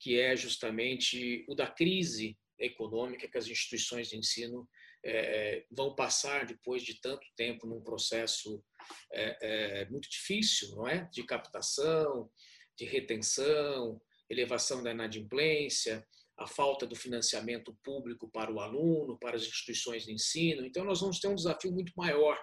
que 0.00 0.18
é 0.18 0.36
justamente 0.36 1.44
o 1.48 1.54
da 1.54 1.66
crise 1.66 2.36
econômica 2.58 3.28
que 3.28 3.38
as 3.38 3.46
instituições 3.46 4.08
de 4.08 4.16
ensino 4.16 4.68
é, 5.04 5.64
vão 5.70 5.94
passar 5.94 6.46
depois 6.46 6.82
de 6.82 7.00
tanto 7.00 7.26
tempo 7.36 7.66
num 7.66 7.80
processo 7.80 8.62
é, 9.12 9.38
é, 9.82 9.88
muito 9.90 10.08
difícil, 10.08 10.74
não 10.74 10.88
é? 10.88 11.08
De 11.12 11.22
captação, 11.22 12.30
de 12.76 12.84
retenção, 12.84 14.00
elevação 14.28 14.82
da 14.82 14.90
inadimplência, 14.90 16.06
a 16.38 16.46
falta 16.46 16.86
do 16.86 16.94
financiamento 16.94 17.76
público 17.82 18.30
para 18.30 18.52
o 18.52 18.60
aluno, 18.60 19.18
para 19.18 19.36
as 19.36 19.42
instituições 19.42 20.04
de 20.04 20.12
ensino. 20.12 20.64
Então, 20.64 20.84
nós 20.84 21.00
vamos 21.00 21.18
ter 21.18 21.28
um 21.28 21.34
desafio 21.34 21.72
muito 21.72 21.92
maior. 21.96 22.38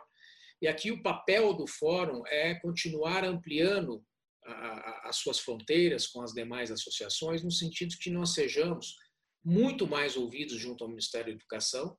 E 0.62 0.68
aqui 0.68 0.92
o 0.92 1.02
papel 1.02 1.54
do 1.54 1.68
fórum 1.68 2.24
é 2.28 2.56
continuar 2.56 3.24
ampliando 3.24 4.04
as 5.04 5.18
suas 5.18 5.40
fronteiras 5.40 6.08
com 6.08 6.22
as 6.22 6.32
demais 6.32 6.70
associações, 6.70 7.44
no 7.44 7.52
sentido 7.52 7.96
que 8.00 8.12
nós 8.12 8.34
sejamos 8.34 8.96
muito 9.44 9.88
mais 9.88 10.16
ouvidos 10.16 10.58
junto 10.58 10.84
ao 10.84 10.90
Ministério 10.90 11.28
da 11.28 11.38
Educação, 11.38 11.98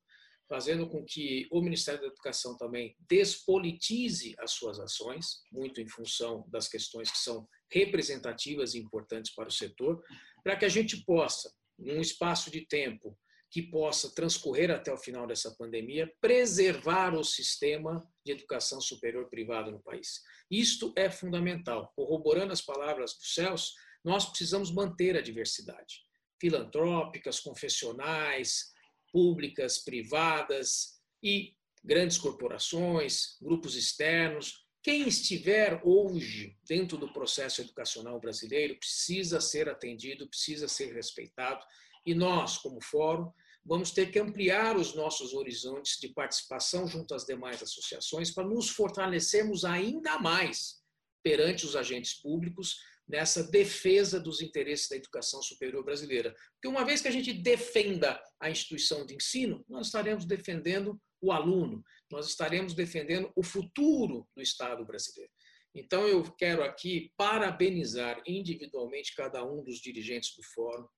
fazendo 0.49 0.89
com 0.89 1.05
que 1.05 1.49
o 1.51 1.61
Ministério 1.61 2.01
da 2.01 2.07
Educação 2.07 2.57
também 2.57 2.95
despolitize 3.11 4.35
as 4.39 4.53
suas 4.53 4.79
ações, 4.79 5.43
muito 5.51 5.81
em 5.81 5.89
função 5.89 6.45
das 6.49 6.69
questões 6.69 7.11
que 7.11 7.19
são 7.19 7.49
representativas 7.71 8.75
e 8.75 8.79
importantes 8.79 9.35
para 9.35 9.49
o 9.49 9.53
setor, 9.53 10.01
para 10.45 10.57
que 10.57 10.65
a 10.65 10.69
gente 10.69 11.05
possa, 11.05 11.53
num 11.79 12.01
espaço 12.01 12.51
de 12.51 12.67
tempo 12.67 13.19
que 13.51 13.63
possa 13.63 14.13
transcorrer 14.15 14.71
até 14.71 14.93
o 14.93 14.99
final 14.99 15.27
dessa 15.27 15.55
pandemia, 15.57 16.13
preservar 16.21 17.15
o 17.15 17.25
sistema 17.25 18.07
de 18.25 18.33
educação 18.33 18.81
superior 18.81 19.29
privado 19.29 19.71
no 19.71 19.81
país. 19.81 20.21
Isto 20.51 20.93
é 20.97 21.09
fundamental. 21.09 21.93
Corroborando 21.95 22.53
as 22.53 22.61
palavras 22.61 23.15
do 23.15 23.25
Celso, 23.25 23.73
nós 24.05 24.27
precisamos 24.27 24.71
manter 24.71 25.17
a 25.17 25.23
diversidade 25.23 26.07
filantrópicas, 26.41 27.41
confessionais, 27.41 28.73
públicas, 29.11 29.79
privadas 29.79 31.01
e 31.23 31.55
grandes 31.83 32.19
corporações, 32.19 33.39
grupos 33.41 33.75
externos. 33.75 34.66
Quem 34.87 35.09
estiver 35.09 35.81
hoje 35.83 36.57
dentro 36.65 36.97
do 36.97 37.13
processo 37.13 37.61
educacional 37.61 38.21
brasileiro 38.21 38.79
precisa 38.79 39.41
ser 39.41 39.69
atendido, 39.69 40.29
precisa 40.29 40.69
ser 40.69 40.95
respeitado. 40.95 41.61
E 42.07 42.15
nós, 42.15 42.57
como 42.59 42.81
fórum, 42.81 43.33
vamos 43.65 43.91
ter 43.91 44.13
que 44.13 44.19
ampliar 44.21 44.77
os 44.77 44.95
nossos 44.95 45.35
horizontes 45.35 45.99
de 45.99 46.11
participação 46.11 46.87
junto 46.87 47.17
às 47.17 47.25
demais 47.25 47.61
associações 47.61 48.31
para 48.31 48.47
nos 48.47 48.69
fortalecermos 48.69 49.65
ainda 49.65 50.21
mais 50.21 50.77
perante 51.21 51.67
os 51.67 51.75
agentes 51.75 52.15
públicos 52.15 52.77
nessa 53.09 53.43
defesa 53.43 54.21
dos 54.21 54.41
interesses 54.41 54.89
da 54.89 54.95
educação 54.95 55.43
superior 55.43 55.85
brasileira. 55.85 56.33
Porque 56.53 56.69
uma 56.69 56.85
vez 56.85 57.01
que 57.01 57.09
a 57.09 57.13
gente 57.13 57.33
defenda 57.33 58.23
a 58.39 58.49
instituição 58.49 59.05
de 59.05 59.17
ensino, 59.17 59.65
nós 59.69 59.87
estaremos 59.87 60.25
defendendo 60.25 60.97
o 61.21 61.33
aluno, 61.33 61.83
nós 62.11 62.27
estaremos 62.27 62.75
defendendo 62.75 63.31
o 63.35 63.43
futuro 63.43 64.27
do 64.35 64.43
Estado 64.43 64.85
brasileiro. 64.85 65.33
Então, 65.75 66.07
eu 66.09 66.23
quero 66.37 66.63
aqui 66.63 67.13
parabenizar 67.17 68.23
individualmente 68.27 69.15
cada 69.15 69.45
um 69.45 69.63
dos 69.63 69.79
dirigentes 69.79 70.35
do 70.35 70.43
Fórum, 70.55 70.89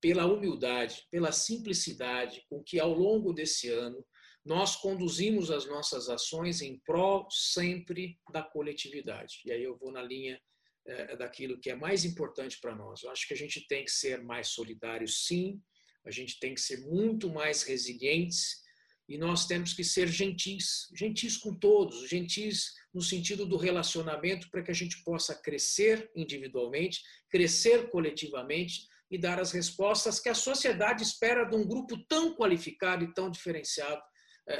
pela 0.00 0.26
humildade, 0.26 1.06
pela 1.10 1.32
simplicidade 1.32 2.44
com 2.48 2.62
que, 2.62 2.78
ao 2.78 2.92
longo 2.92 3.32
desse 3.32 3.68
ano, 3.68 4.04
nós 4.44 4.76
conduzimos 4.76 5.50
as 5.50 5.66
nossas 5.66 6.08
ações 6.08 6.62
em 6.62 6.78
prol 6.80 7.28
sempre 7.30 8.18
da 8.32 8.42
coletividade. 8.42 9.40
E 9.44 9.52
aí 9.52 9.62
eu 9.62 9.76
vou 9.76 9.90
na 9.90 10.02
linha 10.02 10.40
é, 10.86 11.16
daquilo 11.16 11.58
que 11.58 11.70
é 11.70 11.74
mais 11.74 12.04
importante 12.04 12.58
para 12.60 12.74
nós. 12.74 13.02
Eu 13.02 13.10
acho 13.10 13.26
que 13.26 13.34
a 13.34 13.36
gente 13.36 13.66
tem 13.66 13.84
que 13.84 13.90
ser 13.90 14.22
mais 14.22 14.48
solidários, 14.48 15.26
sim, 15.26 15.60
a 16.04 16.10
gente 16.10 16.38
tem 16.38 16.54
que 16.54 16.60
ser 16.60 16.80
muito 16.86 17.28
mais 17.28 17.62
resilientes 17.62 18.62
e 19.08 19.16
nós 19.16 19.46
temos 19.46 19.72
que 19.72 19.82
ser 19.82 20.06
gentis 20.06 20.88
gentis 20.94 21.36
com 21.36 21.54
todos, 21.54 22.08
gentis 22.08 22.74
no 22.92 23.00
sentido 23.00 23.46
do 23.46 23.56
relacionamento 23.56 24.50
para 24.50 24.62
que 24.62 24.70
a 24.70 24.74
gente 24.74 25.02
possa 25.02 25.34
crescer 25.34 26.10
individualmente, 26.14 27.00
crescer 27.30 27.90
coletivamente 27.90 28.86
e 29.10 29.16
dar 29.16 29.40
as 29.40 29.52
respostas 29.52 30.20
que 30.20 30.28
a 30.28 30.34
sociedade 30.34 31.02
espera 31.02 31.44
de 31.44 31.56
um 31.56 31.66
grupo 31.66 31.96
tão 32.04 32.34
qualificado 32.34 33.04
e 33.04 33.14
tão 33.14 33.30
diferenciado 33.30 34.02
é, 34.46 34.54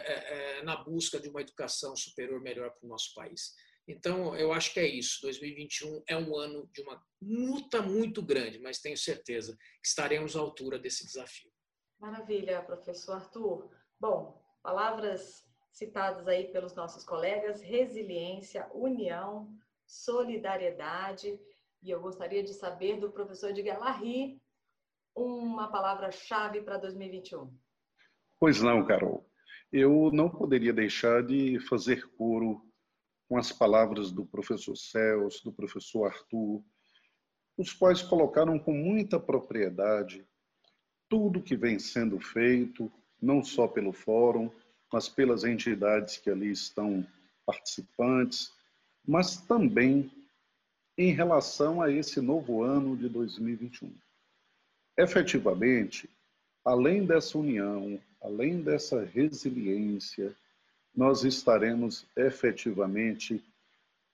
é, 0.59 0.63
na 0.65 0.77
busca 0.77 1.21
de 1.21 1.29
uma 1.29 1.41
educação 1.41 1.95
superior 1.95 2.41
melhor 2.41 2.71
para 2.71 2.87
o 2.87 2.89
nosso 2.89 3.13
país. 3.15 3.53
Então, 3.87 4.37
eu 4.37 4.53
acho 4.53 4.73
que 4.75 4.81
é 4.81 4.87
isso. 4.87 5.21
2021 5.23 6.03
é 6.07 6.17
um 6.17 6.37
ano 6.37 6.69
de 6.75 6.83
uma 6.83 7.03
luta 7.23 7.81
muito 7.81 8.23
grande, 8.23 8.59
mas 8.59 8.81
tenho 8.81 8.99
certeza 8.99 9.57
que 9.83 9.89
estaremos 9.89 10.37
à 10.37 10.41
altura 10.41 10.79
desse 10.79 11.07
desafio. 11.07 11.51
Maravilha, 11.99 12.63
professor 12.63 13.15
Arthur. 13.15 13.71
Bom, 13.99 14.38
palavras 14.69 15.47
citadas 15.73 16.29
aí 16.29 16.53
pelos 16.53 16.75
nossos 16.75 17.03
colegas: 17.03 17.63
resiliência, 17.63 18.69
união, 18.75 19.51
solidariedade 19.87 21.41
e 21.83 21.91
eu 21.91 22.01
gostaria 22.03 22.43
de 22.43 22.53
saber 22.53 23.01
do 23.01 23.11
professor 23.11 23.51
de 23.53 23.63
Galarri 23.63 24.39
uma 25.17 25.69
palavra-chave 25.69 26.61
para 26.61 26.77
2021. 26.77 27.51
Pois 28.39 28.61
não, 28.61 28.85
Carol. 28.85 29.27
Eu 29.73 30.11
não 30.13 30.29
poderia 30.29 30.73
deixar 30.73 31.23
de 31.25 31.59
fazer 31.61 32.07
coro 32.17 32.63
com 33.27 33.39
as 33.39 33.51
palavras 33.51 34.13
do 34.13 34.27
professor 34.27 34.77
Celso, 34.77 35.45
do 35.45 35.53
professor 35.53 36.07
Arthur, 36.07 36.63
os 37.57 37.73
quais 37.73 38.03
colocaram 38.03 38.59
com 38.59 38.73
muita 38.73 39.19
propriedade 39.19 40.27
tudo 41.09 41.43
que 41.43 41.57
vem 41.57 41.79
sendo 41.79 42.21
feito, 42.21 42.93
não 43.21 43.43
só 43.43 43.67
pelo 43.67 43.93
fórum, 43.93 44.51
mas 44.93 45.09
pelas 45.09 45.45
entidades 45.45 46.17
que 46.17 46.31
ali 46.31 46.51
estão 46.51 47.07
participantes, 47.45 48.53
mas 49.07 49.37
também 49.37 50.11
em 50.97 51.13
relação 51.13 51.81
a 51.81 51.91
esse 51.91 52.21
novo 52.21 52.63
ano 52.63 52.97
de 52.97 53.09
2021. 53.09 53.93
Efetivamente, 54.97 56.11
além 56.65 57.07
dessa 57.07 57.39
união, 57.39 58.01
além 58.21 58.61
dessa 58.61 59.05
resiliência, 59.05 60.37
nós 60.95 61.25
estaremos 61.25 62.05
efetivamente 62.17 63.43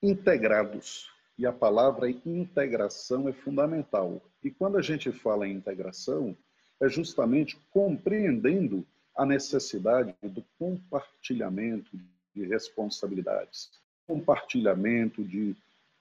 integrados. 0.03 1.11
E 1.39 1.47
a 1.47 1.53
palavra 1.53 2.11
integração 2.11 3.29
é 3.29 3.33
fundamental. 3.33 4.23
E 4.43 4.51
quando 4.51 4.77
a 4.77 4.83
gente 4.83 5.11
fala 5.11 5.49
em 5.49 5.55
integração, 5.55 6.37
é 6.81 6.89
justamente 6.89 7.59
compreendendo 7.71 8.87
a 9.17 9.25
necessidade 9.25 10.15
do 10.23 10.45
compartilhamento 10.59 11.97
de 12.35 12.45
responsabilidades, 12.45 13.71
compartilhamento 14.07 15.23
de 15.23 15.55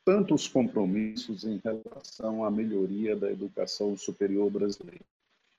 tantos 0.03 0.47
compromissos 0.47 1.43
em 1.43 1.61
relação 1.63 2.43
à 2.43 2.51
melhoria 2.51 3.15
da 3.15 3.31
educação 3.31 3.95
superior 3.95 4.49
brasileira. 4.49 5.05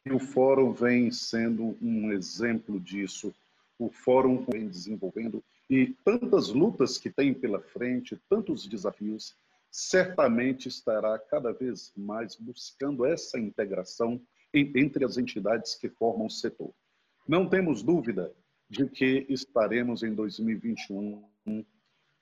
E 0.04 0.12
o 0.12 0.18
Fórum 0.18 0.72
vem 0.72 1.10
sendo 1.10 1.76
um 1.80 2.12
exemplo 2.12 2.78
disso. 2.78 3.34
O 3.78 3.88
Fórum 3.88 4.44
vem 4.50 4.68
desenvolvendo 4.68 5.42
e 5.70 5.94
tantas 6.04 6.48
lutas 6.48 6.98
que 6.98 7.08
tem 7.08 7.32
pela 7.32 7.60
frente, 7.60 8.20
tantos 8.28 8.66
desafios, 8.66 9.34
certamente 9.70 10.68
estará 10.68 11.18
cada 11.18 11.52
vez 11.52 11.90
mais 11.96 12.36
buscando 12.36 13.06
essa 13.06 13.38
integração 13.38 14.20
entre 14.52 15.04
as 15.04 15.16
entidades 15.16 15.74
que 15.74 15.88
formam 15.88 16.26
o 16.26 16.30
setor. 16.30 16.72
Não 17.26 17.48
temos 17.48 17.82
dúvida 17.82 18.32
de 18.68 18.86
que 18.86 19.26
estaremos 19.28 20.02
em 20.02 20.14
2021 20.14 21.24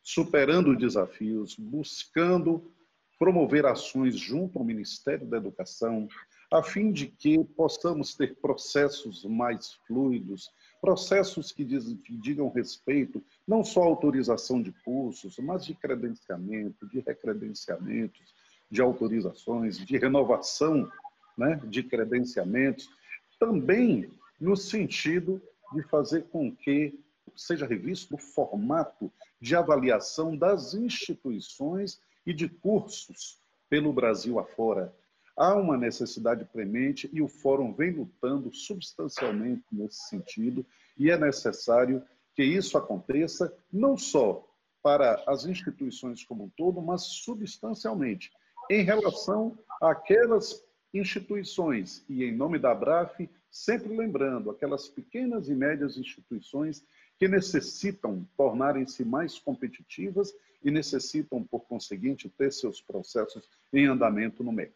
superando 0.03 0.77
desafios, 0.77 1.57
buscando 1.57 2.73
promover 3.19 3.67
ações 3.67 4.17
junto 4.17 4.59
ao 4.59 4.65
Ministério 4.65 5.27
da 5.27 5.37
Educação, 5.37 6.09
a 6.53 6.63
fim 6.63 6.93
de 6.93 7.07
que 7.07 7.43
possamos 7.57 8.15
ter 8.15 8.37
processos 8.41 9.25
mais 9.25 9.75
fluidos, 9.87 10.51
processos 10.81 11.53
que, 11.53 11.65
digam 11.65 12.51
respeito 12.51 13.25
não 13.47 13.65
só 13.65 13.83
à 13.83 13.87
autorização 13.87 14.61
de 14.61 14.73
cursos, 14.85 15.39
mas 15.39 15.65
de 15.65 15.75
credenciamento, 15.75 16.87
de 16.89 17.01
recredenciamentos, 17.01 18.35
de 18.71 18.83
autorizações, 18.83 19.79
de 19.79 19.97
renovação 19.97 20.91
né, 21.39 21.61
de 21.69 21.83
credenciamentos, 21.83 22.91
também 23.39 24.11
no 24.43 24.57
sentido 24.57 25.41
de 25.73 25.85
fazer 25.85 26.25
com 26.25 26.51
que 26.51 26.99
seja 27.37 27.65
revisto 27.65 28.17
o 28.17 28.19
formato 28.19 29.11
de 29.41 29.55
avaliação 29.55 30.37
das 30.37 30.75
instituições 30.75 32.01
e 32.27 32.35
de 32.35 32.49
cursos 32.49 33.39
pelo 33.71 33.93
Brasil 33.93 34.41
afora. 34.41 34.93
Há 35.37 35.55
uma 35.55 35.79
necessidade 35.79 36.45
premente 36.45 37.09
e 37.13 37.23
o 37.23 37.29
Fórum 37.29 37.73
vem 37.73 37.93
lutando 37.93 38.53
substancialmente 38.53 39.63
nesse 39.71 40.09
sentido, 40.09 40.67
e 40.99 41.09
é 41.09 41.17
necessário 41.17 42.03
que 42.35 42.43
isso 42.43 42.77
aconteça 42.77 43.57
não 43.73 43.97
só 43.97 44.45
para 44.83 45.23
as 45.25 45.47
instituições 45.47 46.25
como 46.25 46.45
um 46.45 46.51
todo, 46.57 46.83
mas 46.83 47.03
substancialmente 47.03 48.33
em 48.69 48.83
relação 48.83 49.57
àquelas 49.81 50.65
instituições, 50.93 52.05
e 52.09 52.25
em 52.25 52.37
nome 52.37 52.59
da 52.59 52.73
ABRAF, 52.73 53.31
sempre 53.53 53.95
lembrando 53.95 54.51
aquelas 54.51 54.89
pequenas 54.89 55.51
e 55.51 55.55
médias 55.55 55.99
instituições 55.99 56.83
que 57.19 57.29
necessitam 57.29 58.27
tornarem-se 58.35 59.05
mais 59.05 59.39
competitivas 59.39 60.35
e 60.65 60.71
necessitam, 60.71 61.45
por 61.45 61.61
conseguinte, 61.61 62.31
ter 62.31 62.51
seus 62.51 62.81
processos 62.81 63.47
em 63.73 63.87
andamento 63.87 64.43
no 64.43 64.51
MEC. 64.51 64.73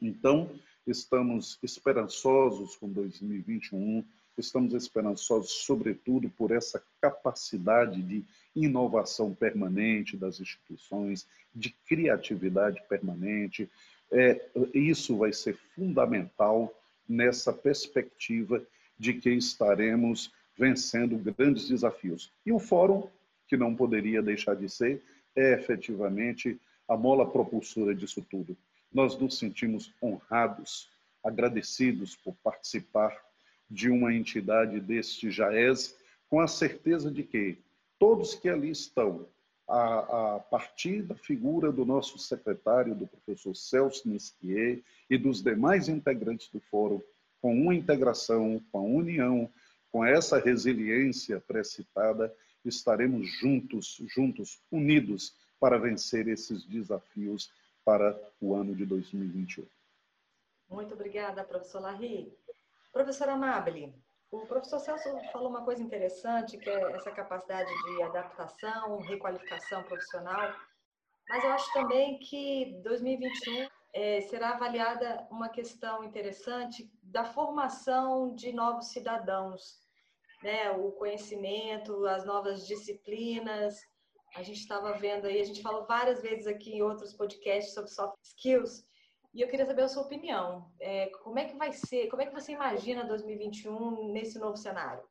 Então, 0.00 0.48
estamos 0.86 1.58
esperançosos 1.62 2.76
com 2.76 2.88
2021, 2.88 4.04
estamos 4.38 4.72
esperançosos, 4.74 5.50
sobretudo, 5.50 6.30
por 6.30 6.52
essa 6.52 6.82
capacidade 7.00 8.00
de 8.02 8.24
inovação 8.54 9.34
permanente 9.34 10.16
das 10.16 10.38
instituições, 10.38 11.26
de 11.54 11.70
criatividade 11.88 12.80
permanente. 12.88 13.68
É, 14.12 14.48
isso 14.72 15.16
vai 15.16 15.32
ser 15.32 15.56
fundamental 15.74 16.72
nessa 17.08 17.52
perspectiva 17.52 18.62
de 18.98 19.14
que 19.14 19.30
estaremos 19.30 20.32
vencendo 20.56 21.18
grandes 21.18 21.68
desafios. 21.68 22.32
E 22.44 22.52
o 22.52 22.58
fórum, 22.58 23.08
que 23.46 23.56
não 23.56 23.74
poderia 23.74 24.22
deixar 24.22 24.56
de 24.56 24.68
ser, 24.68 25.02
é 25.34 25.52
efetivamente 25.52 26.58
a 26.88 26.96
mola 26.96 27.30
propulsora 27.30 27.94
disso 27.94 28.24
tudo. 28.30 28.56
Nós 28.92 29.18
nos 29.18 29.38
sentimos 29.38 29.92
honrados, 30.02 30.88
agradecidos 31.22 32.16
por 32.16 32.34
participar 32.42 33.14
de 33.68 33.90
uma 33.90 34.14
entidade 34.14 34.80
deste 34.80 35.30
JAES, 35.30 35.96
com 36.28 36.40
a 36.40 36.46
certeza 36.46 37.10
de 37.10 37.22
que 37.22 37.58
todos 37.98 38.34
que 38.34 38.48
ali 38.48 38.70
estão, 38.70 39.26
a, 39.68 40.36
a 40.36 40.40
partir 40.40 41.02
da 41.02 41.14
figura 41.14 41.72
do 41.72 41.84
nosso 41.84 42.18
secretário, 42.18 42.94
do 42.94 43.06
professor 43.06 43.54
Celso 43.54 44.08
Nisquier, 44.08 44.82
e 45.10 45.18
dos 45.18 45.42
demais 45.42 45.88
integrantes 45.88 46.48
do 46.50 46.60
fórum, 46.60 47.02
com 47.40 47.54
uma 47.54 47.74
integração, 47.74 48.62
com 48.70 48.78
a 48.78 48.82
união, 48.82 49.50
com 49.90 50.04
essa 50.04 50.38
resiliência 50.38 51.40
precitada, 51.40 52.34
estaremos 52.64 53.28
juntos, 53.40 54.00
juntos, 54.14 54.60
unidos 54.70 55.34
para 55.58 55.78
vencer 55.78 56.28
esses 56.28 56.64
desafios 56.64 57.50
para 57.84 58.18
o 58.40 58.54
ano 58.54 58.74
de 58.74 58.84
2021. 58.84 59.64
Muito 60.68 60.94
obrigada, 60.94 61.44
professor 61.44 61.80
Larry. 61.80 62.32
Professora 62.92 63.34
Amabile, 63.34 63.94
o 64.30 64.40
professor 64.46 64.80
Celso 64.80 65.08
falou 65.32 65.48
uma 65.48 65.64
coisa 65.64 65.82
interessante, 65.82 66.58
que 66.58 66.68
é 66.68 66.92
essa 66.92 67.10
capacidade 67.10 67.70
de 67.84 68.02
adaptação, 68.02 68.98
requalificação 68.98 69.82
profissional, 69.84 70.54
mas 71.28 71.42
eu 71.42 71.50
acho 71.50 71.72
também 71.72 72.18
que 72.18 72.80
2021 72.82 73.68
é, 73.92 74.20
será 74.22 74.50
avaliada 74.50 75.26
uma 75.30 75.48
questão 75.48 76.04
interessante 76.04 76.90
da 77.02 77.24
formação 77.24 78.34
de 78.34 78.52
novos 78.52 78.88
cidadãos, 78.88 79.80
né? 80.42 80.70
o 80.70 80.92
conhecimento, 80.92 82.06
as 82.06 82.24
novas 82.24 82.66
disciplinas. 82.66 83.80
A 84.36 84.42
gente 84.42 84.58
estava 84.58 84.92
vendo 84.98 85.26
aí, 85.26 85.40
a 85.40 85.44
gente 85.44 85.62
falou 85.62 85.86
várias 85.86 86.20
vezes 86.20 86.46
aqui 86.46 86.74
em 86.74 86.82
outros 86.82 87.14
podcasts 87.14 87.74
sobre 87.74 87.90
soft 87.90 88.22
skills, 88.22 88.84
e 89.36 89.42
eu 89.42 89.48
queria 89.48 89.66
saber 89.66 89.82
a 89.82 89.88
sua 89.88 90.02
opinião. 90.02 90.72
É, 90.80 91.10
como 91.22 91.38
é 91.38 91.44
que 91.44 91.54
vai 91.54 91.70
ser, 91.70 92.08
como 92.08 92.22
é 92.22 92.26
que 92.26 92.32
você 92.32 92.52
imagina 92.52 93.04
2021 93.04 94.10
nesse 94.10 94.38
novo 94.38 94.56
cenário? 94.56 95.04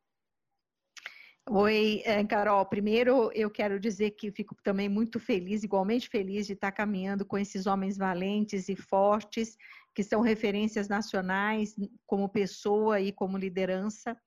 Oi, 1.48 2.02
é, 2.04 2.24
Carol. 2.26 2.66
Primeiro, 2.66 3.32
eu 3.36 3.52
quero 3.52 3.80
dizer 3.80 4.12
que 4.12 4.32
fico 4.32 4.56
também 4.64 4.90
muito 4.90 5.20
feliz, 5.20 5.64
igualmente 5.64 6.10
feliz, 6.10 6.48
de 6.48 6.54
estar 6.54 6.72
caminhando 6.72 7.24
com 7.24 7.38
esses 7.38 7.68
homens 7.68 7.98
valentes 7.98 8.68
e 8.68 8.76
fortes, 8.76 9.56
que 9.94 10.02
são 10.02 10.22
referências 10.22 10.88
nacionais 10.88 11.76
como 12.08 12.28
pessoa 12.28 13.00
e 13.00 13.12
como 13.12 13.38
liderança 13.38 14.18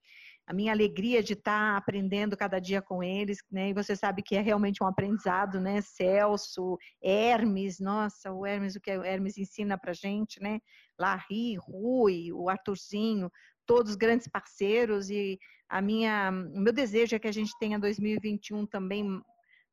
a 0.49 0.53
minha 0.53 0.71
alegria 0.71 1.21
de 1.21 1.33
estar 1.33 1.77
aprendendo 1.77 2.35
cada 2.35 2.57
dia 2.59 2.81
com 2.81 3.03
eles, 3.03 3.37
né? 3.51 3.69
E 3.69 3.73
você 3.73 3.95
sabe 3.95 4.23
que 4.23 4.35
é 4.35 4.41
realmente 4.41 4.83
um 4.83 4.87
aprendizado, 4.87 5.61
né? 5.61 5.79
Celso, 5.79 6.75
Hermes, 6.99 7.79
nossa, 7.79 8.33
o 8.33 8.47
Hermes, 8.47 8.75
o 8.75 8.81
que 8.81 8.97
o 8.97 9.03
Hermes 9.03 9.37
ensina 9.37 9.77
pra 9.77 9.93
gente, 9.93 10.41
né? 10.41 10.59
Larry, 10.97 11.55
Rui, 11.55 12.33
o 12.33 12.49
Arthurzinho, 12.49 13.31
todos 13.63 13.95
grandes 13.95 14.27
parceiros 14.27 15.11
e 15.11 15.37
a 15.69 15.83
minha, 15.83 16.31
o 16.31 16.59
meu 16.59 16.73
desejo 16.73 17.15
é 17.15 17.19
que 17.19 17.27
a 17.27 17.31
gente 17.31 17.51
tenha 17.59 17.77
2021 17.77 18.65
também 18.65 19.21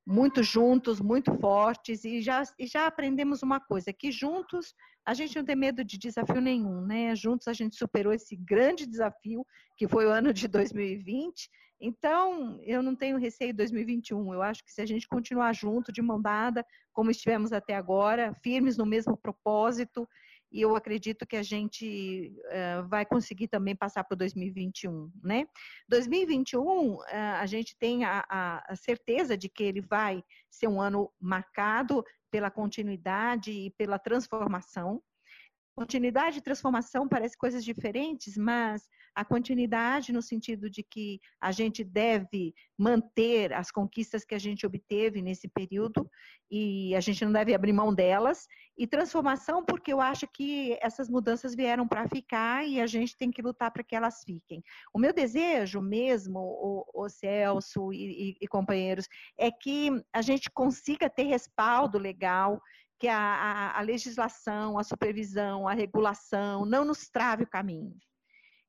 muito 0.06 0.42
juntos, 0.42 1.00
muito 1.00 1.34
fortes 1.40 2.04
e 2.04 2.20
já, 2.22 2.42
e 2.58 2.66
já 2.66 2.86
aprendemos 2.86 3.42
uma 3.42 3.58
coisa, 3.58 3.92
que 3.92 4.12
juntos 4.12 4.72
a 5.04 5.12
gente 5.14 5.36
não 5.36 5.44
tem 5.44 5.56
medo 5.56 5.84
de 5.84 5.98
desafio 5.98 6.40
nenhum, 6.40 6.80
né? 6.80 7.14
Juntos 7.14 7.48
a 7.48 7.52
gente 7.52 7.76
superou 7.76 8.12
esse 8.12 8.36
grande 8.36 8.86
desafio 8.86 9.44
que 9.76 9.88
foi 9.88 10.06
o 10.06 10.10
ano 10.10 10.32
de 10.32 10.48
2020. 10.48 11.48
Então, 11.80 12.58
eu 12.62 12.82
não 12.82 12.96
tenho 12.96 13.18
receio 13.18 13.52
de 13.52 13.58
2021. 13.58 14.32
Eu 14.32 14.42
acho 14.42 14.64
que 14.64 14.72
se 14.72 14.80
a 14.80 14.86
gente 14.86 15.06
continuar 15.06 15.52
junto, 15.54 15.92
de 15.92 16.02
mão 16.02 16.20
dada, 16.20 16.64
como 16.92 17.10
estivemos 17.10 17.52
até 17.52 17.74
agora, 17.74 18.34
firmes 18.42 18.76
no 18.76 18.86
mesmo 18.86 19.16
propósito, 19.16 20.08
e 20.50 20.60
eu 20.60 20.76
acredito 20.76 21.26
que 21.26 21.36
a 21.36 21.42
gente 21.42 22.32
uh, 22.46 22.88
vai 22.88 23.04
conseguir 23.04 23.48
também 23.48 23.74
passar 23.74 24.04
para 24.04 24.16
2021, 24.16 25.10
né? 25.22 25.46
2021, 25.88 26.94
uh, 26.94 27.02
a 27.40 27.46
gente 27.46 27.76
tem 27.76 28.04
a, 28.04 28.24
a, 28.28 28.72
a, 28.72 28.76
certeza 28.76 29.36
de 29.36 29.48
que 29.48 29.64
ele 29.64 29.80
vai 29.80 30.22
ser 30.50 30.68
um 30.68 30.80
ano 30.80 31.12
marcado 31.20 32.04
pela 32.30 32.50
continuidade 32.50 33.50
e 33.50 33.70
pela 33.72 33.98
transformação. 33.98 35.02
Continuidade 35.74 36.38
e 36.38 36.42
transformação 36.42 37.08
parecem 37.08 37.38
coisas 37.38 37.64
diferentes, 37.64 38.36
mas 38.36 38.88
a 39.16 39.24
continuidade 39.24 40.12
no 40.12 40.20
sentido 40.20 40.68
de 40.68 40.82
que 40.82 41.18
a 41.40 41.50
gente 41.50 41.82
deve 41.82 42.54
manter 42.76 43.50
as 43.54 43.70
conquistas 43.70 44.26
que 44.26 44.34
a 44.34 44.38
gente 44.38 44.66
obteve 44.66 45.22
nesse 45.22 45.48
período 45.48 46.06
e 46.50 46.94
a 46.94 47.00
gente 47.00 47.24
não 47.24 47.32
deve 47.32 47.54
abrir 47.54 47.72
mão 47.72 47.94
delas. 47.94 48.46
E 48.76 48.86
transformação, 48.86 49.64
porque 49.64 49.90
eu 49.90 50.02
acho 50.02 50.28
que 50.28 50.78
essas 50.82 51.08
mudanças 51.08 51.54
vieram 51.54 51.88
para 51.88 52.06
ficar 52.06 52.68
e 52.68 52.78
a 52.78 52.86
gente 52.86 53.16
tem 53.16 53.30
que 53.30 53.40
lutar 53.40 53.70
para 53.70 53.82
que 53.82 53.96
elas 53.96 54.22
fiquem. 54.22 54.62
O 54.92 54.98
meu 54.98 55.14
desejo 55.14 55.80
mesmo, 55.80 56.38
o, 56.38 56.84
o 56.92 57.08
Celso 57.08 57.90
e, 57.94 58.32
e, 58.32 58.36
e 58.42 58.46
companheiros, 58.46 59.08
é 59.38 59.50
que 59.50 59.90
a 60.12 60.20
gente 60.20 60.50
consiga 60.50 61.08
ter 61.08 61.22
respaldo 61.22 61.96
legal 61.96 62.60
que 62.98 63.08
a, 63.08 63.18
a, 63.18 63.78
a, 63.78 63.80
legislação, 63.80 64.78
a 64.78 64.84
supervisão, 64.84 65.66
a 65.66 65.72
regulação 65.72 66.66
não 66.66 66.84
nos 66.84 67.08
trave 67.08 67.44
o 67.44 67.48
caminho 67.48 67.96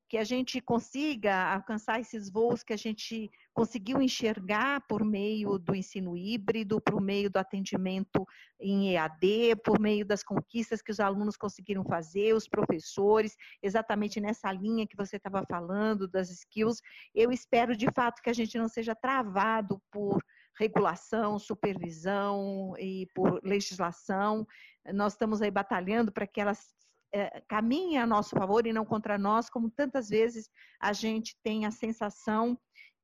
que 0.09 0.17
a 0.17 0.23
gente 0.23 0.61
consiga 0.61 1.53
alcançar 1.53 1.99
esses 1.99 2.29
voos 2.29 2.63
que 2.63 2.73
a 2.73 2.77
gente 2.77 3.29
conseguiu 3.53 4.01
enxergar 4.01 4.81
por 4.87 5.03
meio 5.03 5.57
do 5.57 5.75
ensino 5.75 6.15
híbrido, 6.15 6.79
por 6.79 7.01
meio 7.01 7.29
do 7.29 7.37
atendimento 7.37 8.25
em 8.59 8.93
EAD, 8.93 9.57
por 9.65 9.79
meio 9.79 10.05
das 10.05 10.23
conquistas 10.23 10.81
que 10.81 10.91
os 10.91 10.99
alunos 10.99 11.35
conseguiram 11.35 11.83
fazer, 11.83 12.33
os 12.33 12.47
professores, 12.47 13.35
exatamente 13.61 14.21
nessa 14.21 14.51
linha 14.51 14.87
que 14.87 14.95
você 14.95 15.17
estava 15.17 15.43
falando, 15.49 16.07
das 16.07 16.29
skills. 16.29 16.81
Eu 17.13 17.31
espero, 17.31 17.75
de 17.75 17.87
fato, 17.93 18.21
que 18.21 18.29
a 18.29 18.33
gente 18.33 18.57
não 18.57 18.69
seja 18.69 18.95
travado 18.95 19.81
por 19.91 20.23
regulação, 20.57 21.37
supervisão 21.37 22.73
e 22.79 23.07
por 23.13 23.41
legislação. 23.43 24.47
Nós 24.93 25.13
estamos 25.13 25.41
aí 25.41 25.51
batalhando 25.51 26.11
para 26.11 26.25
que 26.25 26.39
elas 26.39 26.73
é, 27.13 27.41
caminhe 27.47 27.97
a 27.97 28.05
nosso 28.05 28.31
favor 28.31 28.65
e 28.65 28.73
não 28.73 28.85
contra 28.85 29.17
nós, 29.17 29.49
como 29.49 29.69
tantas 29.69 30.09
vezes 30.09 30.49
a 30.79 30.93
gente 30.93 31.35
tem 31.43 31.65
a 31.65 31.71
sensação 31.71 32.57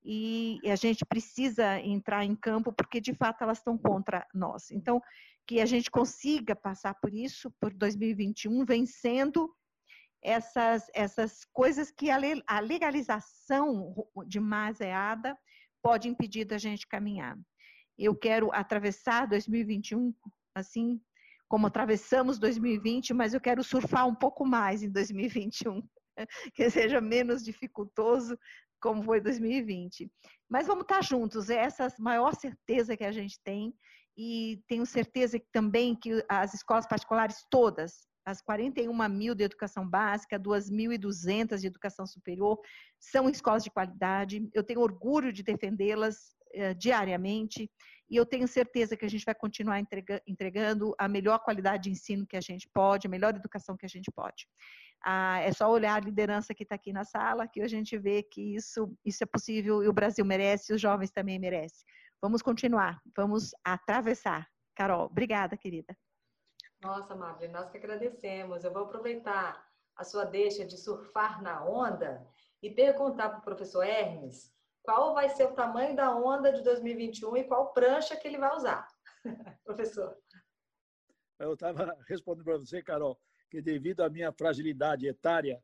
e 0.06 0.60
a 0.66 0.76
gente 0.76 1.06
precisa 1.06 1.80
entrar 1.80 2.26
em 2.26 2.36
campo 2.36 2.74
porque 2.74 2.99
de 2.99 3.14
fato 3.14 3.43
elas 3.43 3.60
estão 3.60 3.78
contra 3.78 4.28
nós. 4.34 4.70
Então, 4.72 5.01
que 5.47 5.60
a 5.60 5.66
gente 5.66 5.89
consiga 5.89 6.56
passar 6.56 6.93
por 6.95 7.14
isso, 7.14 7.51
por 7.60 7.74
2021, 7.74 8.66
vencendo 8.66 9.49
essas, 10.22 10.88
essas 10.93 11.45
coisas 11.51 11.91
que 11.91 12.10
a, 12.10 12.60
legalização 12.60 13.93
demasiada 14.26 15.38
pode 15.82 16.08
impedir 16.08 16.45
da 16.45 16.58
gente 16.58 16.88
caminhar. 16.88 17.38
Eu 17.97 18.16
quero 18.16 18.51
atravessar 18.54 19.28
2021 19.28 20.14
assim 20.56 21.01
como 21.54 21.68
atravessamos 21.68 22.39
2020, 22.39 23.14
mas 23.14 23.36
eu 23.36 23.39
quero 23.39 23.64
surfar 23.64 24.08
um 24.08 24.16
pouco 24.16 24.43
mais 24.43 24.82
em 24.82 24.89
2021, 24.89 25.88
que 26.56 26.68
seja 26.68 26.99
menos 26.99 27.43
dificultoso 27.43 28.36
como 28.82 29.04
foi 29.04 29.22
2020. 29.22 30.12
Mas 30.49 30.66
vamos 30.66 30.82
estar 30.82 31.04
juntos, 31.04 31.51
é 31.51 31.58
essa 31.58 31.86
a 31.86 31.89
maior 31.99 32.34
certeza 32.34 32.97
que 32.97 33.04
a 33.04 33.12
gente 33.12 33.39
tem 33.43 33.72
e 34.18 34.64
tenho 34.68 34.84
certeza 34.84 35.38
que 35.38 35.45
também 35.51 35.95
que 35.95 36.26
as 36.28 36.56
escolas 36.56 36.88
particulares 36.88 37.45
todas, 37.51 38.08
as 38.26 38.41
41 38.41 38.91
mil 39.08 39.36
de 39.36 39.43
educação 39.43 39.88
básica, 39.88 40.39
2.200 40.39 41.60
de 41.60 41.68
educação 41.68 42.08
superior, 42.08 42.60
são 42.99 43.30
escolas 43.30 43.64
de 43.64 43.70
qualidade. 43.70 44.49
Eu 44.56 44.64
tenho 44.64 44.80
orgulho 44.80 45.32
de 45.32 45.43
defendê-las 45.43 46.34
eh, 46.54 46.74
diariamente 46.74 47.70
e 48.10 48.16
eu 48.16 48.26
tenho 48.26 48.47
certeza 48.47 48.95
que 48.95 49.06
a 49.06 49.10
gente 49.10 49.26
vai 49.26 49.34
continuar 49.34 49.82
entregando 50.28 50.93
a 50.99 51.08
melhor 51.08 51.39
qualidade 51.39 51.84
de 51.84 51.89
ensino 51.89 52.28
que 52.28 52.38
a 52.38 52.41
gente 52.41 52.70
pode, 52.72 53.08
a 53.08 53.10
melhor 53.10 53.36
educação 53.36 53.76
que 53.76 53.88
a 53.88 53.89
gente 53.89 54.12
pode. 54.12 54.47
Ah, 55.04 55.39
é 55.39 55.51
só 55.51 55.70
olhar 55.70 55.95
a 55.95 55.99
liderança 55.99 56.54
que 56.54 56.64
está 56.64 56.76
aqui 56.76 56.93
na 56.93 57.04
sala 57.04 57.47
que 57.47 57.60
a 57.62 57.68
gente 57.68 57.97
vê 57.97 58.22
que 58.22 58.56
isso, 58.56 58.95
isso 59.04 59.24
é 59.24 59.26
possível 59.26 59.84
e 59.84 59.88
o 59.88 59.93
Brasil 59.93 60.24
merece, 60.24 60.74
os 60.74 60.80
jovens 60.80 61.12
também 61.12 61.39
merecem. 61.39 61.84
Vamos 62.22 62.41
continuar, 62.41 63.01
vamos 63.18 63.51
atravessar. 63.66 64.47
Carol, 64.76 65.06
obrigada, 65.08 65.58
querida. 65.58 65.97
Nossa, 66.84 67.16
Mabel, 67.16 67.51
nós 67.51 67.70
que 67.72 67.78
agradecemos. 67.78 68.64
Eu 68.64 68.72
vou 68.72 68.84
aproveitar 68.84 69.66
a 69.95 70.04
sua 70.04 70.24
deixa 70.24 70.66
de 70.66 70.78
surfar 70.78 71.41
na 71.41 71.66
onda 71.66 72.26
e 72.62 72.70
perguntar 72.70 73.30
para 73.30 73.39
o 73.39 73.43
professor 73.43 73.84
Hermes 73.84 74.54
qual 74.84 75.14
vai 75.14 75.30
ser 75.30 75.46
o 75.46 75.54
tamanho 75.54 75.96
da 75.96 76.16
onda 76.16 76.52
de 76.52 76.62
2021 76.62 77.38
e 77.38 77.44
qual 77.46 77.74
prancha 77.74 78.16
que 78.16 78.28
ele 78.28 78.38
vai 78.38 78.56
usar. 78.56 78.86
Professor. 79.64 80.16
Eu 81.40 81.54
estava 81.54 81.98
respondendo 82.08 82.44
para 82.44 82.58
você, 82.58 82.84
Carol, 82.84 83.20
que 83.50 83.62
devido 83.62 84.02
à 84.02 84.10
minha 84.10 84.32
fragilidade 84.32 85.08
etária 85.08 85.64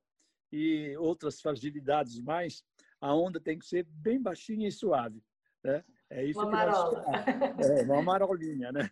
e 0.51 0.95
outras 0.97 1.41
fragilidades 1.41 2.20
mais, 2.20 2.63
a 2.99 3.13
onda 3.13 3.39
tem 3.39 3.59
que 3.59 3.65
ser 3.65 3.84
bem 3.84 4.22
baixinha 4.22 4.67
e 4.67 4.72
suave. 4.72 5.24
Né? 5.63 5.84
É 6.09 6.26
isso 6.26 6.39
uma 6.39 6.47
que 6.47 6.51
marola. 6.51 7.05
Nós, 7.05 7.70
é, 7.70 7.84
uma 7.84 8.01
marolinha, 8.01 8.72
né? 8.72 8.89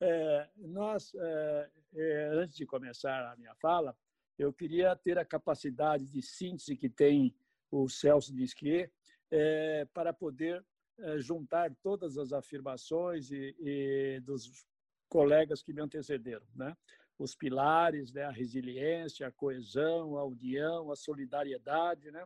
É, 0.00 0.50
nós, 0.56 1.12
é, 1.14 1.70
é, 1.94 2.28
antes 2.34 2.56
de 2.56 2.66
começar 2.66 3.32
a 3.32 3.36
minha 3.36 3.54
fala, 3.56 3.96
eu 4.38 4.52
queria 4.52 4.94
ter 4.94 5.18
a 5.18 5.24
capacidade 5.24 6.06
de 6.06 6.20
síntese 6.20 6.76
que 6.76 6.88
tem 6.88 7.34
o 7.70 7.88
Celso 7.88 8.34
Disquier 8.34 8.92
é, 9.30 9.86
para 9.92 10.12
poder 10.12 10.64
é, 10.98 11.18
juntar 11.18 11.74
todas 11.82 12.16
as 12.16 12.32
afirmações 12.32 13.30
e, 13.30 13.54
e, 13.60 14.20
dos 14.20 14.66
colegas 15.08 15.62
que 15.62 15.72
me 15.72 15.82
antecederam, 15.82 16.46
né? 16.54 16.76
Os 17.18 17.34
pilares, 17.34 18.12
né? 18.12 18.24
A 18.24 18.30
resiliência, 18.30 19.26
a 19.26 19.32
coesão, 19.32 20.16
a 20.16 20.24
união, 20.24 20.90
a 20.90 20.96
solidariedade, 20.96 22.10
né? 22.10 22.24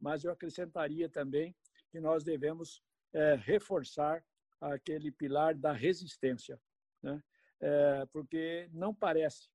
Mas 0.00 0.24
eu 0.24 0.32
acrescentaria 0.32 1.08
também 1.08 1.54
que 1.90 2.00
nós 2.00 2.24
devemos 2.24 2.82
é, 3.12 3.34
reforçar 3.34 4.24
aquele 4.60 5.10
pilar 5.10 5.54
da 5.54 5.72
resistência, 5.72 6.60
né? 7.02 7.22
É, 7.60 8.06
porque 8.12 8.68
não 8.72 8.92
parece, 8.92 9.48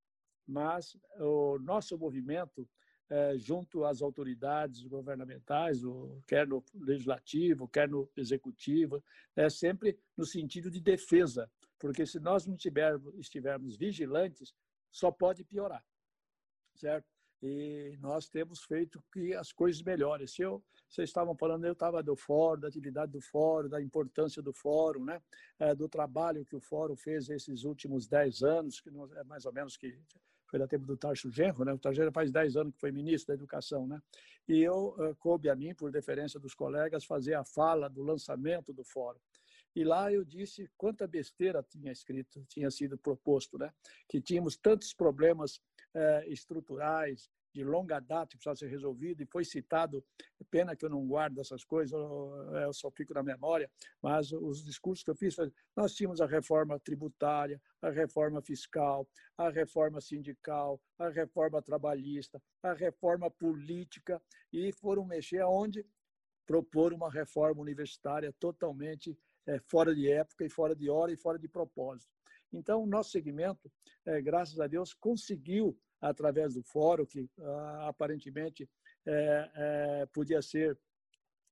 mas 0.48 0.98
o 1.20 1.60
nosso 1.60 1.98
movimento 1.98 2.68
é, 3.10 3.38
junto 3.38 3.86
às 3.86 4.02
autoridades 4.02 4.84
governamentais, 4.84 5.84
o, 5.84 6.22
quer 6.28 6.48
no 6.48 6.64
legislativo, 6.74 7.68
quer 7.68 7.88
no 7.88 8.10
executivo, 8.16 9.04
é 9.36 9.50
sempre 9.50 9.98
no 10.16 10.26
sentido 10.26 10.70
de 10.70 10.82
defesa, 10.82 11.50
porque 11.80 12.06
se 12.06 12.20
nós 12.20 12.46
não 12.46 12.56
tivermos, 12.56 13.14
estivermos 13.18 13.78
vigilantes, 13.78 14.54
só 14.92 15.12
pode 15.12 15.44
piorar, 15.44 15.86
certo? 16.76 17.08
E 17.42 17.96
nós 18.00 18.28
temos 18.28 18.64
feito 18.64 19.02
que 19.14 19.34
as 19.36 19.52
coisas 19.52 19.82
melhorem. 19.84 20.26
Se 20.26 20.42
eu, 20.42 20.64
vocês 20.90 21.10
estavam 21.10 21.36
falando, 21.36 21.66
eu 21.66 21.74
estava 21.74 22.02
do 22.02 22.16
fórum, 22.16 22.60
da 22.60 22.68
atividade 22.68 23.12
do 23.12 23.22
fórum, 23.22 23.70
da 23.70 23.80
importância 23.80 24.42
do 24.42 24.52
fórum, 24.52 25.06
né? 25.06 25.22
É, 25.60 25.76
do 25.76 25.88
trabalho 25.88 26.44
que 26.44 26.56
o 26.56 26.60
fórum 26.60 26.96
fez 26.96 27.30
esses 27.30 27.64
últimos 27.64 28.08
dez 28.08 28.42
anos, 28.42 28.82
que 28.82 28.90
não, 28.90 29.06
é 29.16 29.24
mais 29.24 29.46
ou 29.46 29.54
menos 29.54 29.78
que 29.78 30.00
foi 30.50 30.60
da 30.60 30.68
tempo 30.68 30.86
do 30.86 30.98
Tarso 30.98 31.30
Genro, 31.30 31.64
né? 31.66 31.74
O 31.74 31.78
Tarso 31.78 31.98
Genro 31.98 32.12
faz 32.12 32.32
dez 32.32 32.56
anos 32.56 32.74
que 32.74 32.80
foi 32.80 32.92
ministro 32.92 33.28
da 33.28 33.34
Educação, 33.34 33.86
né? 33.86 34.02
E 34.48 34.62
eu 34.62 34.96
uh, 34.98 35.16
coube 35.18 35.50
a 35.50 35.56
mim, 35.56 35.74
por 35.76 35.92
deferência 35.92 36.40
dos 36.40 36.54
colegas, 36.54 37.06
fazer 37.06 37.34
a 37.34 37.44
fala 37.44 37.90
do 37.90 38.02
lançamento 38.02 38.72
do 38.74 38.84
fórum. 38.84 39.20
E 39.76 39.84
lá 39.84 40.12
eu 40.12 40.24
disse 40.24 40.70
quanta 40.78 41.06
besteira 41.06 41.62
tinha 41.62 41.92
escrito, 41.92 42.44
tinha 42.48 42.72
sido 42.72 42.98
proposto, 42.98 43.58
né? 43.58 43.72
Que 44.08 44.20
tínhamos 44.20 44.58
tantos 44.58 44.94
problemas 44.94 45.62
estruturais, 46.28 47.30
de 47.58 47.64
longa 47.64 48.00
data 48.00 48.28
que 48.28 48.38
precisava 48.38 48.56
ser 48.56 48.68
resolvido, 48.68 49.24
e 49.24 49.26
foi 49.26 49.44
citado, 49.44 50.06
pena 50.52 50.76
que 50.76 50.86
eu 50.86 50.90
não 50.90 51.06
guardo 51.08 51.42
essas 51.42 51.64
coisas, 51.64 51.92
eu 51.92 52.72
só 52.72 52.92
fico 52.92 53.16
na 53.16 53.24
memória, 53.24 53.70
mas 54.00 54.32
os 54.32 54.64
discursos 54.64 55.04
que 55.04 55.10
eu 55.10 55.16
fiz, 55.16 55.36
nós 55.76 55.96
tínhamos 55.96 56.22
a 56.22 56.28
reforma 56.28 56.80
tributária, 56.80 57.60
a 57.82 57.90
reforma 57.90 58.42
fiscal, 58.44 59.08
a 59.36 59.50
reforma 59.50 60.00
sindical, 60.00 60.80
a 61.00 61.10
reforma 61.10 61.60
trabalhista, 61.60 62.40
a 62.62 62.74
reforma 62.74 63.32
política, 63.32 64.22
e 64.54 64.72
foram 64.72 65.04
mexer 65.04 65.42
aonde? 65.42 65.84
Propor 66.46 66.94
uma 66.94 67.12
reforma 67.12 67.60
universitária 67.62 68.32
totalmente 68.40 69.18
é, 69.48 69.60
fora 69.60 69.96
de 69.96 70.10
época 70.12 70.46
e 70.46 70.50
fora 70.50 70.76
de 70.76 70.90
hora 70.90 71.12
e 71.12 71.18
fora 71.18 71.40
de 71.40 71.48
propósito. 71.48 72.12
Então, 72.54 72.84
o 72.84 72.88
nosso 72.88 73.10
segmento, 73.10 73.70
é, 74.06 74.22
graças 74.22 74.60
a 74.60 74.68
Deus, 74.68 74.94
conseguiu 74.94 75.78
através 76.02 76.54
do 76.54 76.64
fórum, 76.64 77.06
que 77.06 77.30
ah, 77.40 77.88
aparentemente 77.88 78.70
é, 79.06 79.52
é, 79.56 80.06
podia 80.08 80.42
ser 80.42 80.78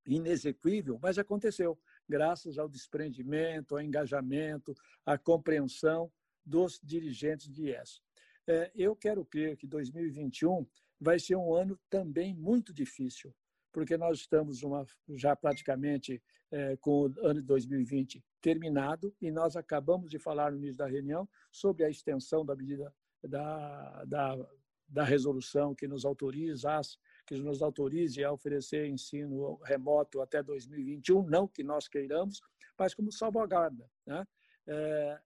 inexequível, 0.05 0.99
mas 1.01 1.17
aconteceu, 1.17 1.79
graças 2.07 2.57
ao 2.57 2.69
desprendimento, 2.69 3.75
ao 3.75 3.81
engajamento, 3.81 4.75
à 5.05 5.17
compreensão 5.17 6.11
dos 6.45 6.79
dirigentes 6.83 7.51
de 7.51 7.69
IES. 7.69 8.01
É, 8.47 8.71
eu 8.75 8.95
quero 8.95 9.25
crer 9.25 9.57
que 9.57 9.65
2021 9.65 10.67
vai 10.99 11.19
ser 11.19 11.35
um 11.35 11.53
ano 11.53 11.79
também 11.89 12.33
muito 12.35 12.71
difícil, 12.71 13.33
porque 13.71 13.97
nós 13.97 14.19
estamos 14.19 14.61
uma, 14.61 14.85
já 15.09 15.35
praticamente 15.35 16.21
é, 16.51 16.77
com 16.77 17.07
o 17.07 17.25
ano 17.25 17.41
de 17.41 17.47
2020 17.47 18.23
terminado 18.39 19.13
e 19.19 19.31
nós 19.31 19.55
acabamos 19.55 20.11
de 20.11 20.19
falar 20.19 20.51
no 20.51 20.57
início 20.57 20.77
da 20.77 20.85
reunião 20.85 21.27
sobre 21.51 21.83
a 21.83 21.89
extensão 21.89 22.45
da 22.45 22.55
medida 22.55 22.93
da, 23.27 24.03
da, 24.05 24.47
da 24.87 25.03
resolução 25.03 25.73
que 25.73 25.87
nos 25.87 26.05
autoriza 26.05 26.81
que 27.25 27.35
nos 27.37 27.61
autorize 27.61 28.23
a 28.23 28.31
oferecer 28.31 28.87
ensino 28.87 29.55
remoto 29.63 30.21
até 30.21 30.43
2021, 30.43 31.23
não 31.23 31.47
que 31.47 31.63
nós 31.63 31.87
queiramos, 31.87 32.39
mas 32.77 32.93
como 32.93 33.11
salvaguarda. 33.11 33.89
Né? 34.05 34.25
É, 34.67 35.19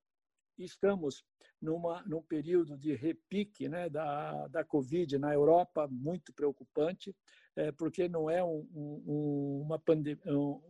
estamos 0.58 1.26
numa, 1.62 2.02
num 2.04 2.22
período 2.22 2.78
de 2.78 2.96
repique 2.96 3.68
né, 3.68 3.90
da, 3.90 4.48
da 4.48 4.64
Covid 4.64 5.18
na 5.18 5.34
Europa, 5.34 5.88
muito 5.90 6.34
preocupante, 6.34 7.16
é, 7.56 7.72
porque 7.72 8.08
não 8.08 8.30
é 8.30 8.44
um, 8.44 8.66
um, 8.74 9.62
uma, 9.66 9.82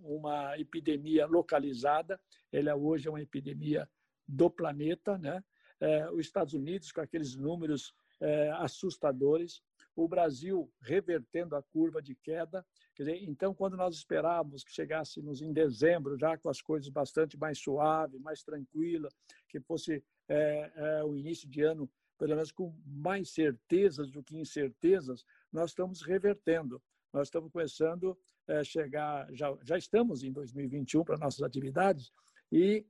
uma 0.04 0.60
epidemia 0.60 1.28
localizada, 1.28 2.20
ela 2.52 2.76
hoje 2.76 3.08
é 3.08 3.12
uma 3.12 3.22
epidemia 3.22 3.88
do 4.28 4.50
planeta, 4.50 5.18
né? 5.18 5.44
É, 5.80 6.10
os 6.12 6.22
Estados 6.22 6.54
Unidos 6.54 6.92
com 6.92 7.02
aqueles 7.02 7.36
números 7.36 7.94
é, 8.20 8.52
assustadores, 8.58 9.62
o 9.96 10.08
Brasil 10.08 10.72
revertendo 10.82 11.56
a 11.56 11.64
curva 11.64 12.02
de 12.02 12.16
queda. 12.16 12.66
Dizer, 12.98 13.22
então, 13.24 13.54
quando 13.54 13.76
nós 13.76 13.96
esperávamos 13.96 14.64
que 14.64 14.72
chegássemos 14.72 15.42
em 15.42 15.52
dezembro, 15.52 16.18
já 16.18 16.38
com 16.38 16.50
as 16.50 16.62
coisas 16.62 16.90
bastante 16.90 17.38
mais 17.38 17.60
suaves, 17.60 18.20
mais 18.22 18.44
tranquilas, 18.44 19.14
que 19.48 19.60
fosse 19.60 20.04
é, 20.28 21.04
o 21.04 21.16
início 21.16 21.50
de 21.50 21.62
ano, 21.62 21.90
pelo 22.18 22.36
menos 22.36 22.52
com 22.52 22.76
mais 22.86 23.30
certezas 23.30 24.12
do 24.12 24.24
que 24.24 24.38
incertezas, 24.38 25.26
nós 25.52 25.72
estamos 25.72 26.02
revertendo. 26.02 26.82
Nós 27.12 27.28
estamos 27.28 27.52
começando 27.52 28.18
a 28.48 28.64
chegar, 28.64 29.28
já, 29.34 29.58
já 29.64 29.78
estamos 29.78 30.24
em 30.24 30.32
2021 30.32 31.04
para 31.04 31.18
nossas 31.18 31.42
atividades, 31.42 32.12
e 32.52 32.86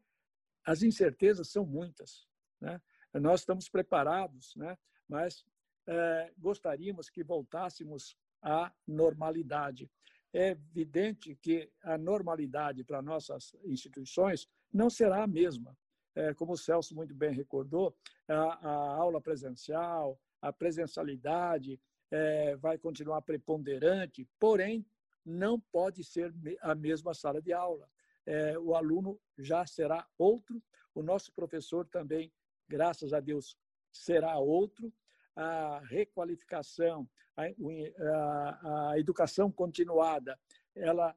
as 0.66 0.84
incertezas 0.84 1.50
são 1.50 1.66
muitas. 1.66 2.29
Né? 2.60 2.82
Nós 3.14 3.41
estamos 3.41 3.70
preparados, 3.70 4.55
né? 4.55 4.78
mas 5.07 5.45
é, 5.88 6.32
gostaríamos 6.38 7.10
que 7.10 7.24
voltássemos 7.24 8.16
à 8.41 8.72
normalidade. 8.88 9.89
É 10.32 10.49
evidente 10.49 11.36
que 11.36 11.72
a 11.84 11.97
normalidade 11.97 12.84
para 12.84 13.01
nossas 13.01 13.55
instituições 13.66 14.47
não 14.72 14.89
será 14.89 15.24
a 15.24 15.28
mesma. 15.28 15.76
É, 16.16 16.34
como 16.34 16.53
o 16.53 16.57
Celso 16.57 16.95
muito 16.95 17.16
bem 17.16 17.32
recordou, 17.32 17.95
a, 18.28 18.68
a 18.68 18.95
aula 18.95 19.20
presencial, 19.22 20.20
a 20.41 20.53
presencialidade 20.53 21.80
é, 22.12 22.55
vai 22.57 22.78
continuar 22.78 23.22
preponderante, 23.22 24.28
porém, 24.39 24.86
não 25.26 25.60
pode 25.60 26.03
ser 26.03 26.34
a 26.62 26.74
mesma 26.74 27.14
sala 27.14 27.41
de 27.41 27.53
aula. 27.53 27.89
É, 28.26 28.57
o 28.60 28.76
aluno 28.76 29.20
já 29.38 29.66
será 29.66 30.07
outro, 30.18 30.62
o 30.93 31.01
nosso 31.01 31.32
professor 31.34 31.86
também 31.88 32.32
graças 32.70 33.11
a 33.13 33.20
Deus, 33.20 33.57
será 33.91 34.38
outro. 34.38 34.93
A 35.36 35.80
requalificação, 35.86 37.09
a, 37.36 37.43
a, 37.43 38.91
a 38.91 38.99
educação 38.99 39.51
continuada, 39.51 40.38
ela 40.76 41.15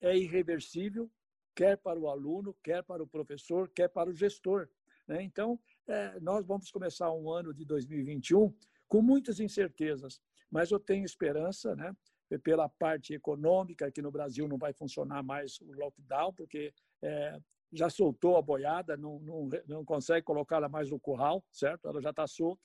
é 0.00 0.16
irreversível, 0.16 1.10
quer 1.54 1.78
para 1.78 1.98
o 1.98 2.08
aluno, 2.08 2.54
quer 2.62 2.82
para 2.82 3.02
o 3.02 3.06
professor, 3.06 3.68
quer 3.70 3.88
para 3.88 4.10
o 4.10 4.14
gestor. 4.14 4.68
Né? 5.06 5.22
Então, 5.22 5.58
é, 5.86 6.20
nós 6.20 6.46
vamos 6.46 6.70
começar 6.70 7.10
um 7.12 7.30
ano 7.30 7.54
de 7.54 7.64
2021 7.64 8.54
com 8.86 9.00
muitas 9.00 9.40
incertezas, 9.40 10.20
mas 10.50 10.70
eu 10.70 10.78
tenho 10.78 11.04
esperança, 11.04 11.74
né? 11.74 11.94
pela 12.42 12.68
parte 12.68 13.14
econômica, 13.14 13.90
que 13.90 14.02
no 14.02 14.10
Brasil 14.10 14.48
não 14.48 14.58
vai 14.58 14.72
funcionar 14.72 15.22
mais 15.22 15.60
o 15.60 15.72
lockdown, 15.72 16.32
porque 16.32 16.72
é, 17.02 17.38
já 17.74 17.90
soltou 17.90 18.36
a 18.36 18.42
boiada, 18.42 18.96
não, 18.96 19.18
não, 19.18 19.48
não 19.66 19.84
consegue 19.84 20.24
colocá-la 20.24 20.68
mais 20.68 20.90
no 20.90 21.00
curral, 21.00 21.44
certo? 21.50 21.88
Ela 21.88 22.00
já 22.00 22.10
está 22.10 22.26
solta. 22.26 22.62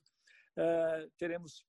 É, 0.56 1.10
teremos, 1.18 1.66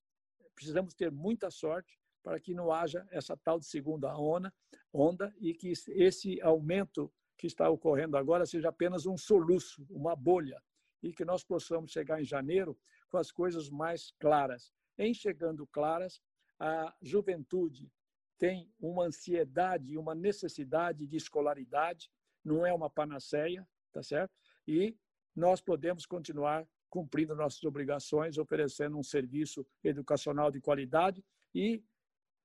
precisamos 0.53 0.93
ter 0.93 1.11
muita 1.11 1.49
sorte 1.49 1.99
para 2.23 2.39
que 2.39 2.53
não 2.53 2.71
haja 2.71 3.05
essa 3.09 3.35
tal 3.35 3.59
de 3.59 3.65
segunda 3.65 4.15
onda, 4.15 4.53
onda 4.93 5.33
e 5.39 5.53
que 5.53 5.73
esse 5.89 6.39
aumento 6.41 7.11
que 7.35 7.47
está 7.47 7.67
ocorrendo 7.69 8.15
agora 8.15 8.45
seja 8.45 8.69
apenas 8.69 9.07
um 9.07 9.17
soluço, 9.17 9.83
uma 9.89 10.15
bolha, 10.15 10.61
e 11.01 11.11
que 11.11 11.25
nós 11.25 11.43
possamos 11.43 11.91
chegar 11.91 12.21
em 12.21 12.25
janeiro 12.25 12.77
com 13.09 13.17
as 13.17 13.31
coisas 13.31 13.69
mais 13.69 14.11
claras. 14.19 14.71
Em 14.97 15.13
chegando 15.13 15.65
claras, 15.65 16.21
a 16.59 16.93
juventude 17.01 17.91
tem 18.37 18.71
uma 18.79 19.05
ansiedade 19.05 19.97
uma 19.97 20.13
necessidade 20.13 21.07
de 21.07 21.17
escolaridade, 21.17 22.11
não 22.43 22.65
é 22.65 22.73
uma 22.73 22.89
panaceia, 22.89 23.67
tá 23.91 24.01
certo? 24.01 24.33
E 24.67 24.97
nós 25.35 25.61
podemos 25.61 26.05
continuar 26.05 26.67
cumprindo 26.89 27.35
nossas 27.35 27.63
obrigações, 27.63 28.37
oferecendo 28.37 28.97
um 28.97 29.03
serviço 29.03 29.65
educacional 29.83 30.51
de 30.51 30.59
qualidade 30.59 31.23
e 31.55 31.83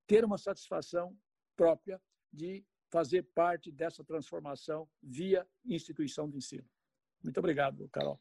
ter 0.07 0.25
uma 0.25 0.39
satisfação 0.39 1.17
própria 1.57 2.01
de 2.33 2.65
fazer 2.89 3.23
parte 3.35 3.73
dessa 3.73 4.05
transformação 4.05 4.89
via 5.03 5.47
instituição 5.65 6.29
de 6.29 6.37
ensino. 6.37 6.69
Muito 7.23 7.39
obrigado, 7.39 7.89
Carol. 7.89 8.21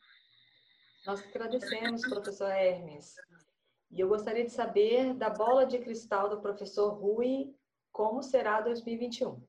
Nós 1.05 1.21
agradecemos, 1.23 2.01
professor 2.01 2.49
Hermes. 2.49 3.15
E 3.91 3.99
eu 3.99 4.07
gostaria 4.07 4.43
de 4.43 4.51
saber 4.51 5.13
da 5.13 5.29
bola 5.29 5.65
de 5.65 5.77
cristal 5.77 6.27
do 6.27 6.41
professor 6.41 6.89
Rui, 6.93 7.55
como 7.91 8.23
será 8.23 8.61
2021? 8.61 9.39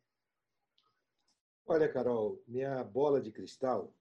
Olha, 1.68 1.88
Carol, 1.88 2.40
minha 2.46 2.84
bola 2.84 3.20
de 3.20 3.32
cristal, 3.32 3.92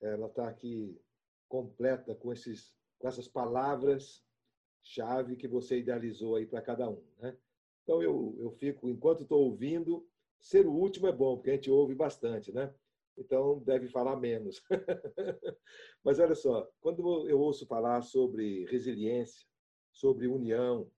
ela 0.00 0.26
está 0.26 0.48
aqui 0.48 0.98
completa 1.46 2.14
com, 2.14 2.32
esses, 2.32 2.74
com 2.98 3.06
essas 3.06 3.28
palavras-chave 3.28 5.36
que 5.36 5.46
você 5.46 5.78
idealizou 5.78 6.36
aí 6.36 6.46
para 6.46 6.62
cada 6.62 6.88
um. 6.88 7.04
Né? 7.18 7.36
Então, 7.82 8.02
eu, 8.02 8.34
eu 8.38 8.50
fico, 8.52 8.88
enquanto 8.88 9.24
estou 9.24 9.44
ouvindo, 9.44 10.08
ser 10.40 10.66
o 10.66 10.72
último 10.72 11.08
é 11.08 11.12
bom, 11.12 11.36
porque 11.36 11.50
a 11.50 11.54
gente 11.56 11.70
ouve 11.70 11.94
bastante, 11.94 12.50
né? 12.52 12.74
Então, 13.18 13.58
deve 13.58 13.86
falar 13.88 14.16
menos. 14.16 14.62
Mas 16.02 16.18
olha 16.18 16.34
só, 16.34 16.72
quando 16.80 17.28
eu 17.28 17.38
ouço 17.38 17.66
falar 17.66 18.00
sobre 18.00 18.64
resiliência, 18.64 19.46
sobre 19.92 20.26
união, 20.26 20.90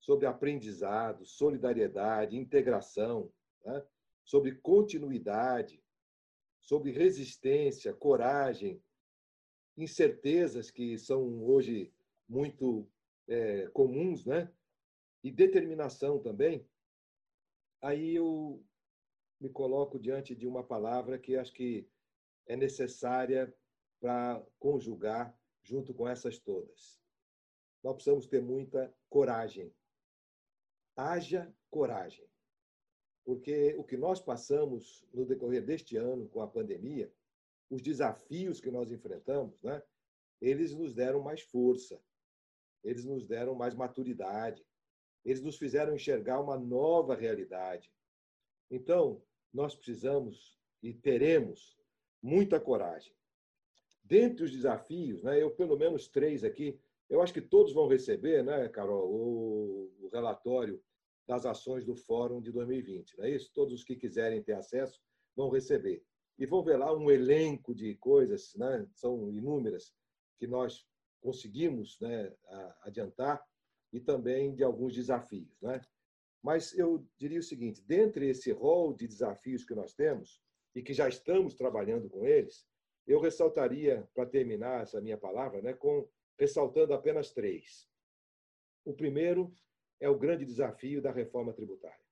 sobre 0.00 0.24
aprendizado, 0.24 1.26
solidariedade, 1.26 2.38
integração, 2.38 3.30
né? 3.62 3.84
Sobre 4.28 4.56
continuidade, 4.56 5.82
sobre 6.60 6.90
resistência, 6.90 7.94
coragem, 7.94 8.78
incertezas 9.74 10.70
que 10.70 10.98
são 10.98 11.42
hoje 11.42 11.90
muito 12.28 12.86
é, 13.26 13.68
comuns, 13.68 14.26
né? 14.26 14.52
E 15.24 15.30
determinação 15.30 16.20
também. 16.20 16.68
Aí 17.80 18.16
eu 18.16 18.62
me 19.40 19.48
coloco 19.48 19.98
diante 19.98 20.36
de 20.36 20.46
uma 20.46 20.62
palavra 20.62 21.18
que 21.18 21.34
acho 21.34 21.54
que 21.54 21.88
é 22.46 22.54
necessária 22.54 23.56
para 23.98 24.46
conjugar 24.58 25.34
junto 25.62 25.94
com 25.94 26.06
essas 26.06 26.38
todas. 26.38 27.00
Nós 27.82 27.94
precisamos 27.94 28.26
ter 28.26 28.42
muita 28.42 28.94
coragem. 29.08 29.74
Haja 30.94 31.50
coragem. 31.70 32.28
Porque 33.28 33.74
o 33.76 33.84
que 33.84 33.98
nós 33.98 34.22
passamos 34.22 35.04
no 35.12 35.26
decorrer 35.26 35.62
deste 35.62 35.98
ano 35.98 36.26
com 36.30 36.40
a 36.40 36.48
pandemia 36.48 37.12
os 37.68 37.82
desafios 37.82 38.58
que 38.58 38.70
nós 38.70 38.90
enfrentamos, 38.90 39.60
né, 39.62 39.82
eles 40.40 40.72
nos 40.72 40.94
deram 40.94 41.20
mais 41.20 41.42
força, 41.42 42.00
eles 42.82 43.04
nos 43.04 43.26
deram 43.26 43.54
mais 43.54 43.74
maturidade, 43.74 44.66
eles 45.26 45.42
nos 45.42 45.58
fizeram 45.58 45.94
enxergar 45.94 46.40
uma 46.40 46.56
nova 46.56 47.14
realidade. 47.14 47.92
Então, 48.70 49.20
nós 49.52 49.74
precisamos 49.74 50.58
e 50.82 50.94
teremos 50.94 51.78
muita 52.22 52.58
coragem. 52.58 53.12
Dentre 54.02 54.42
os 54.42 54.50
desafios, 54.50 55.22
né, 55.22 55.42
eu 55.42 55.50
pelo 55.50 55.76
menos 55.76 56.08
três 56.08 56.42
aqui, 56.42 56.80
eu 57.10 57.20
acho 57.20 57.34
que 57.34 57.42
todos 57.42 57.74
vão 57.74 57.88
receber, 57.88 58.42
né, 58.42 58.70
Carol, 58.70 59.06
o, 59.06 59.92
o 60.00 60.08
relatório 60.08 60.82
das 61.28 61.44
ações 61.44 61.84
do 61.84 61.94
Fórum 61.94 62.40
de 62.40 62.50
2020, 62.50 63.18
não 63.18 63.24
é 63.26 63.30
isso? 63.30 63.52
Todos 63.52 63.74
os 63.74 63.84
que 63.84 63.94
quiserem 63.94 64.42
ter 64.42 64.54
acesso 64.54 64.98
vão 65.36 65.50
receber 65.50 66.02
e 66.38 66.46
vão 66.46 66.62
ver 66.62 66.78
lá 66.78 66.96
um 66.96 67.10
elenco 67.10 67.74
de 67.74 67.94
coisas, 67.96 68.54
né? 68.54 68.88
são 68.94 69.30
inúmeras, 69.30 69.94
que 70.38 70.46
nós 70.46 70.86
conseguimos 71.20 72.00
né, 72.00 72.32
adiantar 72.82 73.44
e 73.92 74.00
também 74.00 74.54
de 74.54 74.64
alguns 74.64 74.94
desafios. 74.94 75.60
Né? 75.60 75.80
Mas 76.42 76.76
eu 76.78 77.04
diria 77.18 77.40
o 77.40 77.42
seguinte: 77.42 77.82
dentre 77.82 78.30
esse 78.30 78.50
rol 78.52 78.94
de 78.94 79.06
desafios 79.06 79.64
que 79.64 79.74
nós 79.74 79.92
temos 79.92 80.40
e 80.74 80.82
que 80.82 80.94
já 80.94 81.08
estamos 81.08 81.54
trabalhando 81.54 82.08
com 82.08 82.24
eles, 82.24 82.66
eu 83.06 83.20
ressaltaria, 83.20 84.08
para 84.14 84.26
terminar 84.26 84.82
essa 84.82 85.00
minha 85.00 85.18
palavra, 85.18 85.60
né, 85.60 85.72
com, 85.72 86.08
ressaltando 86.38 86.94
apenas 86.94 87.32
três. 87.32 87.88
O 88.84 88.94
primeiro 88.94 89.52
é 90.00 90.08
o 90.08 90.18
grande 90.18 90.44
desafio 90.44 91.02
da 91.02 91.10
reforma 91.10 91.52
tributária. 91.52 92.04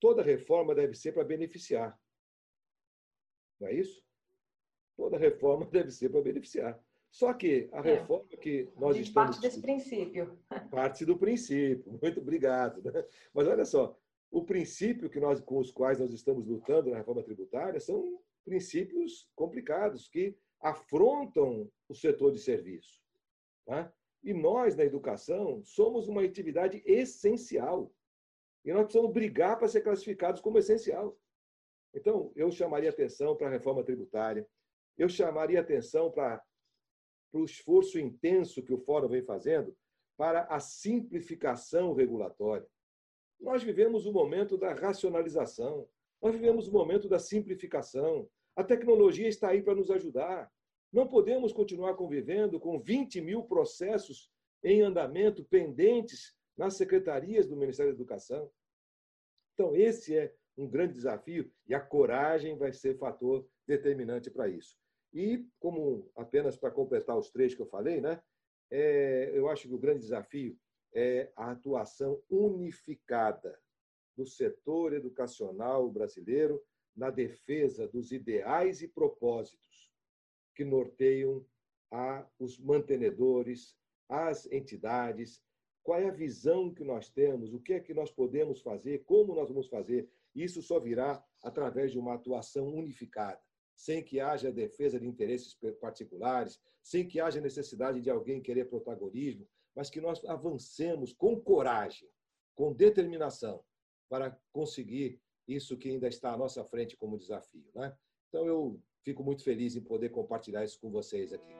Toda 0.00 0.22
reforma 0.22 0.74
deve 0.74 0.94
ser 0.94 1.12
para 1.12 1.24
beneficiar, 1.24 1.98
não 3.60 3.68
é 3.68 3.74
isso? 3.74 4.04
Toda 4.96 5.18
reforma 5.18 5.66
deve 5.70 5.90
ser 5.90 6.10
para 6.10 6.22
beneficiar. 6.22 6.78
Só 7.10 7.32
que 7.32 7.68
a 7.72 7.78
é. 7.78 7.98
reforma 7.98 8.26
é. 8.32 8.36
que 8.36 8.68
nós 8.76 8.96
estamos. 8.96 9.36
Parte 9.36 9.40
desse 9.40 9.60
princípio. 9.60 10.38
Parte 10.70 11.04
do 11.04 11.16
princípio. 11.16 11.98
Muito 12.02 12.20
obrigado. 12.20 12.82
Né? 12.82 13.04
Mas 13.32 13.46
olha 13.46 13.64
só, 13.64 13.96
o 14.30 14.44
princípio 14.44 15.08
que 15.08 15.20
nós, 15.20 15.40
com 15.40 15.58
os 15.58 15.70
quais 15.70 15.98
nós 15.98 16.12
estamos 16.12 16.46
lutando 16.46 16.90
na 16.90 16.96
reforma 16.96 17.22
tributária 17.22 17.78
são 17.78 18.20
princípios 18.44 19.30
complicados 19.34 20.08
que 20.08 20.36
afrontam 20.60 21.70
o 21.88 21.94
setor 21.94 22.32
de 22.32 22.40
serviço. 22.40 23.00
Tá? 23.64 23.92
E 24.24 24.32
nós, 24.32 24.74
na 24.74 24.84
educação, 24.84 25.62
somos 25.62 26.08
uma 26.08 26.22
atividade 26.22 26.82
essencial. 26.86 27.92
E 28.64 28.72
nós 28.72 28.84
precisamos 28.84 29.12
brigar 29.12 29.58
para 29.58 29.68
ser 29.68 29.82
classificados 29.82 30.40
como 30.40 30.58
essencial. 30.58 31.16
Então, 31.94 32.32
eu 32.34 32.50
chamaria 32.50 32.88
atenção 32.88 33.36
para 33.36 33.46
a 33.48 33.50
reforma 33.50 33.84
tributária, 33.84 34.48
eu 34.96 35.08
chamaria 35.08 35.60
atenção 35.60 36.10
para, 36.10 36.42
para 37.30 37.40
o 37.40 37.44
esforço 37.44 37.98
intenso 37.98 38.62
que 38.62 38.72
o 38.72 38.78
Fórum 38.78 39.08
vem 39.08 39.22
fazendo 39.22 39.76
para 40.16 40.44
a 40.44 40.58
simplificação 40.58 41.92
regulatória. 41.92 42.66
Nós 43.38 43.62
vivemos 43.62 44.06
o 44.06 44.12
momento 44.12 44.56
da 44.56 44.72
racionalização, 44.72 45.88
nós 46.22 46.34
vivemos 46.34 46.68
o 46.68 46.72
momento 46.72 47.08
da 47.08 47.18
simplificação. 47.18 48.28
A 48.56 48.64
tecnologia 48.64 49.28
está 49.28 49.50
aí 49.50 49.62
para 49.62 49.74
nos 49.74 49.90
ajudar. 49.90 50.50
Não 50.94 51.08
podemos 51.08 51.52
continuar 51.52 51.94
convivendo 51.94 52.60
com 52.60 52.78
20 52.78 53.20
mil 53.20 53.42
processos 53.42 54.30
em 54.62 54.80
andamento, 54.80 55.44
pendentes 55.44 56.36
nas 56.56 56.76
secretarias 56.76 57.48
do 57.48 57.56
Ministério 57.56 57.90
da 57.90 57.96
Educação. 57.96 58.48
Então, 59.54 59.74
esse 59.74 60.16
é 60.16 60.32
um 60.56 60.68
grande 60.68 60.92
desafio 60.92 61.52
e 61.66 61.74
a 61.74 61.80
coragem 61.80 62.56
vai 62.56 62.72
ser 62.72 62.96
fator 62.96 63.44
determinante 63.66 64.30
para 64.30 64.48
isso. 64.48 64.78
E, 65.12 65.44
como 65.58 66.08
apenas 66.14 66.56
para 66.56 66.70
completar 66.70 67.18
os 67.18 67.28
três 67.28 67.56
que 67.56 67.62
eu 67.62 67.66
falei, 67.66 68.00
né, 68.00 68.22
é, 68.70 69.32
eu 69.34 69.48
acho 69.48 69.66
que 69.66 69.74
o 69.74 69.80
grande 69.80 69.98
desafio 69.98 70.56
é 70.94 71.28
a 71.34 71.50
atuação 71.50 72.22
unificada 72.30 73.60
do 74.16 74.24
setor 74.24 74.92
educacional 74.92 75.90
brasileiro 75.90 76.62
na 76.94 77.10
defesa 77.10 77.88
dos 77.88 78.12
ideais 78.12 78.80
e 78.80 78.86
propósitos 78.86 79.92
que 80.54 80.64
norteiam 80.64 81.44
a, 81.90 82.26
os 82.38 82.58
mantenedores, 82.58 83.76
as 84.08 84.46
entidades, 84.50 85.42
qual 85.82 86.00
é 86.00 86.08
a 86.08 86.12
visão 86.12 86.72
que 86.72 86.82
nós 86.82 87.08
temos, 87.10 87.52
o 87.52 87.60
que 87.60 87.74
é 87.74 87.80
que 87.80 87.92
nós 87.92 88.10
podemos 88.10 88.60
fazer, 88.62 89.04
como 89.04 89.34
nós 89.34 89.48
vamos 89.48 89.68
fazer 89.68 90.08
isso 90.34 90.60
só 90.62 90.80
virá 90.80 91.24
através 91.42 91.92
de 91.92 91.98
uma 91.98 92.14
atuação 92.14 92.66
unificada, 92.68 93.40
sem 93.76 94.02
que 94.02 94.18
haja 94.18 94.50
defesa 94.50 94.98
de 94.98 95.06
interesses 95.06 95.56
particulares, 95.80 96.60
sem 96.82 97.06
que 97.06 97.20
haja 97.20 97.40
necessidade 97.40 98.00
de 98.00 98.10
alguém 98.10 98.42
querer 98.42 98.64
protagonismo, 98.68 99.48
mas 99.74 99.90
que 99.90 100.00
nós 100.00 100.24
avancemos 100.24 101.12
com 101.12 101.40
coragem, 101.40 102.08
com 102.54 102.72
determinação, 102.72 103.64
para 104.08 104.38
conseguir 104.52 105.20
isso 105.46 105.76
que 105.76 105.90
ainda 105.90 106.08
está 106.08 106.32
à 106.32 106.36
nossa 106.36 106.64
frente 106.64 106.96
como 106.96 107.18
desafio. 107.18 107.68
Né? 107.74 107.96
Então, 108.28 108.46
eu 108.46 108.80
fico 109.04 109.22
muito 109.22 109.44
feliz 109.44 109.76
em 109.76 109.82
poder 109.82 110.08
compartilhar 110.08 110.64
isso 110.64 110.80
com 110.80 110.90
vocês 110.90 111.32
aqui. 111.32 111.54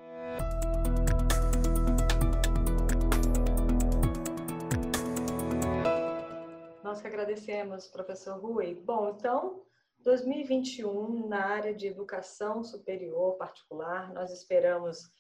Nós 6.82 7.00
que 7.00 7.06
agradecemos, 7.06 7.86
professor 7.86 8.40
Rui. 8.40 8.74
Bom, 8.74 9.10
então, 9.10 9.62
2021, 10.00 11.28
na 11.28 11.44
área 11.44 11.74
de 11.74 11.86
educação 11.86 12.64
superior 12.64 13.36
particular, 13.36 14.12
nós 14.14 14.32
esperamos 14.32 15.10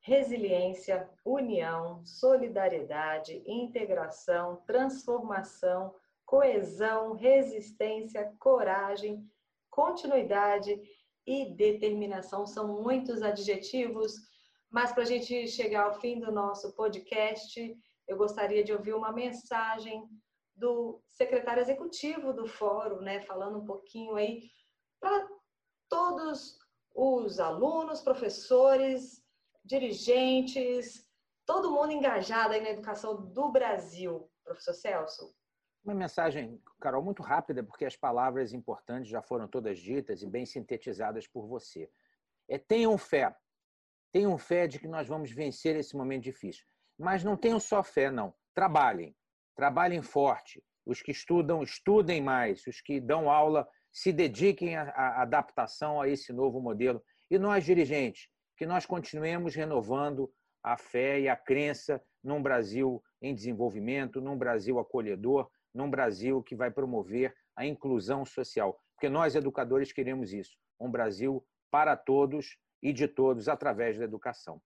resiliência, 0.00 1.08
união, 1.24 2.04
solidariedade, 2.04 3.42
integração, 3.46 4.62
transformação, 4.66 5.94
coesão, 6.24 7.12
resistência, 7.14 8.34
coragem, 8.38 9.26
continuidade 9.70 10.80
e 11.26 11.54
determinação. 11.54 12.46
São 12.46 12.82
muitos 12.82 13.22
adjetivos, 13.22 14.14
mas 14.70 14.92
para 14.92 15.02
a 15.02 15.06
gente 15.06 15.48
chegar 15.48 15.84
ao 15.84 16.00
fim 16.00 16.18
do 16.18 16.30
nosso 16.32 16.74
podcast, 16.74 17.76
eu 18.06 18.16
gostaria 18.16 18.64
de 18.64 18.72
ouvir 18.72 18.94
uma 18.94 19.12
mensagem 19.12 20.08
do 20.56 21.02
secretário 21.10 21.62
executivo 21.62 22.32
do 22.32 22.46
fórum, 22.46 23.00
né, 23.00 23.20
falando 23.22 23.58
um 23.58 23.64
pouquinho 23.64 24.16
aí 24.16 24.42
para 25.00 25.26
todos 25.88 26.58
os 26.94 27.40
alunos, 27.40 28.00
professores, 28.00 29.22
dirigentes, 29.64 31.06
todo 31.46 31.70
mundo 31.70 31.92
engajado 31.92 32.54
aí 32.54 32.60
na 32.60 32.70
educação 32.70 33.32
do 33.32 33.50
Brasil, 33.50 34.30
professor 34.44 34.74
Celso. 34.74 35.34
Uma 35.82 35.94
mensagem, 35.94 36.60
Carol, 36.78 37.02
muito 37.02 37.22
rápida, 37.22 37.64
porque 37.64 37.86
as 37.86 37.96
palavras 37.96 38.52
importantes 38.52 39.08
já 39.08 39.22
foram 39.22 39.48
todas 39.48 39.78
ditas 39.78 40.22
e 40.22 40.26
bem 40.26 40.44
sintetizadas 40.44 41.26
por 41.26 41.46
você. 41.46 41.90
É 42.48 42.58
tenham 42.58 42.96
fé. 42.98 43.34
Tenham 44.12 44.36
fé 44.36 44.66
de 44.66 44.78
que 44.78 44.86
nós 44.86 45.08
vamos 45.08 45.30
vencer 45.30 45.76
esse 45.76 45.96
momento 45.96 46.24
difícil. 46.24 46.66
Mas 46.98 47.24
não 47.24 47.36
tenham 47.36 47.58
só 47.58 47.82
fé, 47.82 48.10
não. 48.10 48.34
Trabalhem. 48.54 49.16
Trabalhem 49.56 50.02
forte. 50.02 50.62
Os 50.84 51.00
que 51.00 51.12
estudam, 51.12 51.62
estudem 51.62 52.20
mais. 52.20 52.66
Os 52.66 52.80
que 52.82 53.00
dão 53.00 53.30
aula, 53.30 53.66
se 53.90 54.12
dediquem 54.12 54.76
à 54.76 55.22
adaptação 55.22 56.00
a 56.00 56.08
esse 56.08 56.32
novo 56.32 56.60
modelo. 56.60 57.02
E 57.30 57.38
nós, 57.38 57.64
dirigentes, 57.64 58.28
que 58.56 58.66
nós 58.66 58.84
continuemos 58.84 59.54
renovando 59.54 60.30
a 60.62 60.76
fé 60.76 61.20
e 61.20 61.28
a 61.28 61.36
crença 61.36 62.02
num 62.22 62.42
Brasil 62.42 63.02
em 63.22 63.34
desenvolvimento, 63.34 64.20
num 64.20 64.36
Brasil 64.36 64.78
acolhedor, 64.78 65.50
num 65.72 65.90
Brasil 65.90 66.42
que 66.42 66.54
vai 66.54 66.70
promover 66.70 67.34
a 67.54 67.66
inclusão 67.66 68.24
social. 68.24 68.80
Porque 68.94 69.08
nós, 69.08 69.34
educadores, 69.34 69.92
queremos 69.92 70.32
isso. 70.32 70.56
Um 70.78 70.90
Brasil 70.90 71.44
para 71.70 71.96
todos 71.96 72.58
e 72.82 72.92
de 72.92 73.06
todos 73.06 73.48
através 73.48 73.98
da 73.98 74.04
educação. 74.04 74.60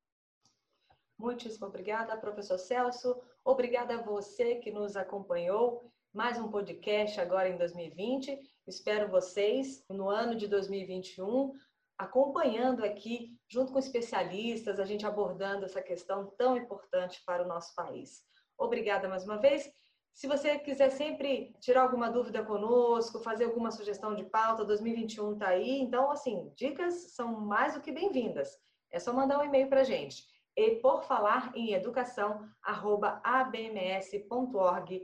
Muitíssimo 1.19 1.67
obrigada, 1.67 2.17
professor 2.17 2.59
Celso. 2.59 3.21
Obrigada 3.45 3.95
a 3.95 4.03
você 4.03 4.57
que 4.57 4.71
nos 4.71 4.97
acompanhou. 4.97 5.93
Mais 6.13 6.39
um 6.39 6.51
podcast 6.51 7.21
agora 7.21 7.49
em 7.49 7.57
2020. 7.57 8.41
Espero 8.67 9.11
vocês 9.11 9.85
no 9.89 10.09
ano 10.09 10.35
de 10.37 10.49
2021 10.49 11.53
acompanhando 11.99 12.85
aqui, 12.85 13.39
junto 13.49 13.73
com 13.73 13.79
especialistas, 13.79 14.81
a 14.81 14.85
gente 14.85 15.07
abordando 15.07 15.65
essa 15.65 15.81
questão 15.81 16.33
tão 16.37 16.57
importante 16.57 17.23
para 17.25 17.45
o 17.45 17.49
nosso 17.49 17.75
país. 17.75 18.23
Obrigada 18.59 19.09
mais 19.09 19.25
uma 19.25 19.39
vez. 19.39 19.71
Se 20.15 20.29
você 20.29 20.57
quiser 20.61 20.91
sempre 20.91 21.53
tirar 21.61 21.83
alguma 21.83 22.09
dúvida 22.09 22.45
conosco, 22.45 23.19
fazer 23.19 23.47
alguma 23.47 23.73
sugestão 23.73 24.15
de 24.15 24.23
pauta, 24.25 24.65
2021 24.65 25.33
está 25.33 25.49
aí. 25.49 25.81
Então, 25.81 26.11
assim, 26.11 26.53
dicas 26.57 27.13
são 27.15 27.41
mais 27.41 27.75
do 27.75 27.81
que 27.81 27.91
bem-vindas. 27.91 28.49
É 28.93 29.01
só 29.01 29.13
mandar 29.13 29.41
um 29.41 29.45
e-mail 29.45 29.69
para 29.69 29.81
a 29.81 29.85
gente. 29.85 30.23
E 30.57 30.77
por 30.77 31.03
falar 31.03 31.51
em 31.57 31.73
educação, 31.73 32.49
arroba 32.63 33.21
abms.org.br. 33.25 34.95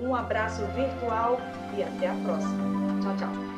Um 0.00 0.14
abraço 0.14 0.62
virtual 0.68 1.36
e 1.76 1.82
até 1.82 2.08
a 2.08 2.14
próxima. 2.24 2.64
Tchau, 3.02 3.16
tchau. 3.18 3.53